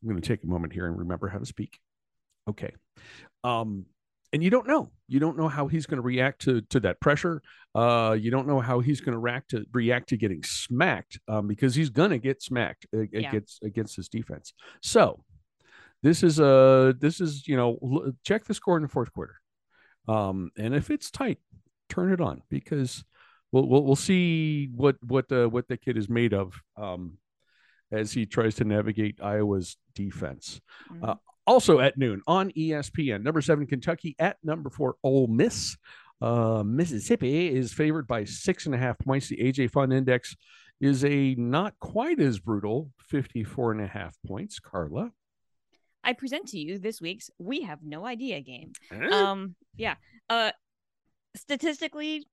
I'm 0.00 0.08
going 0.08 0.20
to 0.20 0.26
take 0.26 0.44
a 0.44 0.46
moment 0.46 0.72
here 0.72 0.86
and 0.86 0.96
remember 0.96 1.28
how 1.28 1.38
to 1.38 1.44
speak. 1.44 1.80
Okay, 2.48 2.72
um, 3.42 3.86
and 4.32 4.42
you 4.42 4.50
don't 4.50 4.68
know 4.68 4.90
you 5.08 5.18
don't 5.18 5.36
know 5.36 5.48
how 5.48 5.66
he's 5.66 5.84
going 5.84 5.96
to 5.96 6.02
react 6.02 6.42
to 6.42 6.60
to 6.62 6.80
that 6.80 7.00
pressure. 7.00 7.42
Uh, 7.74 8.16
you 8.18 8.30
don't 8.30 8.46
know 8.46 8.60
how 8.60 8.78
he's 8.78 9.00
going 9.00 9.14
to 9.14 9.18
react 9.18 9.50
to 9.50 9.64
react 9.72 10.10
to 10.10 10.16
getting 10.16 10.44
smacked 10.44 11.18
um, 11.26 11.48
because 11.48 11.74
he's 11.74 11.90
going 11.90 12.10
to 12.10 12.18
get 12.18 12.40
smacked 12.40 12.86
uh, 12.94 13.02
Yeah. 13.12 13.28
against 13.28 13.62
against 13.64 13.96
his 13.96 14.08
defense. 14.08 14.54
So 14.80 15.24
this 16.04 16.22
is 16.22 16.38
a 16.38 16.94
this 16.98 17.20
is 17.20 17.48
you 17.48 17.56
know 17.56 18.12
check 18.24 18.44
the 18.44 18.54
score 18.54 18.76
in 18.76 18.82
the 18.82 18.88
fourth 18.88 19.12
quarter, 19.12 19.40
um, 20.08 20.50
and 20.56 20.74
if 20.74 20.90
it's 20.90 21.10
tight, 21.10 21.38
turn 21.88 22.12
it 22.12 22.20
on 22.20 22.42
because 22.48 23.04
we'll 23.52 23.66
we'll, 23.66 23.84
we'll 23.84 23.96
see 23.96 24.68
what 24.74 24.96
what 25.06 25.30
uh, 25.32 25.48
what 25.48 25.68
the 25.68 25.76
kid 25.76 25.96
is 25.96 26.08
made 26.08 26.34
of 26.34 26.60
um, 26.76 27.18
as 27.92 28.12
he 28.12 28.26
tries 28.26 28.54
to 28.56 28.64
navigate 28.64 29.20
Iowa's 29.22 29.76
defense. 29.94 30.60
Mhm. 30.92 31.08
Uh, 31.08 31.14
also 31.46 31.80
at 31.80 31.96
noon 31.96 32.20
on 32.26 32.50
ESPN, 32.50 33.22
number 33.22 33.40
seven 33.40 33.66
Kentucky 33.66 34.14
at 34.18 34.36
number 34.42 34.70
four 34.70 34.96
Ole 35.02 35.26
Miss. 35.28 35.76
Uh, 36.20 36.62
Mississippi 36.64 37.48
is 37.48 37.72
favored 37.72 38.06
by 38.06 38.24
six 38.24 38.66
and 38.66 38.74
a 38.74 38.78
half 38.78 38.98
points. 38.98 39.28
The 39.28 39.36
AJ 39.36 39.70
Fun 39.70 39.92
Index 39.92 40.36
is 40.80 41.04
a 41.04 41.34
not 41.36 41.78
quite 41.78 42.20
as 42.20 42.38
brutal 42.38 42.90
54 42.98 43.72
and 43.72 43.80
a 43.80 43.86
half 43.86 44.16
points. 44.26 44.58
Carla. 44.58 45.12
I 46.08 46.14
present 46.14 46.48
to 46.48 46.58
you 46.58 46.78
this 46.78 47.02
week's 47.02 47.30
We 47.38 47.60
Have 47.62 47.82
No 47.82 48.06
Idea 48.06 48.40
game. 48.40 48.72
Um, 49.12 49.56
yeah. 49.76 49.96
Uh, 50.30 50.52
statistically, 51.36 52.26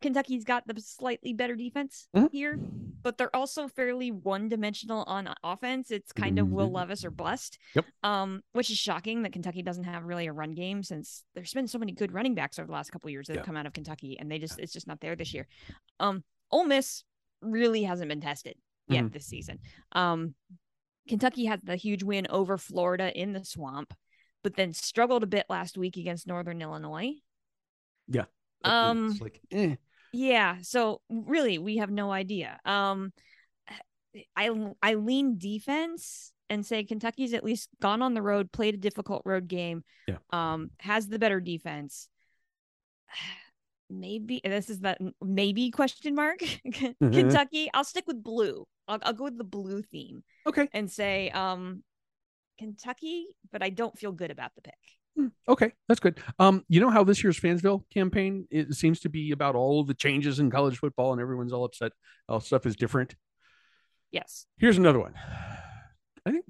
Kentucky's 0.00 0.42
got 0.42 0.66
the 0.66 0.80
slightly 0.80 1.32
better 1.32 1.54
defense 1.54 2.08
Mhm. 2.16 2.32
here, 2.32 2.56
but 2.56 3.18
they're 3.18 3.34
also 3.34 3.68
fairly 3.68 4.10
one-dimensional 4.10 5.04
on 5.04 5.32
offense. 5.44 5.92
It's 5.92 6.10
kind 6.12 6.40
of 6.40 6.50
Will 6.50 6.68
Mhm. 6.68 6.74
Levis 6.74 7.04
or 7.04 7.12
bust. 7.12 7.58
Yep. 7.76 7.86
Um, 8.02 8.42
which 8.54 8.70
is 8.70 8.76
shocking 8.78 9.22
that 9.22 9.32
Kentucky 9.32 9.62
doesn't 9.62 9.84
have 9.84 10.02
really 10.02 10.26
a 10.26 10.32
run 10.32 10.54
game 10.54 10.82
since 10.82 11.22
there's 11.36 11.54
been 11.54 11.68
so 11.68 11.78
many 11.78 11.92
good 11.92 12.10
running 12.10 12.34
backs 12.34 12.58
over 12.58 12.66
the 12.66 12.72
last 12.72 12.90
couple 12.90 13.06
of 13.06 13.12
years 13.12 13.28
that 13.28 13.34
Yeah. 13.34 13.38
have 13.40 13.46
come 13.46 13.56
out 13.56 13.66
of 13.66 13.72
Kentucky, 13.72 14.18
and 14.18 14.28
they 14.28 14.40
just 14.40 14.58
it's 14.58 14.72
just 14.72 14.88
not 14.88 14.98
there 14.98 15.14
this 15.14 15.32
year. 15.32 15.46
Um, 16.00 16.24
Ole 16.50 16.64
Miss 16.64 17.04
really 17.40 17.84
hasn't 17.84 18.08
been 18.08 18.20
tested 18.20 18.58
yet 18.88 19.04
Mhm. 19.04 19.12
this 19.12 19.26
season. 19.26 19.60
Um, 19.92 20.34
Kentucky 21.08 21.44
had 21.44 21.64
the 21.64 21.76
huge 21.76 22.02
win 22.02 22.26
over 22.30 22.56
Florida 22.58 23.12
in 23.18 23.32
the 23.32 23.44
swamp, 23.44 23.94
but 24.42 24.56
then 24.56 24.72
struggled 24.72 25.22
a 25.22 25.26
bit 25.26 25.46
last 25.48 25.76
week 25.76 25.96
against 25.96 26.26
Northern 26.26 26.62
Illinois. 26.62 27.12
Yeah. 28.08 28.24
Um, 28.64 29.16
like, 29.20 29.40
eh. 29.50 29.76
Yeah, 30.12 30.58
so 30.62 31.00
really 31.10 31.58
we 31.58 31.78
have 31.78 31.90
no 31.90 32.12
idea. 32.12 32.58
Um 32.64 33.12
I 34.36 34.50
I 34.82 34.94
lean 34.94 35.38
defense 35.38 36.32
and 36.50 36.66
say 36.66 36.84
Kentucky's 36.84 37.32
at 37.32 37.44
least 37.44 37.70
gone 37.80 38.02
on 38.02 38.12
the 38.12 38.20
road, 38.22 38.52
played 38.52 38.74
a 38.74 38.78
difficult 38.78 39.22
road 39.24 39.48
game. 39.48 39.84
Yeah. 40.06 40.18
Um 40.30 40.70
has 40.80 41.08
the 41.08 41.18
better 41.18 41.40
defense. 41.40 42.08
Maybe 43.92 44.40
this 44.42 44.70
is 44.70 44.80
that 44.80 44.98
maybe 45.20 45.70
question 45.70 46.14
mark 46.14 46.38
Kentucky. 47.00 47.70
I'll 47.74 47.84
stick 47.84 48.04
with 48.06 48.22
blue. 48.22 48.66
I'll, 48.88 48.98
I'll 49.02 49.12
go 49.12 49.24
with 49.24 49.38
the 49.38 49.44
blue 49.44 49.82
theme 49.82 50.22
okay. 50.46 50.68
and 50.72 50.90
say 50.90 51.30
um 51.30 51.82
Kentucky, 52.58 53.26
but 53.50 53.62
I 53.62 53.70
don't 53.70 53.98
feel 53.98 54.12
good 54.12 54.30
about 54.30 54.52
the 54.54 54.62
pick. 54.62 54.74
Hmm, 55.16 55.26
Okay, 55.46 55.72
that's 55.88 56.00
good. 56.00 56.20
Um, 56.38 56.64
you 56.68 56.80
know 56.80 56.90
how 56.90 57.04
this 57.04 57.22
year's 57.22 57.38
Fansville 57.38 57.82
campaign 57.92 58.46
it 58.50 58.74
seems 58.74 59.00
to 59.00 59.08
be 59.08 59.32
about 59.32 59.54
all 59.54 59.84
the 59.84 59.94
changes 59.94 60.38
in 60.38 60.50
college 60.50 60.78
football, 60.78 61.12
and 61.12 61.20
everyone's 61.20 61.52
all 61.52 61.64
upset. 61.64 61.92
All 62.28 62.40
stuff 62.40 62.64
is 62.64 62.76
different. 62.76 63.14
Yes. 64.10 64.46
Here's 64.58 64.78
another 64.78 65.00
one. 65.00 65.14
I 66.24 66.30
think 66.30 66.44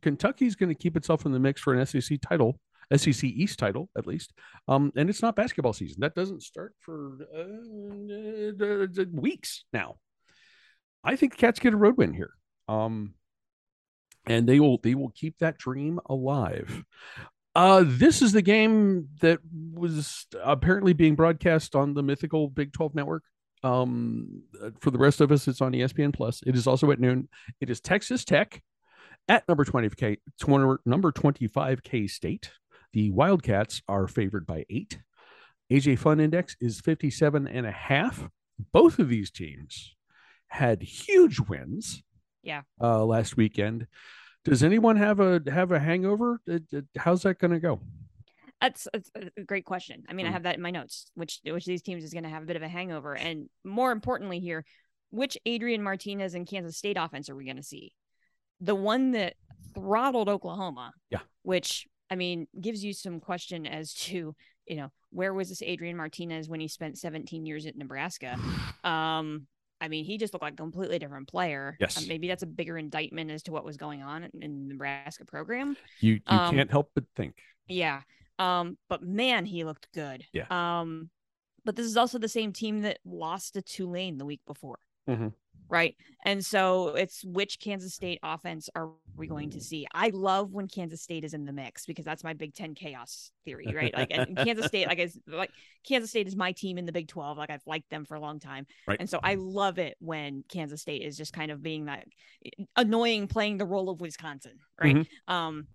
Kentucky's 0.00 0.54
going 0.54 0.70
to 0.70 0.74
keep 0.74 0.96
itself 0.96 1.26
in 1.26 1.32
the 1.32 1.38
mix 1.38 1.60
for 1.60 1.74
an 1.74 1.84
SEC 1.84 2.18
title, 2.20 2.58
SEC 2.96 3.24
East 3.24 3.58
title 3.58 3.90
at 3.96 4.06
least. 4.06 4.32
Um, 4.66 4.92
and 4.96 5.10
it's 5.10 5.22
not 5.22 5.36
basketball 5.36 5.72
season. 5.72 6.00
That 6.00 6.14
doesn't 6.14 6.42
start 6.42 6.74
for 6.80 7.18
uh, 7.34 8.86
weeks 9.12 9.64
now. 9.72 9.96
I 11.04 11.16
think 11.16 11.32
the 11.32 11.38
Cats 11.38 11.60
get 11.60 11.74
a 11.74 11.76
road 11.76 11.96
win 11.96 12.14
here. 12.14 12.32
Um, 12.68 13.14
and 14.26 14.48
they 14.48 14.60
will 14.60 14.78
they 14.78 14.94
will 14.94 15.12
keep 15.14 15.38
that 15.38 15.58
dream 15.58 16.00
alive. 16.06 16.84
Uh, 17.54 17.82
this 17.84 18.22
is 18.22 18.32
the 18.32 18.42
game 18.42 19.08
that 19.20 19.40
was 19.72 20.26
apparently 20.44 20.92
being 20.92 21.16
broadcast 21.16 21.74
on 21.74 21.94
the 21.94 22.02
mythical 22.02 22.48
Big 22.48 22.72
12 22.72 22.94
network. 22.94 23.24
Um, 23.64 24.42
for 24.80 24.92
the 24.92 24.98
rest 24.98 25.20
of 25.20 25.32
us, 25.32 25.48
it's 25.48 25.60
on 25.60 25.72
ESPN 25.72 26.14
Plus. 26.14 26.40
It 26.46 26.54
is 26.54 26.68
also 26.68 26.92
at 26.92 27.00
noon. 27.00 27.28
It 27.60 27.70
is 27.70 27.80
Texas 27.80 28.24
Tech 28.24 28.62
at 29.26 29.48
number 29.48 29.64
20K, 29.64 30.18
number 30.86 31.10
25 31.10 31.82
K 31.82 32.06
State. 32.06 32.50
The 32.92 33.10
Wildcats 33.10 33.82
are 33.88 34.06
favored 34.06 34.46
by 34.46 34.64
eight. 34.70 34.98
AJ 35.70 35.98
Fun 35.98 36.20
Index 36.20 36.56
is 36.60 36.80
57 36.80 37.46
and 37.46 37.66
a 37.66 37.70
half. 37.70 38.28
Both 38.72 38.98
of 38.98 39.08
these 39.08 39.30
teams 39.30 39.94
had 40.48 40.82
huge 40.82 41.38
wins. 41.40 42.02
Yeah. 42.42 42.62
Uh, 42.80 43.04
last 43.04 43.36
weekend. 43.36 43.86
Does 44.44 44.62
anyone 44.62 44.96
have 44.96 45.20
a 45.20 45.42
have 45.50 45.72
a 45.72 45.78
hangover? 45.78 46.40
Uh, 46.50 46.58
How's 46.96 47.22
that 47.22 47.38
going 47.38 47.50
to 47.50 47.60
go? 47.60 47.80
That's, 48.60 48.88
that's 48.92 49.10
a 49.36 49.42
great 49.42 49.64
question. 49.66 50.04
I 50.08 50.14
mean, 50.14 50.26
I 50.26 50.30
Mm. 50.30 50.32
have 50.32 50.42
that 50.44 50.56
in 50.56 50.62
my 50.62 50.70
notes. 50.70 51.10
Which 51.14 51.40
which 51.44 51.64
of 51.64 51.66
these 51.68 51.82
teams 51.82 52.02
is 52.02 52.12
going 52.12 52.24
to 52.24 52.30
have 52.30 52.42
a 52.42 52.46
bit 52.46 52.56
of 52.56 52.62
a 52.62 52.68
hangover, 52.68 53.14
and 53.14 53.48
more 53.64 53.92
importantly, 53.92 54.40
here, 54.40 54.64
which 55.10 55.36
Adrian 55.44 55.82
Martinez 55.82 56.34
and 56.34 56.46
Kansas 56.46 56.76
State 56.78 56.96
offense 56.98 57.28
are 57.28 57.36
we 57.36 57.44
going 57.44 57.56
to 57.56 57.62
see? 57.62 57.92
The 58.60 58.74
one 58.74 59.12
that 59.12 59.34
throttled 59.74 60.28
Oklahoma, 60.28 60.92
Yeah. 61.10 61.20
Which 61.42 61.86
I 62.10 62.16
mean 62.16 62.46
gives 62.60 62.84
you 62.84 62.92
some 62.92 63.20
question 63.20 63.66
as 63.66 63.94
to 63.94 64.34
you 64.66 64.76
know 64.76 64.90
where 65.10 65.32
was 65.32 65.48
this 65.48 65.62
Adrian 65.62 65.96
Martinez 65.96 66.48
when 66.48 66.60
he 66.60 66.68
spent 66.68 66.98
17 66.98 67.46
years 67.46 67.66
at 67.66 67.76
Nebraska? 67.76 68.36
Um, 68.84 69.46
I 69.80 69.86
mean, 69.88 70.04
he 70.04 70.18
just 70.18 70.32
looked 70.32 70.42
like 70.42 70.54
a 70.54 70.56
completely 70.56 70.98
different 70.98 71.28
player. 71.28 71.76
Yes. 71.78 71.98
Uh, 71.98 72.02
maybe 72.08 72.26
that's 72.26 72.42
a 72.42 72.46
bigger 72.46 72.76
indictment 72.78 73.30
as 73.30 73.42
to 73.44 73.52
what 73.52 73.64
was 73.64 73.76
going 73.76 74.02
on 74.02 74.24
in, 74.24 74.30
in 74.42 74.62
the 74.68 74.74
Nebraska 74.74 75.24
program. 75.24 75.76
You 76.00 76.14
you 76.14 76.20
Um, 76.26 76.54
can't 76.56 76.70
help 76.70 76.90
but 76.94 77.04
think. 77.14 77.36
Yeah. 77.68 78.00
Um, 78.38 78.76
but 78.88 79.02
man, 79.02 79.44
he 79.44 79.64
looked 79.64 79.88
good. 79.94 80.24
Yeah. 80.32 80.46
Um, 80.50 81.10
but 81.64 81.76
this 81.76 81.86
is 81.86 81.96
also 81.96 82.18
the 82.18 82.28
same 82.28 82.52
team 82.52 82.82
that 82.82 82.98
lost 83.04 83.54
to 83.54 83.62
Tulane 83.62 84.18
the 84.18 84.24
week 84.24 84.40
before. 84.46 84.78
Mhm. 85.08 85.32
Right. 85.70 85.96
And 86.24 86.44
so 86.44 86.88
it's 86.88 87.24
which 87.24 87.60
Kansas 87.60 87.94
State 87.94 88.18
offense 88.22 88.70
are 88.74 88.90
we 89.16 89.26
going 89.26 89.50
to 89.50 89.60
see? 89.60 89.86
I 89.92 90.10
love 90.14 90.52
when 90.52 90.66
Kansas 90.66 91.02
State 91.02 91.24
is 91.24 91.34
in 91.34 91.44
the 91.44 91.52
mix 91.52 91.84
because 91.84 92.04
that's 92.04 92.24
my 92.24 92.32
Big 92.32 92.54
Ten 92.54 92.74
chaos 92.74 93.30
theory, 93.44 93.72
right? 93.74 93.92
Like 93.94 94.10
and 94.10 94.36
Kansas 94.36 94.66
State, 94.66 94.88
like 94.88 94.98
is 94.98 95.18
like 95.26 95.50
Kansas 95.86 96.10
State 96.10 96.26
is 96.26 96.36
my 96.36 96.52
team 96.52 96.78
in 96.78 96.86
the 96.86 96.92
Big 96.92 97.08
12. 97.08 97.36
Like 97.36 97.50
I've 97.50 97.66
liked 97.66 97.90
them 97.90 98.04
for 98.04 98.14
a 98.14 98.20
long 98.20 98.40
time. 98.40 98.66
Right. 98.86 98.98
And 98.98 99.08
so 99.10 99.20
I 99.22 99.34
love 99.34 99.78
it 99.78 99.96
when 100.00 100.42
Kansas 100.48 100.80
State 100.80 101.02
is 101.02 101.16
just 101.16 101.32
kind 101.32 101.50
of 101.50 101.62
being 101.62 101.84
that 101.86 102.06
annoying 102.76 103.28
playing 103.28 103.58
the 103.58 103.66
role 103.66 103.90
of 103.90 104.00
Wisconsin, 104.00 104.58
right? 104.80 104.96
Mhm. 104.96 105.06
Um 105.28 105.66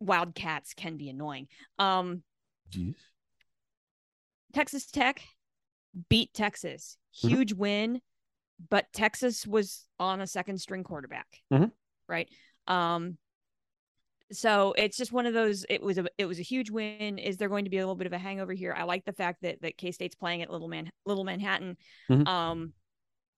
Wildcats 0.00 0.74
can 0.74 0.96
be 0.96 1.08
annoying. 1.08 1.46
Um 1.78 2.22
Jeez. 2.70 2.96
Texas 4.52 4.86
Tech 4.86 5.22
beat 6.08 6.34
Texas. 6.34 6.98
Mhm. 7.22 7.28
Huge 7.28 7.52
win, 7.52 8.00
but 8.70 8.86
Texas 8.92 9.46
was 9.46 9.86
on 9.98 10.20
a 10.20 10.26
second 10.26 10.58
string 10.58 10.84
quarterback. 10.84 11.26
Mhm. 11.52 11.70
Right. 12.08 12.28
Um 12.66 13.18
so 14.32 14.74
it's 14.76 14.96
just 14.96 15.12
one 15.12 15.26
of 15.26 15.34
those 15.34 15.64
it 15.68 15.80
was 15.82 15.98
a 15.98 16.06
it 16.18 16.24
was 16.26 16.38
a 16.38 16.42
huge 16.42 16.70
win. 16.70 17.18
Is 17.18 17.36
there 17.36 17.48
going 17.48 17.64
to 17.64 17.70
be 17.70 17.78
a 17.78 17.80
little 17.80 17.94
bit 17.94 18.06
of 18.08 18.12
a 18.12 18.18
hangover 18.18 18.52
here? 18.52 18.74
I 18.76 18.82
like 18.82 19.04
the 19.04 19.12
fact 19.12 19.42
that 19.42 19.62
that 19.62 19.76
K-State's 19.76 20.16
playing 20.16 20.42
at 20.42 20.50
Little 20.50 20.68
Man 20.68 20.90
Little 21.04 21.24
Manhattan. 21.24 21.76
Mhm. 22.10 22.26
Um 22.26 22.72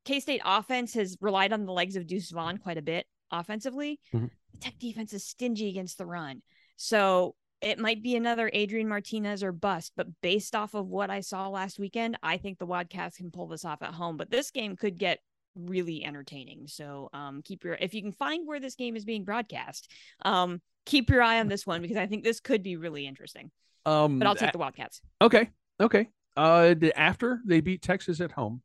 K-State 0.05 0.41
offense 0.45 0.95
has 0.95 1.16
relied 1.21 1.53
on 1.53 1.66
the 1.66 1.73
legs 1.73 1.97
of 1.97 2.07
Deuce 2.07 2.31
Vaughn 2.31 2.57
quite 2.59 2.79
a 2.79 2.83
bit 2.83 3.07
offensively. 3.31 4.01
Mhm. 4.14 4.31
The 4.55 4.59
Tech 4.59 4.79
defense 4.79 5.12
is 5.12 5.27
stingy 5.27 5.69
against 5.69 5.99
the 5.99 6.07
run. 6.07 6.43
So 6.77 7.35
it 7.61 7.79
might 7.79 8.03
be 8.03 8.17
another 8.17 8.51
Adrian 8.53 8.89
Martinez 8.89 9.43
or 9.43 9.53
bust, 9.53 9.93
but 9.97 10.07
based 10.23 10.55
off 10.55 10.75
of 10.75 10.87
what 10.89 11.11
I 11.11 11.21
saw 11.21 11.49
last 11.49 11.79
weekend, 11.79 12.19
I 12.23 12.37
think 12.37 12.59
the 12.59 12.67
Wildcats 12.67 13.17
can 13.17 13.31
pull 13.31 13.49
this 13.49 13.65
off 13.65 13.83
at 13.83 13.95
home. 13.95 14.17
But 14.17 14.31
this 14.31 14.51
game 14.51 14.77
could 14.77 14.99
get 14.99 15.19
really 15.57 16.05
entertaining. 16.05 16.67
So 16.69 17.11
um, 17.13 17.43
keep 17.43 17.65
your 17.65 17.75
if 17.75 17.95
you 17.95 18.03
can 18.03 18.13
find 18.13 18.47
where 18.47 18.61
this 18.61 18.77
game 18.77 18.97
is 18.97 19.05
being 19.05 19.25
broadcast, 19.25 19.91
um, 20.25 20.61
keep 20.87 21.11
your 21.11 21.23
eye 21.23 21.41
on 21.41 21.49
this 21.49 21.67
one 21.67 21.83
because 21.83 21.97
I 21.97 22.07
think 22.07 22.25
this 22.25 22.41
could 22.41 22.63
be 22.63 22.77
really 22.77 23.07
interesting. 23.07 23.51
Um, 23.85 24.19
But 24.19 24.29
I'll 24.29 24.35
take 24.35 24.53
the 24.53 24.59
Wildcats. 24.59 25.01
Okay. 25.21 25.51
Okay. 25.81 26.09
Uh, 26.37 26.75
after 26.97 27.41
they 27.45 27.61
beat 27.61 27.83
Texas 27.83 28.21
at 28.21 28.33
home, 28.33 28.63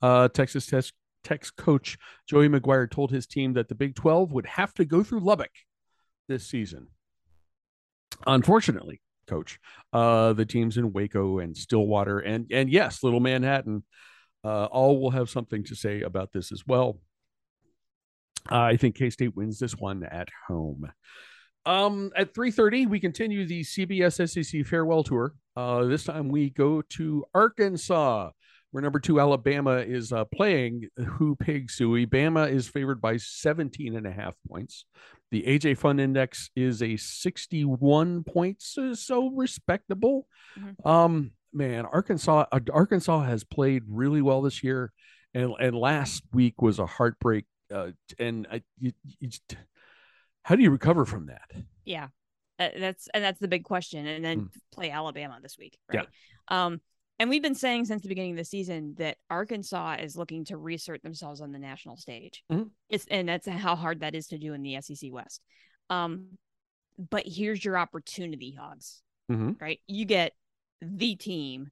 uh, 0.00 0.28
Texas 0.28 0.66
Tech, 0.66 0.84
Tech's 1.22 1.50
coach 1.50 1.98
Joey 2.26 2.48
McGuire 2.48 2.90
told 2.90 3.10
his 3.10 3.26
team 3.26 3.52
that 3.54 3.68
the 3.68 3.74
Big 3.74 3.94
12 3.94 4.32
would 4.32 4.46
have 4.46 4.72
to 4.74 4.84
go 4.86 5.02
through 5.02 5.20
Lubbock 5.20 5.50
this 6.28 6.46
season. 6.46 6.88
Unfortunately, 8.26 9.00
coach, 9.26 9.58
uh, 9.92 10.32
the 10.32 10.44
teams 10.44 10.76
in 10.76 10.92
Waco 10.92 11.38
and 11.38 11.56
Stillwater 11.56 12.18
and 12.18 12.46
and 12.50 12.70
yes, 12.70 13.02
Little 13.02 13.20
Manhattan, 13.20 13.84
uh, 14.44 14.64
all 14.66 15.00
will 15.00 15.10
have 15.10 15.30
something 15.30 15.64
to 15.64 15.74
say 15.74 16.02
about 16.02 16.32
this 16.32 16.52
as 16.52 16.64
well. 16.66 16.98
I 18.48 18.76
think 18.76 18.96
K 18.96 19.10
State 19.10 19.36
wins 19.36 19.58
this 19.58 19.76
one 19.76 20.02
at 20.04 20.28
home. 20.48 20.90
Um, 21.66 22.10
at 22.16 22.34
3:30, 22.34 22.86
we 22.88 23.00
continue 23.00 23.46
the 23.46 23.62
CBS 23.62 24.28
SEC 24.28 24.64
farewell 24.64 25.04
tour. 25.04 25.34
Uh, 25.56 25.84
this 25.84 26.04
time 26.04 26.28
we 26.28 26.50
go 26.50 26.80
to 26.82 27.24
Arkansas, 27.34 28.30
where 28.70 28.82
number 28.82 28.98
two 28.98 29.20
Alabama 29.20 29.76
is 29.76 30.12
uh, 30.12 30.24
playing 30.24 30.88
Woo 31.20 31.36
Pig 31.36 31.68
Sooie. 31.68 32.06
Bama 32.06 32.50
is 32.50 32.68
favored 32.68 33.00
by 33.00 33.18
17 33.18 33.94
and 33.94 34.06
a 34.06 34.12
half 34.12 34.34
points. 34.48 34.86
The 35.30 35.44
AJ 35.44 35.78
Fun 35.78 36.00
Index 36.00 36.50
is 36.56 36.82
a 36.82 36.96
61 36.96 38.24
points, 38.24 38.76
so, 38.94 39.28
respectable. 39.30 40.26
Mhm. 40.58 40.84
Um, 40.86 41.30
man, 41.52 41.86
Arkansas 41.86 42.46
uh, 42.50 42.60
Arkansas 42.72 43.22
has 43.24 43.44
played 43.44 43.84
really 43.86 44.22
well 44.22 44.42
this 44.42 44.64
year, 44.64 44.92
and 45.32 45.52
and 45.60 45.76
last 45.76 46.24
week 46.32 46.60
was 46.60 46.78
a 46.80 46.86
heartbreak. 46.86 47.44
Uh, 47.72 47.92
and 48.18 48.48
I, 48.50 48.62
you, 48.80 48.92
you 49.20 49.28
how 50.42 50.56
do 50.56 50.62
you 50.62 50.70
recover 50.70 51.04
from 51.04 51.26
that? 51.26 51.48
Yeah. 51.84 52.08
Uh, 52.58 52.70
that's 52.78 53.08
and 53.14 53.22
that's 53.22 53.38
the 53.38 53.46
big 53.48 53.62
question. 53.64 54.06
And 54.06 54.24
then 54.24 54.40
Mm. 54.40 54.50
play 54.72 54.90
Alabama 54.90 55.38
this 55.40 55.56
week, 55.56 55.78
Yeah. 55.92 56.00
right? 56.00 56.08
Um, 56.48 56.80
and 57.20 57.28
we've 57.28 57.42
been 57.42 57.54
saying 57.54 57.84
since 57.84 58.00
the 58.00 58.08
beginning 58.08 58.32
of 58.32 58.38
the 58.38 58.44
season 58.44 58.94
that 58.96 59.18
Arkansas 59.28 59.96
is 60.00 60.16
looking 60.16 60.46
to 60.46 60.56
reassert 60.56 61.02
themselves 61.02 61.42
on 61.42 61.52
the 61.52 61.58
national 61.58 61.98
stage. 61.98 62.42
Mhm. 62.50 62.70
It's 62.88 63.06
and 63.10 63.28
that's 63.28 63.46
how 63.46 63.76
hard 63.76 64.00
that 64.00 64.14
is 64.14 64.28
to 64.28 64.38
do 64.38 64.54
in 64.54 64.62
the 64.62 64.76
SEC 64.76 65.12
West. 65.12 65.42
Um, 65.90 66.38
but 66.98 67.24
here's 67.26 67.62
your 67.62 67.76
opportunity, 67.76 68.52
Hogs. 68.58 69.02
Mhm. 69.30 69.60
Right? 69.60 69.80
You 69.86 70.06
get 70.06 70.32
the 70.80 71.14
team 71.14 71.70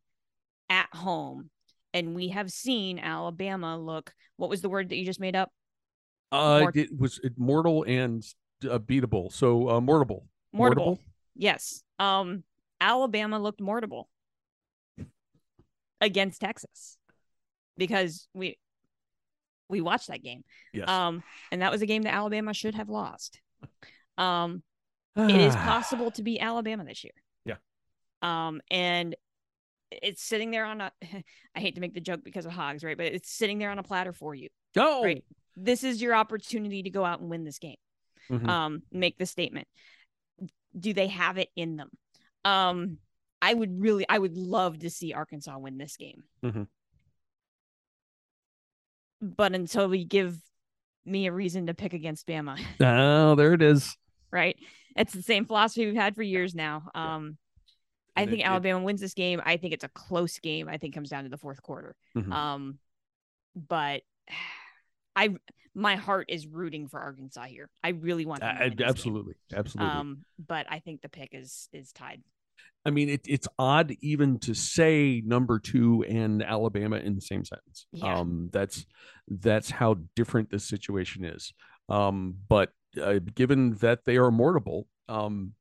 at 0.68 0.94
home, 0.94 1.50
and 1.94 2.14
we 2.14 2.28
have 2.28 2.52
seen 2.52 2.98
Alabama 2.98 3.78
look. 3.78 4.14
What 4.36 4.50
was 4.50 4.60
the 4.60 4.68
word 4.68 4.90
that 4.90 4.96
you 4.96 5.06
just 5.06 5.18
made 5.18 5.34
up? 5.34 5.50
Uh, 6.30 6.60
Mort- 6.60 6.76
it 6.76 6.94
was 6.94 7.20
it 7.24 7.38
mortal 7.38 7.84
and 7.84 8.22
uh, 8.68 8.78
beatable. 8.78 9.32
So 9.32 9.68
uh, 9.70 9.80
mortable. 9.80 10.26
Mortable. 10.54 10.98
Yes. 11.34 11.82
Um, 11.98 12.44
Alabama 12.82 13.38
looked 13.38 13.60
mortable 13.60 14.04
against 16.00 16.40
Texas 16.40 16.96
because 17.76 18.28
we 18.34 18.58
we 19.68 19.80
watched 19.80 20.08
that 20.08 20.22
game. 20.22 20.44
Yes. 20.72 20.88
Um, 20.88 21.22
and 21.52 21.62
that 21.62 21.70
was 21.70 21.82
a 21.82 21.86
game 21.86 22.02
that 22.02 22.14
Alabama 22.14 22.54
should 22.54 22.74
have 22.74 22.88
lost. 22.88 23.40
Um, 24.16 24.62
it 25.16 25.40
is 25.40 25.54
possible 25.54 26.10
to 26.12 26.22
beat 26.22 26.40
Alabama 26.40 26.84
this 26.84 27.04
year. 27.04 27.12
Yeah. 27.44 27.56
Um, 28.22 28.60
and 28.70 29.14
it's 29.90 30.22
sitting 30.22 30.50
there 30.50 30.64
on 30.64 30.80
a 30.80 30.92
I 31.54 31.60
hate 31.60 31.74
to 31.76 31.80
make 31.80 31.94
the 31.94 32.00
joke 32.00 32.20
because 32.24 32.46
of 32.46 32.52
hogs, 32.52 32.84
right? 32.84 32.96
But 32.96 33.06
it's 33.06 33.30
sitting 33.30 33.58
there 33.58 33.70
on 33.70 33.78
a 33.78 33.82
platter 33.82 34.12
for 34.12 34.34
you. 34.34 34.48
Go. 34.74 35.02
Right. 35.02 35.24
This 35.56 35.82
is 35.82 36.00
your 36.00 36.14
opportunity 36.14 36.84
to 36.84 36.90
go 36.90 37.04
out 37.04 37.20
and 37.20 37.28
win 37.28 37.44
this 37.44 37.58
game. 37.58 37.76
Mhm. 38.30 38.48
Um, 38.48 38.82
make 38.92 39.18
the 39.18 39.26
statement. 39.26 39.66
Do 40.78 40.92
they 40.92 41.08
have 41.08 41.38
it 41.38 41.48
in 41.56 41.76
them? 41.76 41.90
Um, 42.44 42.98
I 43.40 43.54
would 43.54 43.80
really, 43.80 44.04
I 44.08 44.18
would 44.18 44.36
love 44.36 44.78
to 44.80 44.90
see 44.90 45.12
Arkansas 45.12 45.56
win 45.58 45.78
this 45.78 45.96
game. 45.96 46.24
Mhm. 46.44 46.66
But 49.20 49.54
until 49.54 49.88
we 49.88 50.04
give 50.04 50.38
me 51.04 51.26
a 51.26 51.32
reason 51.32 51.66
to 51.66 51.74
pick 51.74 51.92
against 51.92 52.26
Bama, 52.26 52.58
Oh, 52.80 53.34
there 53.34 53.54
it 53.54 53.62
is. 53.62 53.96
right? 54.30 54.56
It's 54.96 55.12
the 55.12 55.22
same 55.22 55.44
philosophy 55.44 55.86
we've 55.86 55.94
had 55.94 56.14
for 56.14 56.22
years 56.22 56.54
now. 56.54 56.90
Um, 56.94 57.38
I 58.16 58.26
think 58.26 58.38
it- 58.40 58.42
it- 58.42 58.46
Alabama 58.46 58.82
wins 58.82 59.00
this 59.00 59.14
game. 59.14 59.40
I 59.44 59.56
think 59.56 59.72
it's 59.74 59.84
a 59.84 59.88
close 59.88 60.38
game. 60.40 60.68
I 60.68 60.76
think 60.78 60.94
it 60.94 60.96
comes 60.96 61.08
down 61.10 61.24
to 61.24 61.30
the 61.30 61.36
fourth 61.38 61.62
quarter. 61.62 61.96
Mhm. 62.16 62.32
Um, 62.32 62.78
but 63.54 64.02
I 65.16 65.36
my 65.74 65.94
heart 65.94 66.26
is 66.28 66.44
rooting 66.46 66.88
for 66.88 66.98
Arkansas 66.98 67.44
here. 67.44 67.70
I 67.84 67.90
really 67.90 68.26
want 68.26 68.42
Uh, 68.42 68.52
win 68.60 68.72
game. 68.72 68.88
absolutely, 68.88 69.34
absolutely. 69.52 69.92
Um, 69.94 70.24
but 70.38 70.66
I 70.68 70.80
think 70.80 71.02
the 71.02 71.08
pick 71.08 71.30
is 71.32 71.68
is 71.72 71.92
tied. 71.92 72.22
I 72.84 72.90
mean, 72.90 73.08
it, 73.08 73.22
it's 73.26 73.48
odd 73.58 73.94
even 74.00 74.38
to 74.40 74.54
say 74.54 75.22
number 75.24 75.58
two 75.58 76.04
and 76.08 76.42
Alabama 76.42 76.96
in 76.96 77.14
the 77.14 77.20
same 77.20 77.44
sentence. 77.44 77.86
Yeah. 77.92 78.18
Um, 78.18 78.48
that's 78.52 78.86
that's 79.28 79.70
how 79.70 79.96
different 80.16 80.50
this 80.50 80.64
situation 80.64 81.24
is. 81.24 81.52
Um, 81.88 82.36
but 82.48 82.70
uh, 83.00 83.18
given 83.34 83.74
that 83.76 84.04
they 84.04 84.16
are 84.16 84.30
mortable, 84.30 84.84
um, 85.08 85.52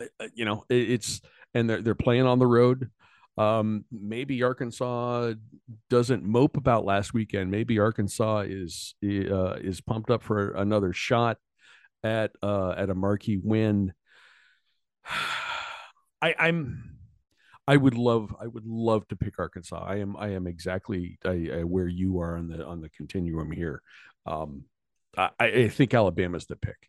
uh, 0.00 0.26
you 0.34 0.44
know, 0.44 0.64
it, 0.68 0.90
it's 0.90 1.20
and 1.54 1.68
they're 1.70 1.82
they're 1.82 1.94
playing 1.94 2.26
on 2.26 2.38
the 2.38 2.46
road. 2.46 2.90
Um, 3.38 3.86
maybe 3.90 4.42
Arkansas 4.42 5.32
doesn't 5.88 6.22
mope 6.22 6.56
about 6.56 6.84
last 6.84 7.14
weekend. 7.14 7.50
Maybe 7.50 7.78
Arkansas 7.78 8.40
is 8.40 8.94
uh, 9.02 9.54
is 9.54 9.80
pumped 9.80 10.10
up 10.10 10.22
for 10.22 10.52
another 10.52 10.92
shot 10.92 11.38
at 12.04 12.32
uh, 12.42 12.72
at 12.76 12.90
a 12.90 12.94
marquee 12.94 13.40
win. 13.42 13.92
I, 16.22 16.34
I'm 16.38 16.92
I 17.66 17.76
would 17.76 17.94
love 17.94 18.34
I 18.40 18.46
would 18.46 18.66
love 18.66 19.06
to 19.08 19.16
pick 19.16 19.38
Arkansas. 19.38 19.84
I 19.84 19.96
am 19.96 20.16
I 20.16 20.30
am 20.30 20.46
exactly 20.46 21.18
I, 21.24 21.48
I, 21.52 21.64
where 21.64 21.88
you 21.88 22.20
are 22.20 22.36
on 22.36 22.48
the 22.48 22.64
on 22.64 22.80
the 22.80 22.88
continuum 22.90 23.50
here. 23.50 23.82
Um, 24.26 24.64
I, 25.16 25.30
I 25.40 25.68
think 25.68 25.92
Alabama's 25.92 26.46
the 26.46 26.56
pick. 26.56 26.88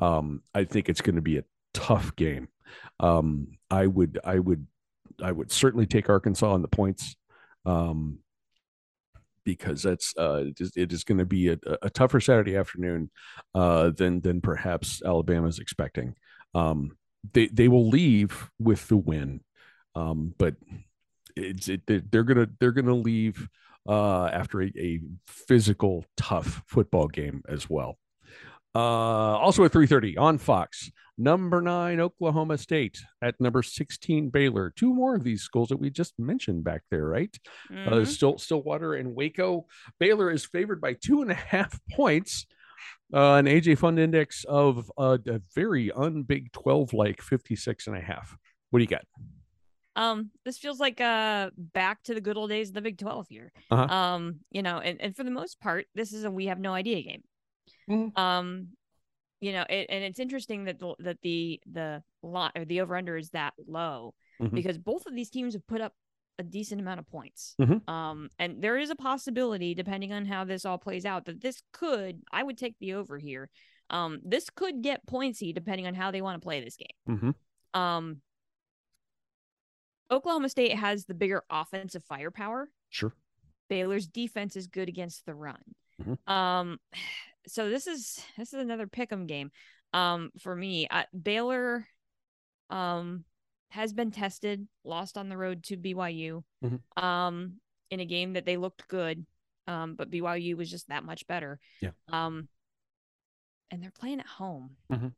Um, 0.00 0.42
I 0.54 0.64
think 0.64 0.88
it's 0.88 1.00
going 1.00 1.16
to 1.16 1.22
be 1.22 1.38
a 1.38 1.44
tough 1.72 2.14
game. 2.16 2.48
Um, 3.00 3.48
I 3.70 3.86
would 3.86 4.20
I 4.24 4.38
would 4.38 4.66
I 5.22 5.32
would 5.32 5.50
certainly 5.50 5.86
take 5.86 6.08
Arkansas 6.08 6.52
on 6.52 6.62
the 6.62 6.68
points. 6.68 7.16
Um, 7.66 8.18
because 9.44 9.82
that's 9.82 10.14
uh, 10.18 10.44
it 10.46 10.60
is, 10.60 10.72
is 10.74 11.04
going 11.04 11.18
to 11.18 11.26
be 11.26 11.48
a, 11.48 11.58
a 11.82 11.90
tougher 11.90 12.18
Saturday 12.20 12.56
afternoon 12.56 13.10
uh, 13.54 13.90
than 13.90 14.20
than 14.20 14.40
perhaps 14.40 15.02
Alabama's 15.04 15.58
expecting. 15.58 16.14
Um, 16.54 16.96
they 17.32 17.46
they 17.48 17.68
will 17.68 17.88
leave 17.88 18.50
with 18.58 18.88
the 18.88 18.96
win, 18.96 19.40
um, 19.94 20.34
but 20.38 20.54
it's 21.36 21.68
it, 21.68 21.82
they're 21.86 22.22
gonna 22.24 22.48
they're 22.60 22.72
gonna 22.72 22.94
leave 22.94 23.48
uh, 23.88 24.26
after 24.26 24.62
a, 24.62 24.72
a 24.76 25.00
physical 25.26 26.04
tough 26.16 26.62
football 26.66 27.08
game 27.08 27.42
as 27.48 27.68
well. 27.68 27.98
Uh, 28.74 28.78
also 29.38 29.64
at 29.64 29.72
3:30 29.72 30.18
on 30.18 30.36
Fox, 30.38 30.90
number 31.16 31.60
nine 31.62 32.00
Oklahoma 32.00 32.58
State 32.58 32.98
at 33.22 33.40
number 33.40 33.62
16 33.62 34.30
Baylor. 34.30 34.72
Two 34.74 34.92
more 34.92 35.14
of 35.14 35.22
these 35.22 35.42
schools 35.42 35.68
that 35.68 35.76
we 35.76 35.90
just 35.90 36.12
mentioned 36.18 36.64
back 36.64 36.82
there, 36.90 37.06
right? 37.06 37.36
Uh, 37.70 37.74
Mhm. 38.00 38.06
Still 38.06 38.38
Stillwater 38.38 38.94
and 38.94 39.14
Waco. 39.14 39.66
Baylor 40.00 40.30
is 40.30 40.44
favored 40.44 40.80
by 40.80 40.94
two 40.94 41.22
and 41.22 41.30
a 41.30 41.34
half 41.34 41.78
points. 41.92 42.46
Uh, 43.12 43.34
an 43.34 43.46
AJ 43.46 43.78
Fun 43.78 43.98
Index 43.98 44.44
of 44.48 44.90
uh, 44.98 45.18
a 45.26 45.40
very 45.54 45.90
unbig 45.90 46.50
12 46.52 46.92
like 46.94 47.20
56 47.22 47.86
and 47.86 47.96
a 47.96 48.00
half. 48.00 48.36
What 48.70 48.78
do 48.78 48.82
you 48.84 48.88
got? 48.88 49.04
Um, 49.96 50.30
this 50.44 50.58
feels 50.58 50.80
like 50.80 51.00
uh 51.00 51.50
back 51.56 52.02
to 52.04 52.14
the 52.14 52.20
good 52.20 52.36
old 52.36 52.50
days 52.50 52.68
of 52.68 52.74
the 52.74 52.80
Big 52.80 52.98
12 52.98 53.26
here. 53.28 53.52
Uh-huh. 53.70 53.94
Um, 53.94 54.40
you 54.50 54.62
know, 54.62 54.78
and, 54.78 55.00
and 55.00 55.14
for 55.16 55.22
the 55.22 55.30
most 55.30 55.60
part, 55.60 55.86
this 55.94 56.12
is 56.12 56.24
a 56.24 56.30
we 56.30 56.46
have 56.46 56.58
no 56.58 56.72
idea 56.72 57.02
game. 57.02 57.22
Mhm. 57.88 58.18
Um, 58.18 58.68
you 59.40 59.52
know, 59.52 59.64
it, 59.68 59.86
and 59.90 60.02
it's 60.02 60.18
interesting 60.18 60.64
that 60.64 60.80
the 60.80 60.94
that 61.00 61.18
the 61.22 61.60
the 61.70 62.02
lot 62.22 62.52
or 62.56 62.64
the 62.64 62.80
over 62.80 62.96
under 62.96 63.16
is 63.16 63.30
that 63.30 63.52
low 63.68 64.14
Mhm. 64.42 64.52
because 64.52 64.78
both 64.78 65.06
of 65.06 65.14
these 65.14 65.30
teams 65.30 65.54
have 65.54 65.66
put 65.68 65.80
up 65.80 65.92
a 66.38 66.42
decent 66.42 66.80
amount 66.80 67.00
of 67.00 67.06
points. 67.06 67.54
Mhm. 67.60 67.88
Um, 67.88 68.28
and 68.38 68.62
there 68.62 68.76
is 68.76 68.90
a 68.90 68.96
possibility, 68.96 69.74
depending 69.74 70.12
on 70.12 70.24
how 70.24 70.44
this 70.44 70.64
all 70.64 70.78
plays 70.78 71.04
out, 71.04 71.26
that 71.26 71.40
this 71.40 71.62
could 71.72 72.22
I 72.32 72.42
would 72.42 72.58
take 72.58 72.76
the 72.78 72.94
over 72.94 73.18
here. 73.18 73.50
Um, 73.90 74.20
this 74.24 74.50
could 74.50 74.82
get 74.82 75.06
pointsy 75.06 75.54
depending 75.54 75.86
on 75.86 75.94
how 75.94 76.10
they 76.10 76.22
want 76.22 76.40
to 76.40 76.44
play 76.44 76.62
this 76.62 76.76
game. 76.76 77.16
Mm-hmm. 77.16 77.80
Um, 77.80 78.22
Oklahoma 80.10 80.48
State 80.48 80.76
has 80.76 81.06
the 81.06 81.14
bigger 81.14 81.42
offensive 81.50 82.04
firepower. 82.04 82.68
Sure. 82.90 83.14
Baylor's 83.68 84.06
defense 84.06 84.56
is 84.56 84.66
good 84.66 84.88
against 84.88 85.24
the 85.26 85.34
run. 85.34 85.62
Mhm. 86.00 86.28
Um, 86.28 86.78
so 87.46 87.68
this 87.68 87.86
is 87.86 88.24
this 88.36 88.52
is 88.52 88.60
another 88.60 88.86
pick'em 88.86 89.26
game. 89.26 89.50
Um, 89.92 90.30
for 90.40 90.54
me, 90.56 90.88
uh, 90.88 91.04
Baylor, 91.20 91.86
um, 92.70 93.24
has 93.74 93.92
been 93.92 94.10
tested, 94.12 94.66
lost 94.84 95.18
on 95.18 95.28
the 95.28 95.36
road 95.36 95.62
to 95.64 95.76
BYU. 95.76 96.42
Mhm. 96.62 96.80
Um, 97.02 97.60
in 97.90 98.00
a 98.00 98.04
game 98.06 98.32
that 98.32 98.44
they 98.46 98.56
looked 98.56 98.88
good. 98.88 99.26
Um, 99.66 99.94
but 99.96 100.10
BYU 100.10 100.56
was 100.56 100.70
just 100.70 100.88
that 100.88 101.04
much 101.04 101.26
better. 101.26 101.58
Yeah. 101.80 101.90
Um, 102.08 102.48
and 103.70 103.82
they're 103.82 103.90
playing 103.90 104.20
at 104.20 104.26
home. 104.26 104.76
Mhm. 104.90 105.12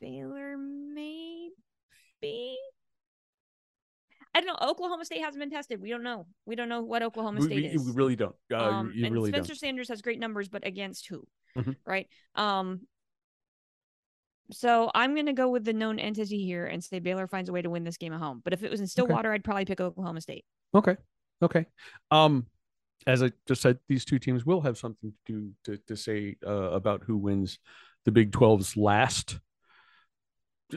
Baylor, 0.00 0.56
maybe. 0.56 1.52
I 4.34 4.40
don't 4.40 4.46
know. 4.46 4.68
Oklahoma 4.68 5.04
State 5.04 5.22
hasn't 5.22 5.40
been 5.40 5.50
tested. 5.50 5.80
We 5.80 5.90
don't 5.90 6.02
know. 6.02 6.26
We 6.46 6.54
don't 6.54 6.68
know 6.68 6.82
what 6.82 7.02
Oklahoma 7.02 7.42
State 7.42 7.56
we- 7.56 7.66
is. 7.68 7.84
we 7.84 7.92
really 7.92 8.14
don't. 8.14 8.36
Uh, 8.52 8.56
um, 8.58 8.92
and 9.02 9.12
really 9.12 9.30
Spencer 9.30 9.48
don't. 9.54 9.58
Sanders 9.58 9.88
has 9.88 10.02
great 10.02 10.18
numbers, 10.20 10.48
but 10.48 10.64
against 10.66 11.08
who? 11.08 11.26
Mhm. 11.56 11.76
Right. 11.84 12.08
Um. 12.36 12.86
So 14.50 14.90
I'm 14.94 15.14
gonna 15.14 15.32
go 15.32 15.48
with 15.48 15.64
the 15.64 15.72
known 15.72 15.98
entity 15.98 16.44
here 16.44 16.66
and 16.66 16.82
say 16.82 16.98
Baylor 16.98 17.26
finds 17.26 17.48
a 17.48 17.52
way 17.52 17.62
to 17.62 17.70
win 17.70 17.84
this 17.84 17.96
game 17.96 18.12
at 18.12 18.20
home. 18.20 18.40
But 18.42 18.52
if 18.52 18.62
it 18.62 18.70
was 18.70 18.80
in 18.80 18.86
Stillwater, 18.86 19.32
I'd 19.32 19.44
probably 19.44 19.64
pick 19.64 19.80
Oklahoma 19.80 20.20
State. 20.20 20.44
Okay. 20.74 20.96
Okay. 21.42 21.66
Um, 22.10 22.46
as 23.06 23.22
I 23.22 23.32
just 23.46 23.62
said, 23.62 23.78
these 23.88 24.04
two 24.04 24.18
teams 24.18 24.44
will 24.44 24.60
have 24.62 24.76
something 24.76 25.12
to 25.26 25.32
do 25.32 25.50
to, 25.64 25.82
to 25.86 25.96
say 25.96 26.36
uh, 26.46 26.70
about 26.72 27.02
who 27.04 27.16
wins 27.16 27.58
the 28.04 28.12
Big 28.12 28.32
12's 28.32 28.76
last 28.76 29.38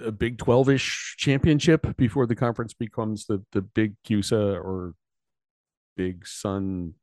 uh, 0.05 0.11
Big 0.11 0.37
12 0.37 0.69
ish 0.69 1.15
championship 1.17 1.97
before 1.97 2.25
the 2.25 2.35
conference 2.35 2.73
becomes 2.73 3.25
the, 3.25 3.43
the 3.51 3.61
Big 3.61 3.95
CUSA 4.07 4.55
or 4.55 4.93
Big 5.97 6.25
Sun 6.25 6.93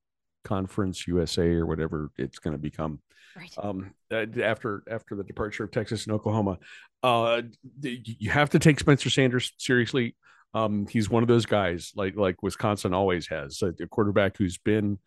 Conference 0.44 1.06
USA 1.06 1.48
or 1.54 1.66
whatever 1.66 2.10
it's 2.16 2.38
going 2.38 2.52
to 2.52 2.58
become 2.58 3.00
Right. 3.36 3.54
um, 3.58 3.94
uh, 4.12 4.26
after 4.42 4.82
after 4.90 5.14
the 5.14 5.22
departure 5.22 5.64
of 5.64 5.70
Texas 5.70 6.06
and 6.06 6.14
Oklahoma. 6.14 6.58
Uh, 7.02 7.42
you 7.82 8.30
have 8.30 8.50
to 8.50 8.58
take 8.58 8.80
Spencer 8.80 9.10
Sanders 9.10 9.52
seriously. 9.58 10.16
Um, 10.54 10.86
he's 10.88 11.08
one 11.10 11.22
of 11.22 11.28
those 11.28 11.46
guys 11.46 11.92
like 11.94 12.16
like 12.16 12.42
Wisconsin 12.42 12.94
always 12.94 13.28
has 13.28 13.62
a, 13.62 13.68
a 13.82 13.86
quarterback 13.86 14.36
who's 14.36 14.58
been 14.58 14.98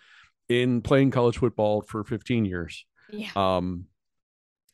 in 0.48 0.82
playing 0.82 1.12
college 1.12 1.40
football 1.40 1.82
for 1.82 2.04
15 2.04 2.46
years. 2.46 2.86
yeah. 3.12 3.30
Um, 3.36 3.86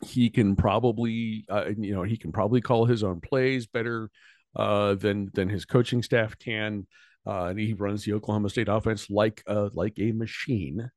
he 0.06 0.30
can 0.30 0.56
probably 0.56 1.46
uh, 1.50 1.70
you 1.76 1.96
know 1.96 2.04
he 2.04 2.18
can 2.18 2.32
probably 2.32 2.62
call 2.62 2.86
his 2.86 3.04
own 3.04 3.20
plays 3.22 3.66
better 3.66 4.12
uh, 4.56 4.94
than 4.96 5.32
than 5.34 5.50
his 5.50 5.66
coaching 5.66 6.04
staff 6.04 6.38
can. 6.38 6.86
Uh, 7.28 7.46
and 7.46 7.60
he 7.60 7.74
runs 7.74 8.06
the 8.06 8.14
Oklahoma 8.14 8.50
State 8.50 8.70
offense 8.70 9.10
like 9.10 9.44
uh, 9.48 9.70
like 9.74 10.00
a 10.00 10.12
machine 10.12 10.90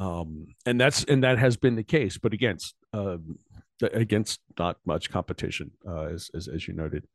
um, 0.00 0.46
and 0.64 0.80
that's 0.80 1.04
and 1.04 1.22
that 1.24 1.38
has 1.38 1.58
been 1.58 1.76
the 1.76 1.84
case, 1.84 2.16
but 2.16 2.32
against 2.32 2.74
um, 2.94 3.38
against 3.82 4.40
not 4.58 4.78
much 4.86 5.10
competition, 5.10 5.72
uh, 5.86 6.04
as, 6.04 6.30
as 6.34 6.48
as 6.48 6.66
you 6.66 6.74
noted. 6.74 7.06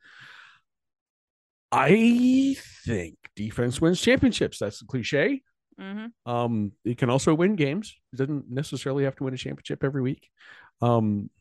I 1.72 2.56
think 2.86 3.18
defense 3.36 3.82
wins 3.82 4.00
championships. 4.00 4.60
That's 4.60 4.80
the 4.80 4.86
cliche. 4.86 5.42
Mm-hmm. 5.82 6.32
Um, 6.32 6.72
it 6.86 7.00
can 7.00 7.10
also 7.10 7.34
win 7.34 7.56
games. 7.56 7.96
It 8.14 8.18
doesn't 8.18 8.50
necessarily 8.50 9.04
have 9.04 9.16
to 9.18 9.24
win 9.24 9.34
a 9.34 9.38
championship 9.38 9.84
every 9.84 10.04
week. 10.04 10.30
Um, 10.80 11.32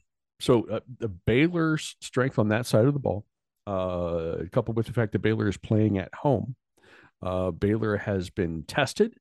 so 0.40 0.66
uh, 0.68 0.80
the 0.98 1.08
Baylor's 1.08 1.94
strength 2.00 2.38
on 2.38 2.48
that 2.48 2.66
side 2.66 2.86
of 2.86 2.94
the 2.94 3.00
ball, 3.00 3.26
uh, 3.66 4.38
coupled 4.50 4.76
with 4.76 4.86
the 4.86 4.92
fact 4.92 5.12
that 5.12 5.20
Baylor 5.20 5.46
is 5.46 5.58
playing 5.58 5.98
at 5.98 6.12
home, 6.14 6.56
uh, 7.24 7.50
Baylor 7.50 7.96
has 7.96 8.30
been 8.30 8.62
tested, 8.64 9.16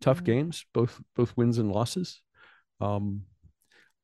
tough 0.00 0.20
Mhm. 0.22 0.24
games, 0.24 0.64
both 0.72 1.02
both 1.16 1.36
wins 1.36 1.58
and 1.58 1.70
losses. 1.70 2.22
Um, 2.80 3.26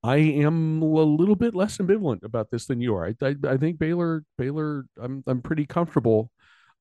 I 0.02 0.16
am 0.18 0.82
a 0.82 0.84
little 1.02 1.34
bit 1.36 1.54
less 1.54 1.78
ambivalent 1.78 2.22
about 2.22 2.50
this 2.50 2.66
than 2.66 2.80
you 2.80 2.94
are. 2.94 3.06
I, 3.06 3.14
I, 3.22 3.34
I 3.48 3.56
think 3.56 3.78
Baylor 3.78 4.24
Baylor. 4.36 4.84
I'm 5.00 5.24
I'm 5.26 5.40
pretty 5.42 5.64
comfortable 5.66 6.30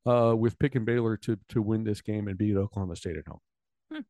uh, 0.06 0.36
with 0.38 0.60
picking 0.60 0.86
Baylor 0.86 1.18
to 1.18 1.38
to 1.50 1.62
win 1.62 1.84
this 1.84 2.02
game 2.02 2.28
and 2.28 2.38
beat 2.38 2.58
Oklahoma 2.58 2.96
State 2.96 3.18
at 3.18 3.28
home. 3.28 3.40
Hmm. 3.92 4.02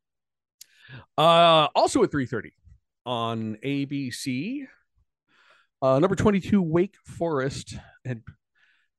Uh, 1.18 1.68
also 1.76 2.03
at 2.03 2.12
3:30 2.12 2.51
on 3.06 3.58
ABC, 3.64 4.66
uh, 5.82 5.99
number 5.99 6.16
22 6.16 6.62
Wake 6.62 6.95
Forest 7.06 7.76
and 8.03 8.22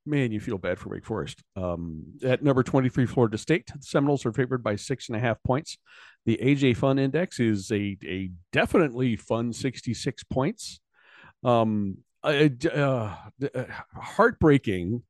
man, 0.06 0.32
you 0.32 0.40
feel 0.40 0.58
bad 0.58 0.78
for 0.78 0.90
Wake 0.90 1.04
Forest. 1.04 1.42
Um, 1.56 2.04
at 2.22 2.42
number 2.42 2.62
23 2.62 3.06
Florida 3.06 3.38
State, 3.38 3.66
the 3.66 3.78
Seminoles 3.80 4.24
are 4.24 4.32
favored 4.32 4.62
by 4.62 4.76
six 4.76 5.08
and 5.08 5.16
a 5.16 5.20
half 5.20 5.42
points. 5.42 5.78
The 6.24 6.38
AJ 6.42 6.76
Fun 6.76 6.98
Index 6.98 7.40
is 7.40 7.70
a 7.70 7.96
a 8.04 8.30
definitely 8.52 9.16
fun 9.16 9.52
66 9.52 10.24
points. 10.24 10.80
Um, 11.44 11.98
uh, 12.24 12.48
uh, 12.74 13.14
heartbreaking 13.94 15.02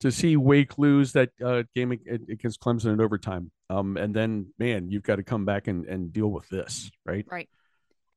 to 0.00 0.10
see 0.10 0.36
Wake 0.36 0.78
lose 0.78 1.12
that 1.12 1.30
uh, 1.44 1.62
game 1.74 1.92
against 1.92 2.60
Clemson 2.60 2.92
in 2.92 3.00
overtime. 3.00 3.50
Um, 3.70 3.96
and 3.96 4.14
then, 4.14 4.52
man, 4.58 4.90
you've 4.90 5.02
got 5.02 5.16
to 5.16 5.22
come 5.22 5.44
back 5.44 5.68
and, 5.68 5.86
and 5.86 6.12
deal 6.12 6.28
with 6.28 6.48
this, 6.48 6.90
right? 7.04 7.24
Right. 7.30 7.48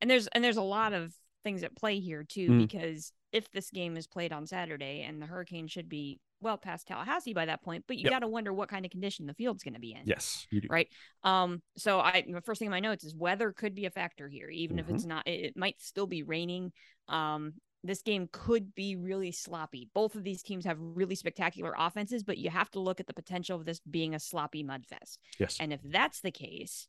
And 0.00 0.10
there's 0.10 0.26
and 0.28 0.42
there's 0.42 0.56
a 0.56 0.62
lot 0.62 0.92
of 0.92 1.12
things 1.44 1.62
at 1.62 1.76
play 1.76 2.00
here 2.00 2.24
too, 2.24 2.48
mm. 2.48 2.58
because 2.58 3.12
if 3.32 3.50
this 3.50 3.70
game 3.70 3.96
is 3.96 4.06
played 4.06 4.32
on 4.32 4.46
Saturday 4.46 5.04
and 5.06 5.20
the 5.20 5.26
Hurricane 5.26 5.68
should 5.68 5.88
be 5.88 6.20
well 6.40 6.56
past 6.56 6.86
Tallahassee 6.86 7.34
by 7.34 7.46
that 7.46 7.62
point, 7.62 7.84
but 7.86 7.96
you 7.96 8.04
yep. 8.04 8.12
got 8.12 8.18
to 8.20 8.28
wonder 8.28 8.52
what 8.52 8.68
kind 8.68 8.84
of 8.84 8.90
condition 8.90 9.26
the 9.26 9.34
field's 9.34 9.62
going 9.62 9.74
to 9.74 9.80
be 9.80 9.92
in. 9.92 10.02
Yes, 10.04 10.46
right. 10.68 10.88
Um, 11.22 11.62
so 11.76 12.00
I 12.00 12.24
the 12.26 12.40
first 12.40 12.58
thing 12.58 12.66
in 12.66 12.72
my 12.72 12.80
notes 12.80 13.04
is 13.04 13.14
weather 13.14 13.52
could 13.52 13.74
be 13.74 13.86
a 13.86 13.90
factor 13.90 14.28
here, 14.28 14.48
even 14.48 14.76
mm-hmm. 14.76 14.90
if 14.90 14.94
it's 14.94 15.04
not. 15.04 15.26
It, 15.26 15.44
it, 15.44 15.56
might 15.56 15.80
still 15.80 16.06
be 16.06 16.22
raining. 16.22 16.72
Um, 17.08 17.54
this 17.82 18.02
game 18.02 18.28
could 18.30 18.74
be 18.74 18.96
really 18.96 19.32
sloppy. 19.32 19.88
Both 19.94 20.14
of 20.14 20.24
these 20.24 20.42
teams 20.42 20.64
have 20.66 20.76
really 20.78 21.14
spectacular 21.14 21.74
offenses, 21.78 22.22
but 22.22 22.38
you 22.38 22.50
have 22.50 22.70
to 22.72 22.80
look 22.80 23.00
at 23.00 23.06
the 23.06 23.14
potential 23.14 23.58
of 23.58 23.64
this 23.64 23.80
being 23.90 24.14
a 24.14 24.20
sloppy 24.20 24.62
mudfest. 24.62 25.18
Yes. 25.38 25.56
And 25.58 25.72
if 25.72 25.80
that's 25.82 26.20
the 26.20 26.30
case, 26.30 26.88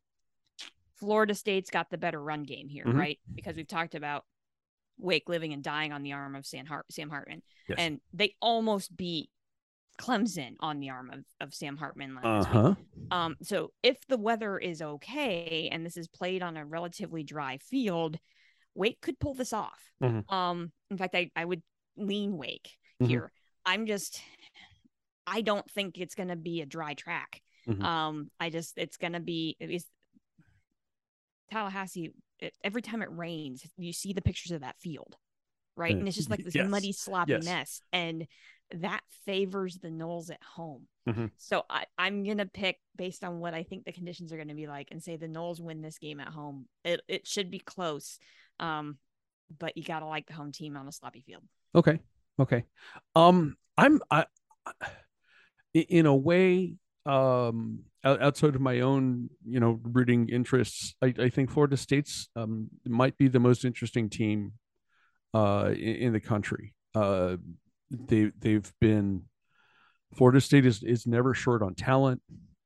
Florida 0.97 1.33
State's 1.33 1.69
got 1.69 1.89
the 1.89 1.97
better 1.97 2.21
run 2.21 2.43
game 2.43 2.67
here, 2.67 2.85
mm-hmm. 2.85 2.99
right? 2.99 3.19
Because 3.33 3.55
we've 3.55 3.67
talked 3.67 3.95
about 3.95 4.25
Wake 5.01 5.27
living 5.27 5.51
and 5.51 5.63
dying 5.63 5.91
on 5.91 6.03
the 6.03 6.13
arm 6.13 6.35
of 6.35 6.45
Sam, 6.45 6.65
Hart- 6.65 6.85
Sam 6.91 7.09
Hartman. 7.09 7.41
Yes. 7.67 7.77
And 7.79 7.99
they 8.13 8.35
almost 8.41 8.95
beat 8.95 9.29
Clemson 9.99 10.55
on 10.59 10.79
the 10.79 10.89
arm 10.89 11.11
of, 11.11 11.19
of 11.39 11.53
Sam 11.53 11.77
Hartman 11.77 12.15
last 12.15 12.47
uh-huh. 12.47 12.75
week. 12.77 13.07
Um, 13.11 13.35
so 13.41 13.71
if 13.83 13.97
the 14.07 14.17
weather 14.17 14.57
is 14.57 14.81
okay 14.81 15.69
and 15.71 15.85
this 15.85 15.97
is 15.97 16.07
played 16.07 16.41
on 16.41 16.55
a 16.55 16.65
relatively 16.65 17.23
dry 17.23 17.57
field, 17.57 18.17
Wake 18.73 19.01
could 19.01 19.19
pull 19.19 19.33
this 19.33 19.53
off. 19.53 19.79
Mm-hmm. 20.01 20.33
Um, 20.33 20.71
in 20.89 20.97
fact, 20.97 21.15
I, 21.15 21.29
I 21.35 21.43
would 21.43 21.61
lean 21.97 22.37
Wake 22.37 22.69
mm-hmm. 23.01 23.09
here. 23.09 23.31
I'm 23.65 23.85
just, 23.85 24.21
I 25.27 25.41
don't 25.41 25.69
think 25.69 25.97
it's 25.97 26.15
going 26.15 26.29
to 26.29 26.35
be 26.35 26.61
a 26.61 26.65
dry 26.65 26.93
track. 26.93 27.41
Mm-hmm. 27.67 27.85
Um, 27.85 28.31
I 28.39 28.49
just, 28.49 28.77
it's 28.77 28.97
going 28.97 29.13
to 29.13 29.19
be, 29.19 29.57
it's 29.59 29.85
Tallahassee. 31.51 32.13
It, 32.41 32.53
every 32.63 32.81
time 32.81 33.01
it 33.01 33.09
rains, 33.11 33.63
you 33.77 33.93
see 33.93 34.13
the 34.13 34.21
pictures 34.21 34.51
of 34.51 34.61
that 34.61 34.79
field, 34.79 35.15
right? 35.77 35.95
And 35.95 36.07
it's 36.07 36.17
just 36.17 36.29
like 36.29 36.43
this 36.43 36.55
yes. 36.55 36.67
muddy, 36.67 36.91
sloppy 36.91 37.33
yes. 37.33 37.45
mess. 37.45 37.81
And 37.93 38.27
that 38.75 39.01
favors 39.25 39.77
the 39.77 39.89
Noles 39.89 40.31
at 40.31 40.41
home. 40.43 40.87
Mm-hmm. 41.07 41.27
So 41.37 41.63
I, 41.69 41.85
I'm 41.97 42.23
gonna 42.23 42.45
pick 42.45 42.77
based 42.95 43.23
on 43.23 43.39
what 43.39 43.53
I 43.53 43.63
think 43.63 43.85
the 43.85 43.91
conditions 43.91 44.31
are 44.31 44.37
gonna 44.37 44.55
be 44.55 44.67
like 44.67 44.89
and 44.91 45.03
say 45.03 45.17
the 45.17 45.27
Noles 45.27 45.59
win 45.59 45.81
this 45.81 45.97
game 45.97 46.19
at 46.19 46.29
home. 46.29 46.67
It 46.83 47.01
it 47.07 47.27
should 47.27 47.51
be 47.51 47.59
close. 47.59 48.17
Um, 48.59 48.97
but 49.59 49.77
you 49.77 49.83
gotta 49.83 50.05
like 50.05 50.27
the 50.27 50.33
home 50.33 50.51
team 50.51 50.77
on 50.77 50.87
a 50.87 50.91
sloppy 50.91 51.21
field. 51.21 51.43
Okay. 51.75 51.99
Okay. 52.39 52.63
Um 53.15 53.57
I'm 53.77 54.01
I 54.09 54.25
in 55.73 56.05
a 56.05 56.15
way 56.15 56.75
um 57.05 57.83
outside 58.03 58.55
of 58.55 58.61
my 58.61 58.79
own 58.79 59.29
you 59.45 59.59
know 59.59 59.79
rooting 59.83 60.27
interests 60.29 60.95
i, 61.03 61.13
I 61.19 61.29
think 61.29 61.51
florida 61.51 61.77
state's 61.77 62.29
um, 62.35 62.69
might 62.85 63.17
be 63.17 63.27
the 63.27 63.39
most 63.39 63.63
interesting 63.63 64.09
team 64.09 64.53
uh, 65.33 65.69
in, 65.71 65.95
in, 65.95 66.13
the 66.13 66.19
country 66.19 66.73
uh, 66.95 67.37
they 67.89 68.31
they've 68.39 68.71
been 68.81 69.23
Florida 70.15 70.41
State 70.41 70.65
is 70.65 70.83
is 70.83 71.07
never 71.07 71.33
short 71.33 71.61
on 71.61 71.75
talent. 71.75 72.21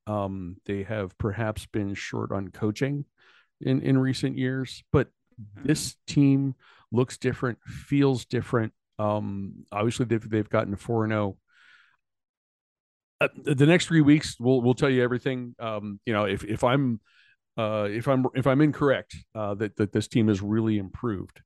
Um, 0.07 0.57
they 0.65 0.83
have 0.83 1.17
perhaps 1.17 1.65
been 1.65 1.93
short 1.93 2.31
on 2.31 2.49
coaching 2.49 3.05
in 3.61 3.81
in 3.81 3.97
recent 3.97 4.37
years, 4.37 4.83
but 4.91 5.07
mm-hmm. 5.39 5.67
this 5.67 5.95
team 6.07 6.55
looks 6.91 7.17
different, 7.17 7.59
feels 7.65 8.25
different. 8.25 8.73
Um, 8.97 9.65
obviously 9.71 10.05
they've 10.05 10.29
they've 10.29 10.49
gotten 10.49 10.75
four 10.75 11.03
and 11.03 11.11
zero. 11.11 11.37
Uh, 13.21 13.29
the 13.43 13.65
next 13.65 13.87
three 13.87 14.01
weeks, 14.01 14.35
we'll 14.39 14.61
we'll 14.61 14.73
tell 14.73 14.89
you 14.89 15.03
everything. 15.03 15.55
Um, 15.59 15.99
you 16.05 16.13
know, 16.13 16.25
if 16.25 16.43
if 16.43 16.63
I'm 16.63 16.99
uh, 17.57 17.87
if 17.89 18.07
I'm 18.07 18.25
if 18.35 18.45
I'm 18.45 18.61
incorrect 18.61 19.15
uh, 19.33 19.55
that 19.55 19.77
that 19.77 19.93
this 19.93 20.07
team 20.07 20.27
has 20.27 20.41
really 20.41 20.77
improved, 20.77 21.41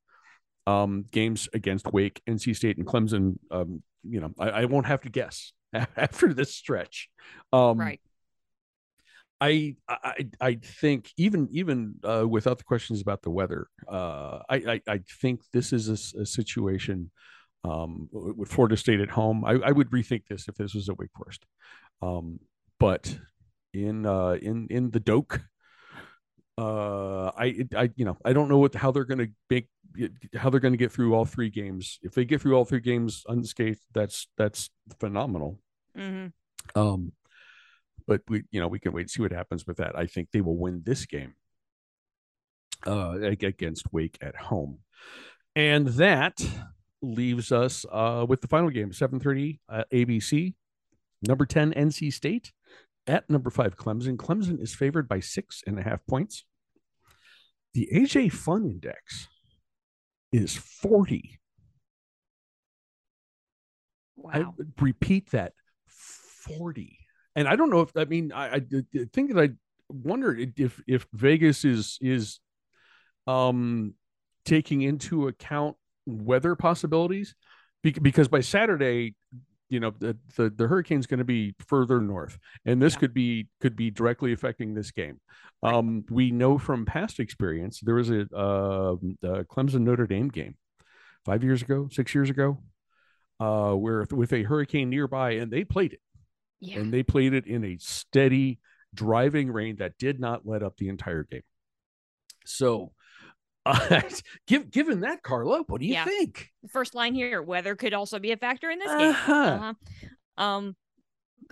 um, 0.66 1.04
games 1.10 1.48
against 1.52 1.92
Wake, 1.92 2.20
NC 2.28 2.56
State, 2.56 2.76
and 2.76 2.86
Clemson. 2.86 3.38
Um, 3.50 3.82
you 4.02 4.20
know, 4.20 4.30
I, 4.38 4.48
I, 4.50 4.64
won't 4.64 4.86
have 4.86 5.02
to 5.02 5.10
guess 5.10 5.52
after 5.96 6.32
this 6.32 6.54
stretch. 6.54 7.08
Um, 7.52 7.78
right. 7.78 8.00
I, 9.42 9.76
I 9.88 10.28
I 10.40 10.54
think 10.56 11.10
even 11.16 11.48
even 11.50 11.94
uh, 12.04 12.26
without 12.28 12.58
the 12.58 12.64
questions 12.64 13.00
about 13.00 13.22
the 13.22 13.30
weather, 13.30 13.68
uh, 13.88 14.40
I, 14.50 14.56
I, 14.56 14.80
I 14.86 15.00
think 15.20 15.40
this 15.52 15.72
is 15.72 15.88
a, 15.88 16.20
a 16.20 16.26
situation 16.26 17.10
um, 17.64 18.08
with 18.12 18.50
Florida 18.50 18.76
State 18.76 19.00
at 19.00 19.10
home. 19.10 19.44
I, 19.44 19.52
I, 19.52 19.72
would 19.72 19.90
rethink 19.90 20.26
this 20.28 20.48
if 20.48 20.54
this 20.54 20.74
was 20.74 20.88
at 20.88 20.98
Wake 20.98 21.10
Forest, 21.16 21.44
um, 22.00 22.40
but 22.78 23.18
in 23.74 24.06
uh, 24.06 24.36
in 24.40 24.66
in 24.70 24.90
the 24.90 25.00
Doak, 25.00 25.42
uh, 26.58 27.26
I 27.36 27.66
I 27.76 27.90
you 27.96 28.04
know 28.04 28.16
I 28.24 28.32
don't 28.32 28.48
know 28.48 28.58
what 28.58 28.74
how 28.74 28.90
they're 28.90 29.04
going 29.04 29.18
to 29.18 29.28
make 29.48 29.68
how 30.34 30.50
they're 30.50 30.60
going 30.60 30.72
to 30.72 30.78
get 30.78 30.92
through 30.92 31.14
all 31.14 31.24
three 31.24 31.50
games. 31.50 31.98
If 32.02 32.14
they 32.14 32.24
get 32.24 32.40
through 32.40 32.56
all 32.56 32.64
three 32.64 32.80
games 32.80 33.24
unscathed, 33.28 33.80
that's 33.92 34.28
that's 34.36 34.70
phenomenal. 34.98 35.58
Mm-hmm. 35.96 36.78
Um, 36.78 37.12
but 38.06 38.22
we, 38.28 38.42
you 38.50 38.60
know, 38.60 38.68
we 38.68 38.78
can 38.78 38.92
wait 38.92 39.02
and 39.02 39.10
see 39.10 39.22
what 39.22 39.32
happens 39.32 39.66
with 39.66 39.78
that. 39.78 39.96
I 39.96 40.06
think 40.06 40.28
they 40.32 40.40
will 40.40 40.56
win 40.56 40.82
this 40.84 41.06
game 41.06 41.34
uh, 42.86 43.18
against 43.20 43.92
Wake 43.92 44.18
at 44.20 44.36
home, 44.36 44.78
and 45.54 45.88
that 45.88 46.40
leaves 47.02 47.52
us 47.52 47.86
uh, 47.90 48.24
with 48.28 48.40
the 48.40 48.48
final 48.48 48.70
game, 48.70 48.92
seven 48.92 49.20
thirty 49.20 49.60
uh, 49.68 49.84
ABC, 49.92 50.54
number 51.22 51.46
ten 51.46 51.72
NC 51.72 52.12
State 52.12 52.52
at 53.06 53.28
number 53.28 53.50
five 53.50 53.76
Clemson. 53.76 54.16
Clemson 54.16 54.60
is 54.60 54.74
favored 54.74 55.08
by 55.08 55.20
six 55.20 55.62
and 55.66 55.78
a 55.78 55.82
half 55.82 56.04
points. 56.06 56.44
The 57.74 57.88
AJ 57.94 58.32
Fun 58.32 58.64
Index 58.64 59.28
is 60.32 60.56
40. 60.56 61.38
Wow. 64.16 64.30
I 64.34 64.44
repeat 64.80 65.30
that 65.30 65.52
40. 65.88 66.98
And 67.36 67.48
I 67.48 67.56
don't 67.56 67.70
know 67.70 67.80
if 67.80 67.90
I 67.96 68.04
mean 68.04 68.32
I, 68.32 68.56
I 68.56 68.60
think 69.12 69.34
that 69.34 69.40
I 69.40 69.50
wonder 69.88 70.36
if 70.56 70.80
if 70.86 71.06
Vegas 71.12 71.64
is 71.64 71.98
is 72.00 72.40
um 73.26 73.94
taking 74.44 74.82
into 74.82 75.28
account 75.28 75.76
weather 76.06 76.54
possibilities 76.54 77.34
because 77.82 78.28
by 78.28 78.40
Saturday 78.40 79.14
you 79.70 79.78
know 79.80 79.92
the 79.98 80.16
the, 80.36 80.50
the 80.50 80.66
hurricane's 80.66 81.06
going 81.06 81.18
to 81.18 81.24
be 81.24 81.54
further 81.66 82.00
north 82.00 82.38
and 82.66 82.82
this 82.82 82.94
yeah. 82.94 82.98
could 82.98 83.14
be 83.14 83.46
could 83.60 83.76
be 83.76 83.90
directly 83.90 84.32
affecting 84.32 84.74
this 84.74 84.90
game 84.90 85.20
right. 85.62 85.72
um 85.72 86.04
we 86.10 86.30
know 86.30 86.58
from 86.58 86.84
past 86.84 87.20
experience 87.20 87.80
there 87.80 87.94
was 87.94 88.10
a 88.10 88.22
uh 88.34 88.96
the 89.22 89.46
clemson 89.48 89.82
notre 89.82 90.06
dame 90.06 90.28
game 90.28 90.56
five 91.24 91.42
years 91.42 91.62
ago 91.62 91.88
six 91.90 92.14
years 92.14 92.28
ago 92.28 92.58
uh 93.38 93.72
where 93.72 94.04
with 94.10 94.32
a 94.32 94.42
hurricane 94.42 94.90
nearby 94.90 95.30
and 95.32 95.50
they 95.50 95.64
played 95.64 95.92
it 95.92 96.00
yeah. 96.60 96.78
and 96.78 96.92
they 96.92 97.02
played 97.02 97.32
it 97.32 97.46
in 97.46 97.64
a 97.64 97.78
steady 97.78 98.58
driving 98.92 99.50
rain 99.50 99.76
that 99.76 99.96
did 99.98 100.20
not 100.20 100.44
let 100.44 100.62
up 100.62 100.76
the 100.76 100.88
entire 100.88 101.22
game 101.22 101.42
so 102.44 102.92
uh, 103.66 104.00
give, 104.46 104.70
given 104.70 105.00
that, 105.00 105.22
Carla, 105.22 105.62
what 105.66 105.80
do 105.80 105.86
you 105.86 105.94
yeah. 105.94 106.04
think? 106.04 106.50
First 106.70 106.94
line 106.94 107.14
here: 107.14 107.42
weather 107.42 107.74
could 107.74 107.94
also 107.94 108.18
be 108.18 108.32
a 108.32 108.36
factor 108.36 108.70
in 108.70 108.78
this 108.78 108.88
game. 108.88 109.10
Uh-huh. 109.10 109.32
Uh-huh. 109.32 109.74
Um, 110.42 110.76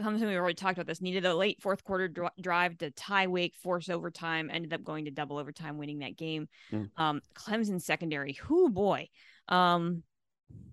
something 0.00 0.26
we 0.26 0.36
already 0.36 0.54
talked 0.54 0.78
about 0.78 0.86
this. 0.86 1.00
Needed 1.00 1.24
a 1.26 1.34
late 1.34 1.60
fourth 1.60 1.84
quarter 1.84 2.08
dr- 2.08 2.32
drive 2.40 2.78
to 2.78 2.90
tie 2.90 3.26
Wake, 3.26 3.54
force 3.56 3.88
overtime. 3.88 4.50
Ended 4.52 4.72
up 4.72 4.84
going 4.84 5.04
to 5.06 5.10
double 5.10 5.38
overtime, 5.38 5.78
winning 5.78 6.00
that 6.00 6.16
game. 6.16 6.48
Mm. 6.72 6.90
Um, 6.96 7.20
Clemson 7.34 7.80
secondary, 7.80 8.34
who 8.34 8.70
boy, 8.70 9.08
um, 9.48 10.02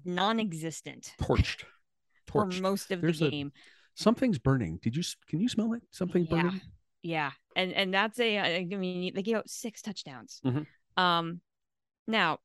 non-existent, 0.03 1.13
torched, 1.21 1.63
torched. 2.27 2.53
for 2.53 2.61
most 2.61 2.91
of 2.91 3.01
There's 3.01 3.19
the 3.19 3.29
game. 3.29 3.51
A, 3.55 4.01
something's 4.01 4.39
burning. 4.39 4.79
Did 4.81 4.95
you? 4.95 5.03
Can 5.27 5.39
you 5.39 5.49
smell 5.49 5.73
it? 5.73 5.83
Something 5.91 6.27
yeah. 6.29 6.41
burning. 6.41 6.61
Yeah, 7.01 7.31
and 7.55 7.73
and 7.73 7.93
that's 7.93 8.19
a. 8.19 8.39
I 8.39 8.63
mean, 8.65 9.13
they 9.13 9.21
gave 9.21 9.36
out 9.36 9.49
six 9.49 9.81
touchdowns. 9.81 10.41
Mm-hmm. 10.45 10.63
Um, 10.97 11.41
now, 12.07 12.39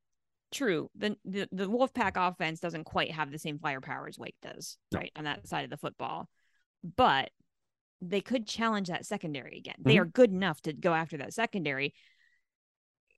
true, 0.53 0.91
the, 0.95 1.17
the 1.25 1.49
the 1.53 1.69
Wolfpack 1.69 2.13
offense 2.17 2.61
doesn't 2.61 2.85
quite 2.85 3.13
have 3.13 3.31
the 3.31 3.39
same 3.39 3.59
firepower 3.59 4.09
as 4.09 4.19
Wake 4.19 4.37
does, 4.43 4.77
right, 4.93 5.13
on 5.17 5.25
that 5.25 5.47
side 5.47 5.65
of 5.65 5.71
the 5.71 5.77
football, 5.77 6.29
but 6.97 7.31
they 8.01 8.21
could 8.21 8.47
challenge 8.47 8.89
that 8.89 9.07
secondary 9.07 9.59
again. 9.59 9.75
Mm-hmm. 9.81 9.89
They 9.89 9.99
are 9.99 10.05
good 10.07 10.31
enough 10.31 10.61
to 10.63 10.73
go 10.73 10.95
after 10.95 11.19
that 11.19 11.35
secondary 11.35 11.95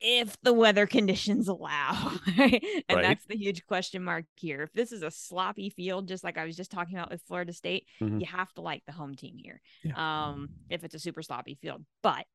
if 0.01 0.37
the 0.43 0.53
weather 0.53 0.87
conditions 0.89 1.49
allow. 1.49 2.13
Right? 2.37 2.63
and 2.89 2.97
right. 2.97 3.03
that's 3.03 3.25
the 3.27 3.37
huge 3.37 3.65
question 3.67 4.03
mark 4.03 4.25
here. 4.35 4.63
If 4.63 4.73
this 4.73 4.93
is 4.93 5.03
a 5.03 5.11
sloppy 5.11 5.71
field, 5.71 6.09
just 6.09 6.25
like 6.25 6.37
I 6.37 6.45
was 6.45 6.57
just 6.57 6.71
talking 6.71 6.97
about 6.97 7.11
with 7.11 7.23
Florida 7.23 7.53
State, 7.53 7.87
mm-hmm. 8.01 8.19
you 8.19 8.27
have 8.27 8.53
to 8.55 8.61
like 8.61 8.83
the 8.87 8.93
home 8.93 9.15
team 9.15 9.37
here. 9.39 9.61
Yeah. 9.85 10.29
Um, 10.31 10.49
if 10.69 10.85
it's 10.85 10.95
a 10.95 10.99
super 10.99 11.23
sloppy 11.23 11.57
field. 11.63 11.85
But 12.03 12.27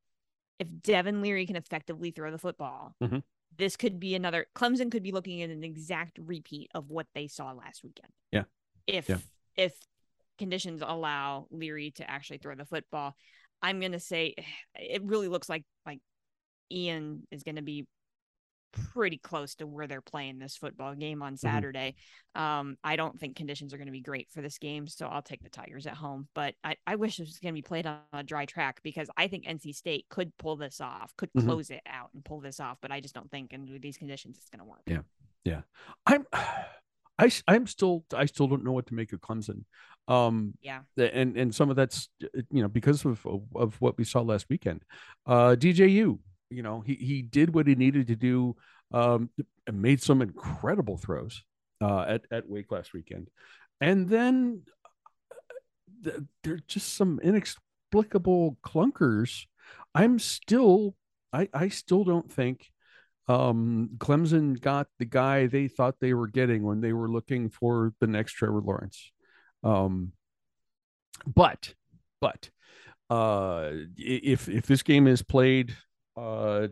if 0.60 0.68
Devin 0.82 1.22
Leary 1.22 1.46
can 1.46 1.56
effectively 1.56 2.12
throw 2.12 2.32
the 2.32 2.38
football, 2.38 2.96
mm-hmm. 3.02 3.20
this 3.58 3.76
could 3.76 4.00
be 4.00 4.16
another 4.16 4.48
Clemson 4.56 4.92
could 4.92 5.04
be 5.04 5.12
looking 5.12 5.42
at 5.42 5.50
an 5.50 5.64
exact 5.64 6.18
repeat 6.20 6.70
of 6.74 6.90
what 6.90 7.08
they 7.14 7.28
saw 7.28 7.52
last 7.52 7.84
weekend. 7.84 8.12
Yeah. 8.32 8.44
If 8.86 9.10
Yeah. 9.10 9.18
if 9.56 9.74
conditions 10.38 10.84
allow 10.86 11.48
Leary 11.50 11.92
to 11.92 12.10
actually 12.10 12.38
throw 12.40 12.56
the 12.56 12.66
football, 12.66 13.16
I'm 13.62 13.80
gonna 13.80 14.00
say 14.00 14.36
it 14.76 15.04
really 15.04 15.28
looks 15.28 15.50
like 15.50 15.64
like 15.86 16.00
Ian 16.72 17.28
is 17.32 17.44
gonna 17.44 17.62
be 17.62 17.86
pretty 18.94 19.18
close 19.18 19.56
to 19.56 19.68
where 19.68 19.88
they're 19.88 20.02
playing 20.02 20.40
this 20.40 20.58
football 20.58 20.96
game 20.96 21.22
on 21.22 21.38
Saturday. 21.38 21.96
Um, 22.36 22.78
I 22.84 22.96
don't 22.96 23.20
think 23.20 23.36
conditions 23.36 23.74
are 23.74 23.78
going 23.78 23.88
to 23.88 23.92
be 23.92 24.02
great 24.02 24.28
for 24.32 24.42
this 24.42 24.58
game, 24.58 24.88
so 24.88 25.08
I'll 25.08 25.22
take 25.22 25.44
the 25.44 25.50
Tigers 25.50 25.88
at 25.88 25.94
home. 25.96 26.28
But 26.36 26.56
I, 26.64 26.76
I 26.86 26.96
wish 26.96 27.20
it 27.20 27.24
was 27.24 27.40
going 27.40 27.54
to 27.54 27.58
be 27.58 27.62
played 27.64 27.86
on 27.88 28.00
a 28.14 28.24
dry 28.24 28.46
track 28.46 28.80
because 28.84 29.10
I 29.18 29.28
think 29.28 29.46
NC 29.46 29.74
State 29.76 30.06
could 30.10 30.32
pull 30.38 30.56
this 30.56 30.80
off, 30.82 31.16
could 31.18 31.32
Mhm. 31.34 31.46
close 31.46 31.70
it 31.70 31.82
out 31.88 32.10
and 32.14 32.24
pull 32.24 32.40
this 32.42 32.60
off. 32.60 32.78
But 32.82 32.92
I 32.92 33.00
just 33.00 33.14
don't 33.16 33.30
think 33.32 33.54
under 33.54 33.80
these 33.80 33.98
conditions 33.98 34.38
it's 34.38 34.50
going 34.50 34.60
to 34.60 34.66
work. 34.66 34.82
Yeah. 34.86 35.02
Yeah. 35.44 35.62
I'm 36.06 36.26
I, 37.20 37.32
I'm 37.48 37.66
still 37.66 38.06
I 38.14 38.28
still 38.28 38.48
don't 38.48 38.64
know 38.64 38.74
what 38.74 38.86
to 38.88 38.94
make 38.94 39.12
of 39.12 39.22
Clemson. 39.22 39.64
Um 40.08 40.54
Yeah. 40.62 40.82
and 40.98 41.36
and 41.36 41.54
some 41.56 41.72
of 41.72 41.76
that's 41.76 42.10
you 42.52 42.62
know 42.62 42.68
because 42.68 43.04
of 43.06 43.26
of, 43.26 43.42
of 43.56 43.82
what 43.82 43.98
we 43.98 44.04
saw 44.04 44.22
last 44.22 44.46
weekend. 44.50 44.84
Uh 45.26 45.56
DJU, 45.58 46.20
you 46.50 46.64
know, 46.64 46.82
he 46.82 46.96
he 46.96 47.22
did 47.22 47.54
what 47.54 47.68
he 47.68 47.76
needed 47.76 48.08
to 48.08 48.16
do 48.16 48.56
um 48.94 49.30
and 49.68 49.82
made 49.82 50.02
some 50.02 50.22
incredible 50.22 50.98
throws 50.98 51.44
uh 51.82 52.06
at 52.08 52.22
at 52.32 52.50
Wake 52.50 52.72
last 52.72 52.94
weekend. 52.94 53.30
And 53.82 54.08
then 54.08 54.64
th- 56.04 56.18
there're 56.44 56.62
just 56.68 56.96
some 56.96 57.20
inexplicable 57.22 58.58
clunkers. 58.64 59.46
I'm 59.94 60.20
still 60.20 60.96
I 61.34 61.50
I 61.54 61.70
still 61.70 62.04
don't 62.04 62.32
think 62.32 62.72
um 63.28 63.90
Clemson 63.98 64.60
got 64.60 64.88
the 65.00 65.06
guy 65.06 65.48
they 65.48 65.68
thought 65.68 66.00
they 66.00 66.14
were 66.14 66.28
getting 66.28 66.64
when 66.64 66.80
they 66.82 66.94
were 66.94 67.10
looking 67.10 67.50
for 67.50 67.94
the 68.00 68.08
next 68.08 68.34
Trevor 68.34 68.62
Lawrence. 68.62 69.12
Um 69.64 70.14
but 71.26 71.74
but 72.22 72.50
uh 73.10 73.72
if 73.98 74.48
if 74.48 74.66
this 74.66 74.84
game 74.84 75.08
is 75.08 75.22
played 75.22 75.76
uh 76.18 76.68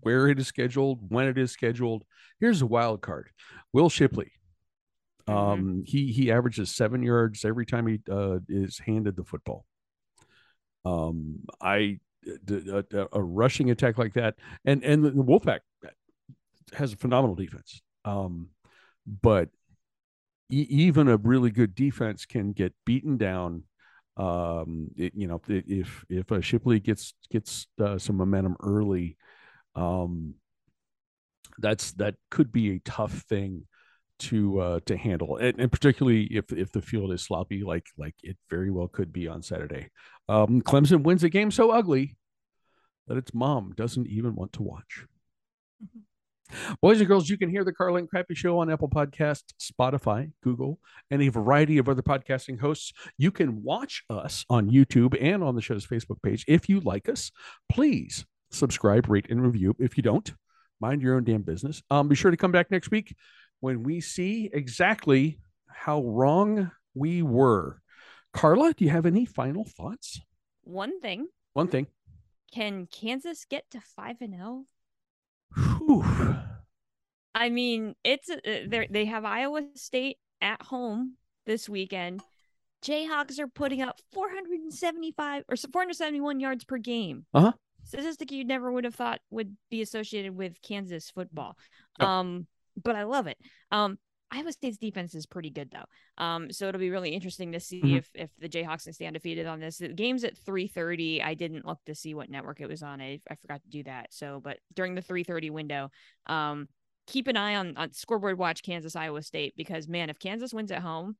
where 0.00 0.28
it 0.28 0.38
is 0.38 0.46
scheduled, 0.48 0.98
when 1.08 1.28
it 1.28 1.38
is 1.38 1.52
scheduled, 1.52 2.04
here's 2.40 2.62
a 2.62 2.66
wild 2.66 3.00
card. 3.00 3.30
Will 3.72 3.88
Shipley. 3.88 4.32
Mhm. 5.28 5.34
Um 5.34 5.84
he 5.86 6.12
he 6.12 6.30
averages 6.30 6.74
7 6.74 7.02
yards 7.02 7.44
every 7.44 7.64
time 7.66 7.86
he 7.86 8.00
uh 8.10 8.38
is 8.48 8.78
handed 8.78 9.16
the 9.16 9.24
football. 9.24 9.64
Um 10.84 11.40
I 11.60 11.98
a, 12.48 13.06
a 13.12 13.22
rushing 13.22 13.70
attack 13.70 13.98
like 13.98 14.14
that 14.14 14.36
and 14.64 14.82
and 14.84 15.04
the 15.04 15.10
Wolfpack 15.10 15.60
has 16.72 16.92
a 16.92 16.96
phenomenal 16.96 17.36
defense. 17.36 17.82
Um, 18.04 18.48
but 19.22 19.50
e- 20.50 20.66
even 20.68 21.08
a 21.08 21.16
really 21.18 21.50
good 21.50 21.74
defense 21.74 22.24
can 22.26 22.52
get 22.52 22.74
beaten 22.84 23.16
down. 23.16 23.64
Um, 24.16 24.88
it- 24.96 25.14
you 25.14 25.26
know, 25.26 25.40
if 25.48 26.04
if 26.08 26.30
uh, 26.30 26.40
Shipley 26.40 26.80
gets 26.80 27.14
gets 27.30 27.66
uh, 27.80 27.98
some 27.98 28.16
momentum 28.16 28.56
early, 28.60 29.16
um, 29.74 30.34
that's 31.58 31.92
that 31.92 32.14
could 32.30 32.52
be 32.52 32.76
a 32.76 32.78
tough 32.80 33.12
thing 33.28 33.66
to 34.20 34.60
uh, 34.60 34.80
to 34.86 34.96
handle, 34.96 35.36
and, 35.36 35.58
and 35.58 35.70
particularly 35.72 36.24
if 36.24 36.52
if 36.52 36.70
the 36.72 36.82
field 36.82 37.12
is 37.12 37.22
sloppy, 37.22 37.64
like 37.64 37.86
like 37.98 38.14
it 38.22 38.36
very 38.48 38.70
well 38.70 38.88
could 38.88 39.12
be 39.12 39.26
on 39.28 39.42
Saturday. 39.42 39.90
Um, 40.28 40.62
Clemson 40.62 41.02
wins 41.02 41.24
a 41.24 41.28
game 41.28 41.50
so 41.50 41.70
ugly 41.70 42.16
that 43.08 43.16
its 43.18 43.34
mom 43.34 43.72
doesn't 43.76 44.06
even 44.06 44.34
want 44.34 44.52
to 44.54 44.62
watch. 44.62 45.06
Boys 46.80 47.00
and 47.00 47.08
girls, 47.08 47.28
you 47.28 47.38
can 47.38 47.48
hear 47.48 47.64
the 47.64 47.72
Carla 47.72 47.98
and 47.98 48.08
Crappy 48.08 48.34
Show 48.34 48.58
on 48.58 48.70
Apple 48.70 48.88
Podcast, 48.88 49.42
Spotify, 49.60 50.30
Google, 50.42 50.78
and 51.10 51.22
a 51.22 51.28
variety 51.28 51.78
of 51.78 51.88
other 51.88 52.02
podcasting 52.02 52.60
hosts. 52.60 52.92
You 53.16 53.30
can 53.30 53.62
watch 53.62 54.04
us 54.10 54.44
on 54.50 54.70
YouTube 54.70 55.16
and 55.20 55.42
on 55.42 55.54
the 55.54 55.62
show's 55.62 55.86
Facebook 55.86 56.22
page. 56.22 56.44
If 56.46 56.68
you 56.68 56.80
like 56.80 57.08
us, 57.08 57.30
please 57.68 58.24
subscribe, 58.50 59.08
rate, 59.08 59.26
and 59.30 59.42
review. 59.42 59.74
If 59.78 59.96
you 59.96 60.02
don't, 60.02 60.32
mind 60.80 61.02
your 61.02 61.16
own 61.16 61.24
damn 61.24 61.42
business. 61.42 61.82
Um, 61.90 62.08
be 62.08 62.14
sure 62.14 62.30
to 62.30 62.36
come 62.36 62.52
back 62.52 62.70
next 62.70 62.90
week 62.90 63.14
when 63.60 63.82
we 63.82 64.00
see 64.00 64.50
exactly 64.52 65.38
how 65.68 66.02
wrong 66.02 66.70
we 66.94 67.22
were. 67.22 67.80
Carla, 68.32 68.74
do 68.74 68.84
you 68.84 68.90
have 68.90 69.06
any 69.06 69.24
final 69.24 69.64
thoughts? 69.64 70.20
One 70.62 71.00
thing: 71.00 71.28
One 71.52 71.68
thing. 71.68 71.86
Can 72.52 72.86
Kansas 72.86 73.44
get 73.48 73.64
to 73.70 73.80
five 73.80 74.16
and 74.20 74.34
zero? 74.34 74.64
Whew. 75.56 76.04
I 77.34 77.48
mean, 77.48 77.94
it's 78.04 78.28
they 78.44 78.88
they 78.90 79.04
have 79.06 79.24
Iowa 79.24 79.62
State 79.74 80.18
at 80.40 80.62
home 80.62 81.14
this 81.46 81.68
weekend. 81.68 82.22
Jayhawks 82.84 83.38
are 83.38 83.48
putting 83.48 83.82
up 83.82 83.98
475 84.12 85.44
or 85.48 85.56
471 85.56 86.38
yards 86.38 86.64
per 86.64 86.76
game. 86.76 87.24
Uh-huh. 87.32 87.52
Statistic 87.84 88.30
you 88.30 88.44
never 88.44 88.70
would 88.70 88.84
have 88.84 88.94
thought 88.94 89.20
would 89.30 89.56
be 89.70 89.80
associated 89.80 90.36
with 90.36 90.60
Kansas 90.62 91.10
football. 91.10 91.56
Oh. 91.98 92.06
Um, 92.06 92.46
but 92.82 92.96
I 92.96 93.04
love 93.04 93.26
it. 93.26 93.38
Um, 93.70 93.98
Iowa 94.34 94.52
State's 94.52 94.78
defense 94.78 95.14
is 95.14 95.26
pretty 95.26 95.50
good 95.50 95.70
though. 95.70 96.22
Um, 96.24 96.50
so 96.52 96.68
it'll 96.68 96.80
be 96.80 96.90
really 96.90 97.10
interesting 97.10 97.52
to 97.52 97.60
see 97.60 97.80
Mhm. 97.82 97.96
if 97.98 98.10
if 98.14 98.30
the 98.38 98.48
Jayhawks 98.48 98.84
can 98.84 98.92
stay 98.92 99.06
undefeated 99.06 99.46
on 99.46 99.60
this. 99.60 99.78
The 99.78 99.88
game's 99.88 100.24
at 100.24 100.36
3:30. 100.36 101.22
I 101.22 101.34
didn't 101.34 101.64
look 101.66 101.84
to 101.86 101.94
see 101.94 102.14
what 102.14 102.30
network 102.30 102.60
it 102.60 102.68
was 102.68 102.82
on. 102.82 103.00
I, 103.00 103.20
I 103.30 103.34
forgot 103.36 103.62
to 103.62 103.68
do 103.68 103.82
that. 103.84 104.12
So, 104.12 104.40
but 104.40 104.58
during 104.74 104.94
the 104.94 105.02
3:30 105.02 105.50
window, 105.50 105.90
um, 106.26 106.68
keep 107.06 107.28
an 107.28 107.36
eye 107.36 107.54
on 107.56 107.76
on 107.76 107.92
scoreboard 107.92 108.38
watch 108.38 108.62
Kansas 108.62 108.96
Iowa 108.96 109.22
State 109.22 109.54
because 109.56 109.86
man, 109.88 110.10
if 110.10 110.18
Kansas 110.18 110.52
wins 110.54 110.72
at 110.72 110.82
home, 110.82 111.16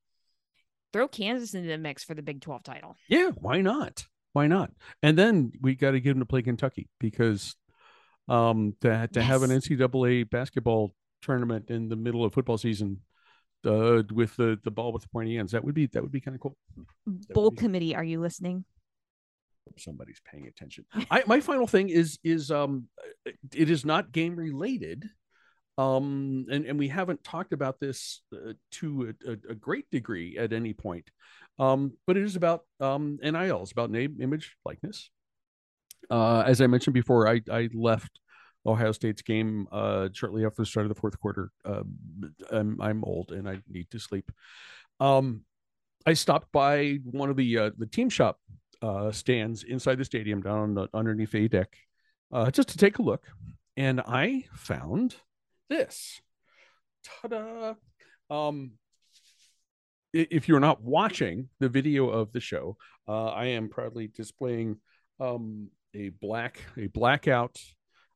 throw 0.91 1.07
Kansas 1.07 1.53
into 1.53 1.67
the 1.67 1.77
mix 1.77 2.03
for 2.03 2.13
the 2.15 2.21
Big 2.23 2.41
12 2.41 2.63
title. 2.63 2.95
Yeah, 3.07 3.29
why 3.39 3.61
not? 3.61 4.05
Why 4.33 4.47
not? 4.47 4.71
And 5.01 5.17
then 5.17 5.51
we 5.61 5.75
got 5.75 5.91
to 5.91 5.99
get 6.01 6.09
them 6.09 6.19
to 6.19 6.25
play 6.25 6.41
Kentucky 6.41 6.89
because 6.99 7.55
um 8.27 8.73
to 8.81 9.07
to 9.13 9.21
have 9.21 9.43
an 9.43 9.51
NCAA 9.51 10.29
basketball 10.29 10.95
tournament 11.21 11.69
in 11.69 11.89
the 11.89 11.95
middle 11.95 12.23
of 12.23 12.33
football 12.33 12.57
season 12.57 12.99
uh 13.65 14.03
with 14.13 14.35
the 14.35 14.59
the 14.63 14.71
ball 14.71 14.93
with 14.93 15.01
the 15.01 15.09
pointy 15.09 15.37
ends 15.37 15.51
that 15.51 15.63
would 15.63 15.73
be 15.73 15.87
that 15.87 16.01
would 16.01 16.11
be 16.11 16.21
kind 16.21 16.35
of 16.35 16.41
cool. 16.41 16.55
Bowl 17.33 17.51
be- 17.51 17.57
committee, 17.57 17.95
are 17.95 18.03
you 18.03 18.19
listening? 18.19 18.63
Somebody's 19.77 20.21
paying 20.31 20.47
attention. 20.47 20.85
I 21.11 21.23
my 21.25 21.39
final 21.39 21.67
thing 21.67 21.89
is 21.89 22.19
is 22.23 22.51
um 22.51 22.85
it 23.53 23.69
is 23.69 23.85
not 23.85 24.11
game 24.11 24.35
related. 24.35 25.09
Um 25.77 26.45
and 26.49 26.65
and 26.65 26.79
we 26.79 26.87
haven't 26.87 27.23
talked 27.23 27.51
about 27.51 27.79
this 27.79 28.21
uh, 28.33 28.53
to 28.73 29.13
a, 29.25 29.31
a, 29.31 29.37
a 29.51 29.55
great 29.55 29.89
degree 29.89 30.37
at 30.37 30.53
any 30.53 30.73
point. 30.73 31.09
Um 31.57 31.93
but 32.05 32.17
it 32.17 32.23
is 32.23 32.35
about 32.35 32.61
um 32.79 33.17
NIL, 33.23 33.63
it's 33.63 33.71
about 33.71 33.89
name, 33.89 34.17
image, 34.21 34.55
likeness. 34.63 35.09
Uh 36.09 36.43
as 36.45 36.61
I 36.61 36.67
mentioned 36.67 36.93
before, 36.93 37.27
I 37.27 37.41
I 37.51 37.69
left 37.73 38.19
Ohio 38.65 38.91
State's 38.91 39.21
game 39.21 39.67
uh 39.71 40.09
shortly 40.13 40.45
after 40.45 40.61
the 40.61 40.65
start 40.65 40.85
of 40.85 40.93
the 40.93 40.99
fourth 40.99 41.19
quarter. 41.19 41.51
Uh, 41.63 41.83
I'm 42.51 42.79
I'm 42.81 43.03
old 43.03 43.31
and 43.31 43.47
I 43.47 43.59
need 43.69 43.89
to 43.91 43.99
sleep. 43.99 44.31
Um 44.99 45.41
I 46.05 46.13
stopped 46.13 46.51
by 46.51 46.99
one 47.03 47.29
of 47.29 47.35
the 47.35 47.57
uh, 47.57 47.71
the 47.77 47.87
team 47.87 48.09
shop 48.09 48.39
uh, 48.81 49.11
stands 49.11 49.63
inside 49.63 49.97
the 49.97 50.05
stadium 50.05 50.41
down 50.41 50.59
on 50.59 50.73
the, 50.75 50.87
underneath 50.93 51.33
a 51.33 51.47
deck 51.47 51.75
uh, 52.31 52.51
just 52.51 52.69
to 52.69 52.77
take 52.77 52.99
a 52.99 53.01
look. 53.01 53.23
And 53.77 54.01
I 54.01 54.45
found 54.53 55.15
this. 55.69 56.21
Ta-da! 57.03 57.73
Um, 58.29 58.73
if 60.13 60.47
you're 60.47 60.59
not 60.59 60.81
watching 60.81 61.49
the 61.59 61.69
video 61.69 62.09
of 62.09 62.31
the 62.31 62.39
show, 62.39 62.77
uh, 63.07 63.27
I 63.27 63.45
am 63.47 63.69
proudly 63.69 64.07
displaying 64.07 64.77
um, 65.19 65.69
a 65.93 66.09
black 66.09 66.61
a 66.77 66.87
blackout 66.87 67.59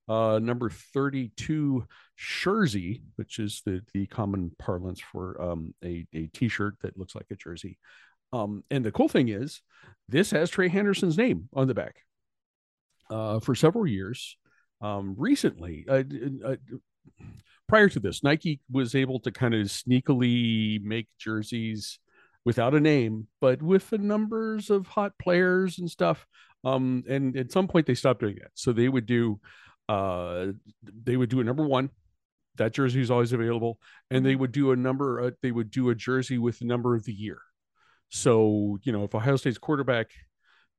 uh, 0.10 0.40
number 0.40 0.70
32 0.70 1.86
jersey, 2.18 3.04
which 3.16 3.40
is 3.40 3.62
the 3.66 3.82
the 3.94 4.08
common 4.08 4.52
parlance 4.60 5.00
for 5.00 5.42
um, 5.42 5.74
a 5.84 6.06
a 6.14 6.28
t-shirt 6.34 6.76
that 6.82 6.98
looks 6.98 7.16
like 7.16 7.28
a 7.32 7.36
jersey. 7.36 7.78
Um, 8.34 8.64
and 8.70 8.84
the 8.84 8.92
cool 8.92 9.08
thing 9.08 9.30
is, 9.30 9.62
this 10.08 10.32
has 10.32 10.50
Trey 10.50 10.68
Henderson's 10.68 11.18
name 11.18 11.50
on 11.54 11.68
the 11.68 11.74
back. 11.74 11.98
Uh, 13.10 13.40
for 13.40 13.56
several 13.56 13.88
years, 13.88 14.38
um, 14.82 15.16
recently, 15.18 15.86
uh, 15.90 16.04
uh, 16.46 16.56
prior 17.68 17.90
to 17.90 18.00
this, 18.00 18.24
Nike 18.24 18.60
was 18.72 18.94
able 18.96 19.20
to 19.22 19.32
kind 19.32 19.54
of 19.54 19.68
sneakily 19.68 20.82
make 20.84 21.08
jerseys 21.18 22.00
without 22.46 22.76
a 22.76 22.80
name, 22.80 23.28
but 23.42 23.62
with 23.62 23.90
the 23.90 23.98
numbers 23.98 24.70
of 24.70 24.88
hot 24.88 25.14
players 25.20 25.80
and 25.80 25.90
stuff. 25.90 26.26
Um, 26.64 27.04
and 27.10 27.36
at 27.38 27.52
some 27.52 27.68
point, 27.68 27.88
they 27.88 27.96
stopped 27.96 28.22
doing 28.22 28.38
that. 28.42 28.52
So 28.54 28.74
they 28.74 28.90
would 28.90 29.06
do, 29.06 29.40
uh, 29.90 30.48
they 30.84 31.18
would 31.18 31.30
do 31.30 31.40
a 31.42 31.44
number 31.44 31.66
one. 31.68 31.90
That 32.58 32.74
jersey 32.74 33.02
is 33.02 33.10
always 33.12 33.34
available, 33.34 33.80
and 34.12 34.26
they 34.26 34.36
would 34.36 34.52
do 34.52 34.72
a 34.72 34.76
number. 34.76 35.22
Uh, 35.22 35.32
they 35.42 35.52
would 35.52 35.72
do 35.72 35.90
a 35.90 35.96
jersey 35.96 36.38
with 36.38 36.60
the 36.60 36.66
number 36.66 36.96
of 36.96 37.06
the 37.06 37.14
year. 37.14 37.40
So, 38.10 38.78
you 38.84 38.92
know, 38.92 39.04
if 39.04 39.16
Ohio 39.16 39.36
State's 39.38 39.58
quarterback 39.58 40.12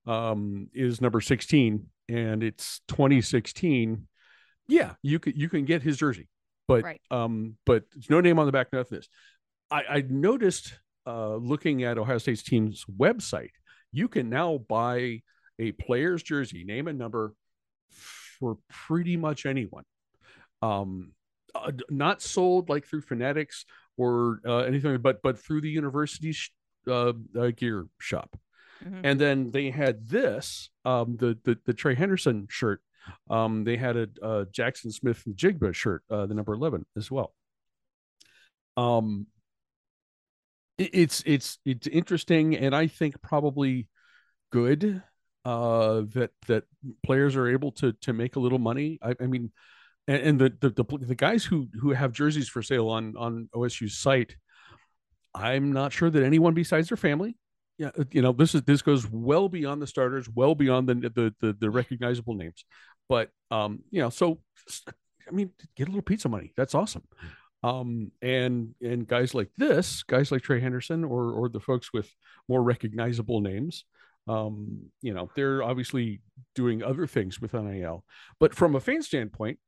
um, 0.07 0.69
is 0.75 1.01
number 1.01 1.21
16 1.21 1.87
and 2.09 2.43
it's 2.43 2.81
2016, 2.89 4.07
Yeah, 4.69 4.95
you 5.03 5.19
can 5.19 5.35
you 5.37 5.49
can 5.49 5.65
get 5.65 5.83
his 5.83 5.97
jersey, 5.97 6.29
but 6.69 6.83
Right. 6.85 7.01
um, 7.11 7.57
but 7.67 7.85
there's 7.93 8.11
no 8.11 8.21
name 8.21 8.39
on 8.39 8.47
the 8.47 8.53
back. 8.53 8.73
Nothing. 8.73 8.99
This, 8.99 9.09
I 9.71 9.83
I 9.89 10.05
noticed 10.09 10.79
uh 11.07 11.37
looking 11.37 11.83
at 11.85 11.99
Ohio 11.99 12.19
State's 12.19 12.43
team's 12.43 12.85
website, 12.85 13.51
you 13.93 14.09
can 14.09 14.29
now 14.29 14.59
buy 14.59 15.23
a 15.59 15.73
player's 15.73 16.23
jersey, 16.23 16.65
name 16.65 16.89
and 16.89 16.99
number, 16.99 17.35
for 18.41 18.57
pretty 18.69 19.17
much 19.17 19.47
anyone. 19.47 19.85
Um, 20.63 21.13
uh, 21.55 21.73
not 21.91 22.23
sold 22.23 22.69
like 22.69 22.87
through 22.87 23.03
Fanatics 23.03 23.65
or 23.97 24.41
uh, 24.47 24.59
anything, 24.59 24.99
but 24.99 25.21
but 25.23 25.39
through 25.39 25.61
the 25.61 25.71
university's 25.71 26.51
uh, 26.89 27.13
uh, 27.39 27.51
gear 27.57 27.87
shop 27.99 28.37
Mhm. 28.83 29.01
and 29.05 29.21
then 29.21 29.51
they 29.51 29.69
had 29.69 30.09
this 30.09 30.71
um 30.87 31.19
the 31.19 31.37
the, 31.45 31.59
the 31.67 31.75
trey 31.75 31.95
henderson 31.95 32.47
shirt 32.49 32.81
um 33.29 33.63
they 33.65 33.77
had 33.77 33.95
a, 33.95 34.09
uh 34.23 34.45
Jaxon 34.47 34.91
Smith-Njigba 34.91 35.75
shirt 35.75 36.03
uh 36.11 36.25
the 36.25 36.33
number 36.33 36.55
11 36.55 36.87
as 36.97 37.11
well 37.11 37.35
um 38.79 39.27
it- 40.79 40.91
it's 40.95 41.23
it's 41.27 41.59
it's 41.67 41.87
interesting 41.89 42.57
and 42.57 42.75
i 42.75 42.87
think 42.87 43.21
probably 43.21 43.87
good 44.51 45.03
uh 45.51 46.03
that 46.15 46.31
that 46.47 46.65
players 47.05 47.37
are 47.37 47.49
able 47.49 47.73
to 47.73 47.93
to 47.95 48.13
make 48.13 48.37
a 48.37 48.41
little 48.41 48.59
money. 48.59 48.99
I, 49.03 49.15
I 49.21 49.27
mean 49.27 49.51
and, 50.09 50.23
and 50.23 50.41
the, 50.41 50.53
the 50.61 50.71
the 50.83 50.99
the 51.07 51.15
guys 51.15 51.45
who 51.45 51.69
who 51.81 51.91
have 51.91 52.13
jerseys 52.13 52.49
for 52.49 52.63
sale 52.63 52.89
on 52.89 53.15
on 53.17 53.49
osu's 53.55 53.99
site 53.99 54.37
i'm 55.35 55.73
not 55.73 55.93
sure 55.93 56.11
that 56.11 56.25
anyone 56.25 56.55
besides 56.55 56.89
their 56.89 56.97
family 56.97 57.37
yeah 57.81 57.91
uh, 57.99 58.05
you 58.13 58.21
know 58.21 58.33
this 58.33 58.55
is 58.55 58.63
this 58.63 58.83
goes 58.83 59.09
well 59.11 59.49
beyond 59.49 59.81
the 59.81 59.87
starters 59.87 60.29
well 60.29 60.55
beyond 60.55 60.89
the 60.89 60.95
the 60.95 61.35
the, 61.41 61.53
the 61.55 61.71
recognizable 61.71 62.35
names. 62.35 62.65
But 63.09 63.31
um 63.51 63.81
you 63.91 64.03
know 64.03 64.11
so 64.11 64.41
i 65.27 65.31
mean 65.33 65.51
get 65.75 65.89
a 65.89 65.91
little 65.91 66.03
pizza 66.03 66.29
money. 66.29 66.53
That's 66.57 66.75
awesome. 66.75 67.05
Um 67.63 68.13
and 68.21 68.75
and 68.83 69.09
guys 69.09 69.35
like 69.35 69.51
this 69.57 70.03
guys 70.03 70.31
like 70.31 70.43
trey 70.43 70.61
henderson 70.61 71.05
or 71.05 71.33
or 71.33 71.49
the 71.49 71.59
folks 71.59 71.93
with 71.93 72.09
more 72.49 72.63
recognizable 72.63 73.41
names 73.41 73.85
um 74.29 74.91
you 75.03 75.15
know 75.15 75.31
they're 75.35 75.63
obviously 75.63 76.21
doing 76.55 76.83
other 76.83 77.07
things 77.07 77.41
with 77.41 77.55
nil 77.55 78.05
but 78.39 78.55
from 78.55 78.75
a 78.77 78.81
fan 78.81 79.03
standpoint 79.03 79.59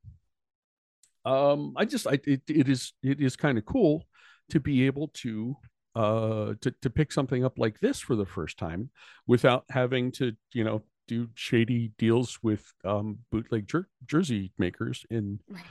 um 1.25 1.73
i 1.77 1.85
just 1.85 2.07
i 2.07 2.19
it, 2.25 2.43
it 2.49 2.69
is 2.69 2.93
it 3.03 3.21
is 3.21 3.37
kind 3.37 3.57
of 3.59 3.65
cool 3.65 4.05
to 4.51 4.61
be 4.61 4.87
able 4.87 5.09
to 5.15 5.57
uh 5.95 6.55
to, 6.61 6.71
to 6.83 6.91
pick 6.91 7.13
something 7.13 7.45
up 7.45 7.59
like 7.59 7.79
this 7.81 8.01
for 8.01 8.17
the 8.17 8.27
first 8.27 8.59
time 8.59 8.91
without 9.27 9.65
having 9.71 10.11
to 10.11 10.33
you 10.53 10.65
know 10.65 10.83
do 11.09 11.29
shady 11.35 11.93
deals 11.99 12.39
with 12.43 12.73
um 12.85 13.19
bootleg 13.31 13.67
jer- 13.69 13.89
jersey 14.07 14.53
makers 14.59 15.05
in 15.11 15.39
Right. 15.49 15.63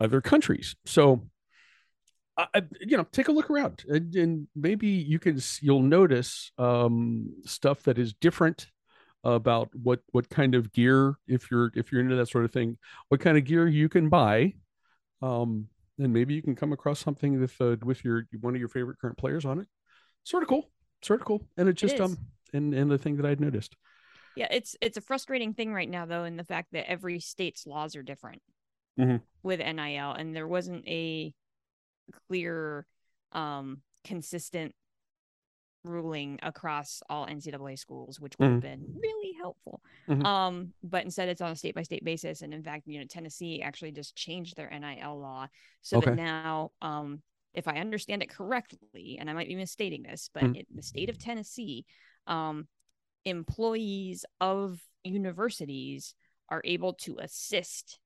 other 0.00 0.20
countries 0.20 0.76
so 0.84 1.26
I, 2.54 2.62
you 2.80 2.96
know 2.96 3.04
take 3.12 3.28
a 3.28 3.32
look 3.32 3.50
around 3.50 3.84
and, 3.88 4.14
and 4.14 4.48
maybe 4.54 4.86
you 4.88 5.18
can 5.18 5.40
you'll 5.60 5.82
notice 5.82 6.52
um 6.58 7.30
stuff 7.44 7.82
that 7.84 7.98
is 7.98 8.14
different 8.14 8.68
about 9.24 9.68
what 9.74 10.00
what 10.12 10.28
kind 10.28 10.54
of 10.54 10.72
gear 10.72 11.16
if 11.26 11.50
you're 11.50 11.70
if 11.74 11.92
you're 11.92 12.00
into 12.00 12.16
that 12.16 12.26
sort 12.28 12.44
of 12.44 12.52
thing 12.52 12.78
what 13.08 13.20
kind 13.20 13.36
of 13.36 13.44
gear 13.44 13.66
you 13.66 13.88
can 13.88 14.08
buy 14.08 14.52
um 15.22 15.66
and 15.98 16.12
maybe 16.12 16.34
you 16.34 16.42
can 16.42 16.54
come 16.56 16.72
across 16.72 16.98
something 16.98 17.38
with 17.40 17.60
uh, 17.60 17.76
with 17.84 18.04
your 18.04 18.26
one 18.40 18.54
of 18.54 18.60
your 18.60 18.68
favorite 18.68 18.98
current 18.98 19.18
players 19.18 19.44
on 19.44 19.60
it 19.60 19.66
sort 20.24 20.42
of 20.42 20.48
cool 20.48 20.70
sort 21.02 21.20
of 21.20 21.26
cool 21.26 21.42
and 21.56 21.68
it 21.68 21.74
just 21.74 21.94
is. 21.94 22.00
um 22.00 22.16
and 22.52 22.72
and 22.74 22.90
the 22.90 22.98
thing 22.98 23.16
that 23.16 23.26
i'd 23.26 23.40
noticed 23.40 23.76
Yeah, 24.36 24.48
it's 24.50 24.76
it's 24.80 24.96
a 24.96 25.00
frustrating 25.00 25.54
thing 25.54 25.72
right 25.72 25.88
now 25.88 26.06
though, 26.06 26.24
in 26.24 26.36
the 26.36 26.44
fact 26.44 26.72
that 26.72 26.88
every 26.90 27.20
state's 27.20 27.66
laws 27.66 27.96
are 27.96 28.02
different 28.02 28.40
Mhm. 28.98 29.20
with 29.42 29.60
NIL, 29.60 30.12
and 30.12 30.34
there 30.34 30.48
wasn't 30.48 30.86
a 30.86 31.34
clear, 32.10 32.86
um, 33.32 33.82
consistent 34.04 34.74
ruling 35.84 36.38
across 36.42 37.02
all 37.08 37.26
NCAA 37.26 37.78
schools, 37.78 38.20
which 38.20 38.38
would 38.38 38.50
have 38.50 38.60
been 38.60 38.84
really 39.00 39.32
helpful. 39.38 39.82
Mhm. 40.08 40.26
Um, 40.26 40.74
but 40.82 41.04
instead 41.04 41.28
it's 41.30 41.40
on 41.40 41.52
a 41.52 41.56
state 41.56 41.74
by 41.74 41.82
state 41.82 42.04
basis, 42.04 42.42
and 42.42 42.52
in 42.52 42.62
fact, 42.62 42.86
you 42.86 42.98
know, 42.98 43.06
Tennessee 43.06 43.62
actually 43.62 43.92
just 43.92 44.14
changed 44.14 44.56
their 44.56 44.70
NIL 44.70 45.18
law 45.18 45.46
so 45.80 45.96
Okay. 45.96 46.10
that 46.10 46.16
now, 46.16 46.72
um, 46.82 47.22
if 47.54 47.66
I 47.66 47.78
understand 47.78 48.22
it 48.22 48.28
correctly, 48.28 49.16
and 49.18 49.30
I 49.30 49.32
might 49.32 49.48
be 49.48 49.54
misstating 49.56 50.02
this, 50.02 50.28
but 50.32 50.44
Mhm. 50.44 50.56
in 50.56 50.66
the 50.74 50.82
state 50.82 51.08
of 51.08 51.18
Tennessee, 51.18 51.86
um, 52.26 52.68
employees 53.24 54.24
of 54.40 54.86
universities 55.02 56.14
are 56.50 56.60
able 56.64 56.92
to 56.94 57.18
assist 57.18 57.98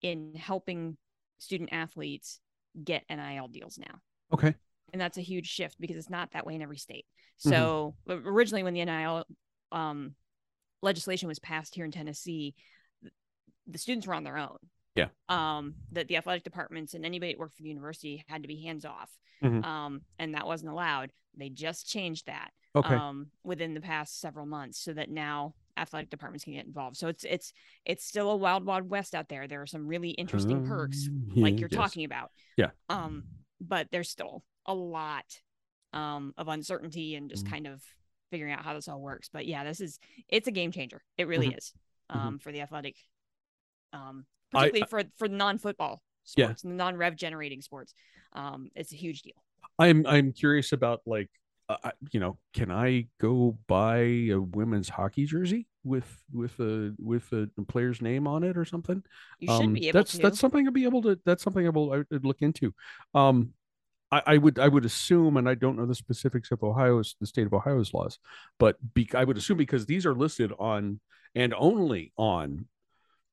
in 0.00 0.34
helping 0.34 0.96
student 1.38 1.72
athletes 1.72 2.40
get 2.84 3.04
NIL 3.10 3.48
deals 3.48 3.78
now. 3.78 4.00
okay 4.32 4.54
And 4.92 5.00
that's 5.00 5.18
a 5.18 5.22
huge 5.22 5.46
shift 5.48 5.80
because 5.80 5.96
it's 5.96 6.10
not 6.10 6.32
that 6.32 6.46
way 6.46 6.54
in 6.54 6.62
every 6.62 6.78
state. 6.78 7.06
Mhm. 7.44 7.50
So 7.50 7.94
o- 8.08 8.14
originally 8.24 8.62
when 8.62 8.74
the 8.74 8.84
NIL 8.84 9.24
um, 9.72 10.14
legislation 10.82 11.28
was 11.28 11.38
passed 11.38 11.74
here 11.74 11.84
in 11.84 11.90
Tennessee, 11.90 12.54
the 13.66 13.78
students 13.78 14.06
were 14.06 14.14
on 14.14 14.24
their 14.24 14.38
own. 14.38 14.56
Yeah. 14.94 15.08
Um, 15.28 15.74
that 15.92 16.08
the 16.08 16.16
athletic 16.16 16.42
departments 16.42 16.94
and 16.94 17.04
anybody 17.06 17.32
that 17.32 17.38
worked 17.38 17.54
for 17.54 17.62
the 17.62 17.68
university 17.68 18.24
had 18.28 18.42
to 18.42 18.48
be 18.48 18.62
hands 18.62 18.84
off. 18.84 19.10
Mhm. 19.42 19.64
Um, 19.64 20.00
and 20.18 20.34
that 20.34 20.46
wasn't 20.46 20.70
allowed. 20.72 21.12
They 21.36 21.50
just 21.50 21.88
changed 21.88 22.26
that 22.26 22.50
okay 22.74 22.94
um, 22.94 23.30
within 23.44 23.74
the 23.74 23.80
past 23.80 24.20
several 24.20 24.44
months 24.46 24.78
so 24.80 24.92
that 24.94 25.08
now 25.10 25.54
athletic 25.78 26.10
departments 26.10 26.44
can 26.44 26.52
get 26.54 26.66
involved. 26.66 26.96
So 26.96 27.08
it's 27.08 27.24
it's 27.24 27.52
it's 27.84 28.04
still 28.04 28.30
a 28.30 28.36
wild 28.36 28.64
wild 28.64 28.88
west 28.90 29.14
out 29.14 29.28
there. 29.28 29.46
There 29.48 29.62
are 29.62 29.66
some 29.66 29.86
really 29.86 30.10
interesting 30.10 30.66
perks 30.66 31.08
Um, 31.08 31.28
like 31.36 31.60
you're 31.60 31.68
yes. 31.70 31.78
talking 31.78 32.04
about. 32.04 32.30
Yeah. 32.56 32.70
Um, 32.88 33.24
but 33.60 33.88
there's 33.90 34.10
still 34.10 34.44
a 34.66 34.74
lot 34.74 35.24
um 35.92 36.34
of 36.36 36.48
uncertainty 36.48 37.14
and 37.14 37.30
just 37.30 37.46
Mhm. 37.46 37.50
kind 37.50 37.66
of 37.66 37.82
figuring 38.30 38.52
out 38.52 38.62
how 38.64 38.74
this 38.74 38.88
all 38.88 39.00
works. 39.00 39.30
But 39.32 39.46
yeah, 39.46 39.64
this 39.64 39.80
is 39.80 39.98
it's 40.28 40.48
a 40.48 40.52
game 40.52 40.70
changer. 40.72 41.02
It 41.16 41.26
really 41.28 41.48
Mhm. 41.48 41.58
is. 41.58 41.72
Um 42.10 42.38
for 42.38 42.52
the 42.52 42.60
athletic 42.60 42.96
um 43.92 44.26
I- 44.54 44.68
particularly 44.68 44.88
for 44.90 45.02
for 45.16 45.28
non 45.28 45.58
football 45.58 46.02
Yeah. 46.36 46.46
sports, 46.46 46.64
non 46.64 46.96
rev 46.96 47.16
generating 47.16 47.62
sports. 47.62 47.94
Um 48.32 48.70
it's 48.74 48.92
a 48.92 48.96
huge 48.96 49.22
deal. 49.22 49.42
I'm 49.78 50.06
I'm 50.06 50.32
curious 50.32 50.72
about 50.72 51.00
like 51.06 51.30
uh, 51.68 51.90
you 52.10 52.20
know 52.20 52.38
can 52.54 52.70
I 52.70 53.08
go 53.20 53.58
buy 53.66 53.98
a 54.32 54.36
women's 54.36 54.88
hockey 54.88 55.26
jersey 55.26 55.66
with 55.84 56.22
with 56.32 56.58
a 56.60 56.94
with 56.98 57.32
a 57.32 57.48
player's 57.68 58.00
name 58.00 58.26
on 58.26 58.44
it 58.44 58.56
or 58.56 58.64
something? 58.64 59.02
You 59.40 59.48
should 59.48 59.64
Um, 59.64 59.72
be 59.74 59.88
able 59.88 59.98
that's 59.98 60.12
to. 60.12 60.18
that's 60.18 60.40
something 60.40 60.66
I'll 60.66 60.72
be 60.72 60.84
able 60.84 61.02
to 61.02 61.18
that's 61.24 61.42
something 61.42 61.66
I 61.66 61.70
will 61.70 61.92
I 61.92 62.04
would 62.10 62.24
look 62.24 62.42
into. 62.42 62.74
Um, 63.14 63.52
I, 64.10 64.22
I 64.26 64.38
would 64.38 64.58
I 64.58 64.68
would 64.68 64.84
assume, 64.86 65.36
and 65.36 65.48
I 65.48 65.54
don't 65.54 65.76
know 65.76 65.86
the 65.86 65.94
specifics 65.94 66.50
of 66.50 66.62
Ohio's 66.62 67.16
the 67.20 67.26
state 67.26 67.46
of 67.46 67.52
Ohio's 67.52 67.92
laws, 67.92 68.18
but 68.58 68.76
be, 68.94 69.08
I 69.14 69.24
would 69.24 69.36
assume 69.36 69.58
because 69.58 69.86
these 69.86 70.06
are 70.06 70.14
listed 70.14 70.52
on 70.58 71.00
and 71.34 71.52
only 71.54 72.12
on 72.16 72.66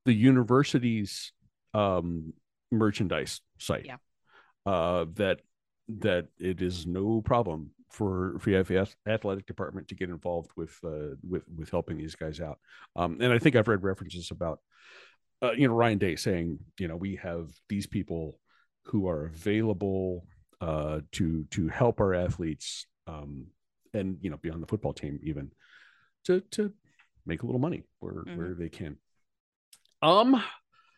the 0.03 0.13
university's 0.13 1.31
um, 1.73 2.33
merchandise 2.71 3.41
site. 3.57 3.85
Yeah. 3.85 3.97
Uh, 4.65 5.05
that 5.13 5.39
that 5.87 6.27
it 6.39 6.61
is 6.61 6.87
no 6.87 7.21
problem 7.21 7.69
for 7.95 8.37
for 8.39 8.49
the 8.63 8.87
athletic 9.07 9.45
department 9.47 9.87
to 9.87 9.95
get 9.95 10.09
involved 10.09 10.51
with 10.57 10.77
uh, 10.83 11.15
with 11.27 11.43
with 11.57 11.69
helping 11.69 11.97
these 11.97 12.15
guys 12.15 12.39
out. 12.41 12.59
Um, 12.95 13.17
and 13.21 13.31
I 13.31 13.39
think 13.39 13.55
I've 13.55 13.67
read 13.67 13.83
references 13.83 14.31
about 14.31 14.59
uh, 15.41 15.51
you 15.51 15.67
know 15.67 15.73
Ryan 15.73 15.97
Day 15.97 16.15
saying 16.15 16.59
you 16.77 16.87
know 16.87 16.97
we 16.97 17.15
have 17.15 17.49
these 17.69 17.87
people 17.87 18.39
who 18.83 19.07
are 19.07 19.25
available 19.25 20.27
uh, 20.61 20.99
to 21.13 21.45
to 21.51 21.67
help 21.69 21.99
our 21.99 22.13
athletes 22.13 22.85
um, 23.07 23.47
and 23.93 24.17
you 24.21 24.29
know 24.29 24.37
be 24.37 24.49
on 24.49 24.61
the 24.61 24.67
football 24.67 24.93
team 24.93 25.19
even 25.23 25.51
to 26.25 26.41
to 26.51 26.73
make 27.25 27.43
a 27.43 27.45
little 27.45 27.61
money 27.61 27.83
where 27.99 28.23
Mhm. 28.23 28.37
where 28.37 28.53
they 28.53 28.69
can. 28.69 28.97
Um, 30.01 30.43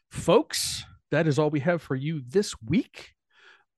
folks, 0.10 0.84
that 1.12 1.28
is 1.28 1.38
all 1.39 1.50
we 1.50 1.62
have 1.62 1.82
for 1.82 1.95
you 1.95 2.22
this 2.28 2.54
week. 2.62 3.14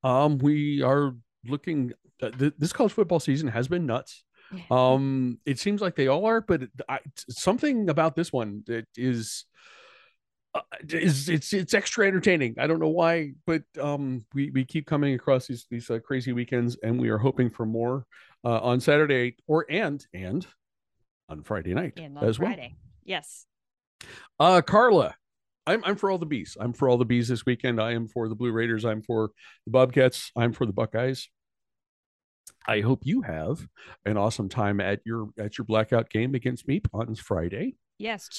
Um, 0.04 0.38
we 0.38 0.82
are 0.82 1.16
looking. 1.46 1.92
Uh, 2.22 2.30
th- 2.32 2.54
this 2.58 2.74
college 2.74 2.94
football 2.94 3.20
season 3.20 3.48
has 3.48 3.68
been 3.68 3.86
nuts. 3.86 4.24
Um, 4.72 5.40
it 5.46 5.60
seems 5.60 5.82
like 5.82 5.96
they 5.96 6.08
all 6.08 6.26
are, 6.26 6.42
but 6.42 6.64
I, 6.88 7.00
something 7.30 7.90
about 7.90 8.16
this 8.16 8.34
one 8.34 8.64
that 8.66 8.88
is 8.96 9.46
uh, 10.56 10.62
is 10.90 11.30
it's 11.30 11.54
it's 11.54 11.74
extra 11.74 12.08
entertaining. 12.08 12.56
I 12.58 12.66
don't 12.66 12.80
know 12.80 12.90
why, 12.90 13.34
but 13.46 13.62
um, 13.80 14.26
we 14.34 14.50
we 14.50 14.66
keep 14.66 14.88
coming 14.88 15.14
across 15.14 15.46
these 15.48 15.68
these 15.70 15.90
uh, 15.90 16.00
crazy 16.00 16.34
weekends, 16.34 16.78
and 16.82 17.00
we 17.00 17.10
are 17.10 17.20
hoping 17.20 17.52
for 17.52 17.66
more 17.66 18.06
uh, 18.44 18.60
on 18.60 18.80
Saturday 18.80 19.36
or 19.48 19.66
and 19.70 20.04
and 20.14 20.48
on 21.28 21.44
Friday 21.44 21.76
night 21.76 21.94
and 21.98 22.18
as 22.18 22.38
Friday. 22.38 22.76
Yes. 23.04 23.46
Uh, 24.40 24.62
Carla, 24.62 25.16
I'm 25.68 25.84
I'm 25.86 25.96
for 25.96 26.10
all 26.10 26.18
the 26.18 26.26
bees. 26.26 26.58
I'm 26.60 26.74
for 26.74 26.90
all 26.90 26.98
the 26.98 27.06
bees 27.06 27.28
this 27.28 27.46
weekend. 27.46 27.80
I 27.80 27.92
am 27.94 28.08
for 28.08 28.28
the 28.28 28.36
Blue 28.36 28.52
Raiders. 28.52 28.86
I'm 28.86 29.04
for 29.04 29.30
the 29.66 29.72
Bobcats. 29.72 30.32
I'm 30.36 30.54
for 30.54 30.66
the 30.66 30.74
Buckeyes. 30.74 31.30
I 32.68 32.82
hope 32.82 33.02
you 33.04 33.22
have 33.22 33.68
an 34.06 34.18
awesome 34.18 34.50
time 34.50 34.80
at 34.80 35.02
your 35.06 35.30
at 35.38 35.58
your 35.58 35.66
blackout 35.66 36.10
game 36.10 36.36
against 36.36 36.68
Meep 36.68 36.88
on 36.94 37.16
Friday. 37.16 37.76
Yes, 38.00 38.30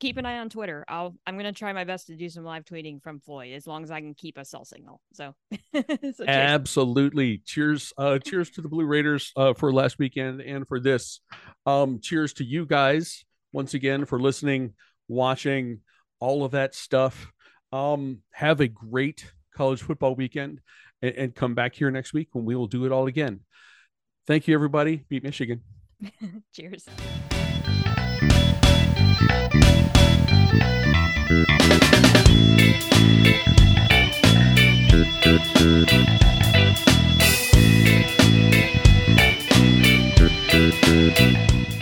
keep 0.00 0.16
an 0.16 0.24
eye 0.24 0.38
on 0.38 0.48
Twitter. 0.48 0.86
I'll 0.88 1.14
I'm 1.26 1.36
gonna 1.36 1.52
try 1.52 1.72
my 1.74 1.84
best 1.84 2.06
to 2.06 2.16
do 2.16 2.30
some 2.30 2.44
live 2.44 2.64
tweeting 2.64 3.02
from 3.02 3.20
Floyd 3.20 3.52
as 3.52 3.66
long 3.66 3.84
as 3.84 3.90
I 3.90 4.00
can 4.00 4.14
keep 4.14 4.38
a 4.38 4.44
cell 4.44 4.64
signal. 4.64 5.02
So, 5.12 5.34
so 5.74 5.82
cheers. 6.00 6.18
Absolutely. 6.28 7.42
Cheers. 7.44 7.92
Uh, 7.98 8.18
cheers 8.18 8.48
to 8.52 8.62
the 8.62 8.68
Blue 8.68 8.86
Raiders 8.86 9.30
uh, 9.36 9.52
for 9.52 9.70
last 9.70 9.98
weekend 9.98 10.40
and 10.40 10.66
for 10.66 10.80
this. 10.80 11.20
Um, 11.66 12.00
cheers 12.00 12.32
to 12.34 12.44
you 12.44 12.64
guys 12.64 13.26
once 13.52 13.74
again 13.74 14.06
for 14.06 14.18
listening, 14.18 14.72
watching, 15.08 15.80
all 16.18 16.42
of 16.42 16.52
that 16.52 16.74
stuff. 16.74 17.32
Um, 17.70 18.20
have 18.32 18.60
a 18.60 18.68
great 18.68 19.30
college 19.54 19.82
football 19.82 20.14
weekend 20.14 20.60
and, 21.02 21.14
and 21.16 21.34
come 21.34 21.54
back 21.54 21.74
here 21.74 21.90
next 21.90 22.12
week 22.12 22.28
when 22.32 22.44
we 22.44 22.54
will 22.54 22.68
do 22.68 22.86
it 22.86 22.92
all 22.92 23.06
again. 23.06 23.40
Thank 24.26 24.46
you, 24.48 24.54
everybody. 24.54 25.04
Beat 25.08 25.24
Michigan. 25.24 25.62
Cheers. 26.52 26.86
Thank 40.52 41.20
you. 41.20 41.81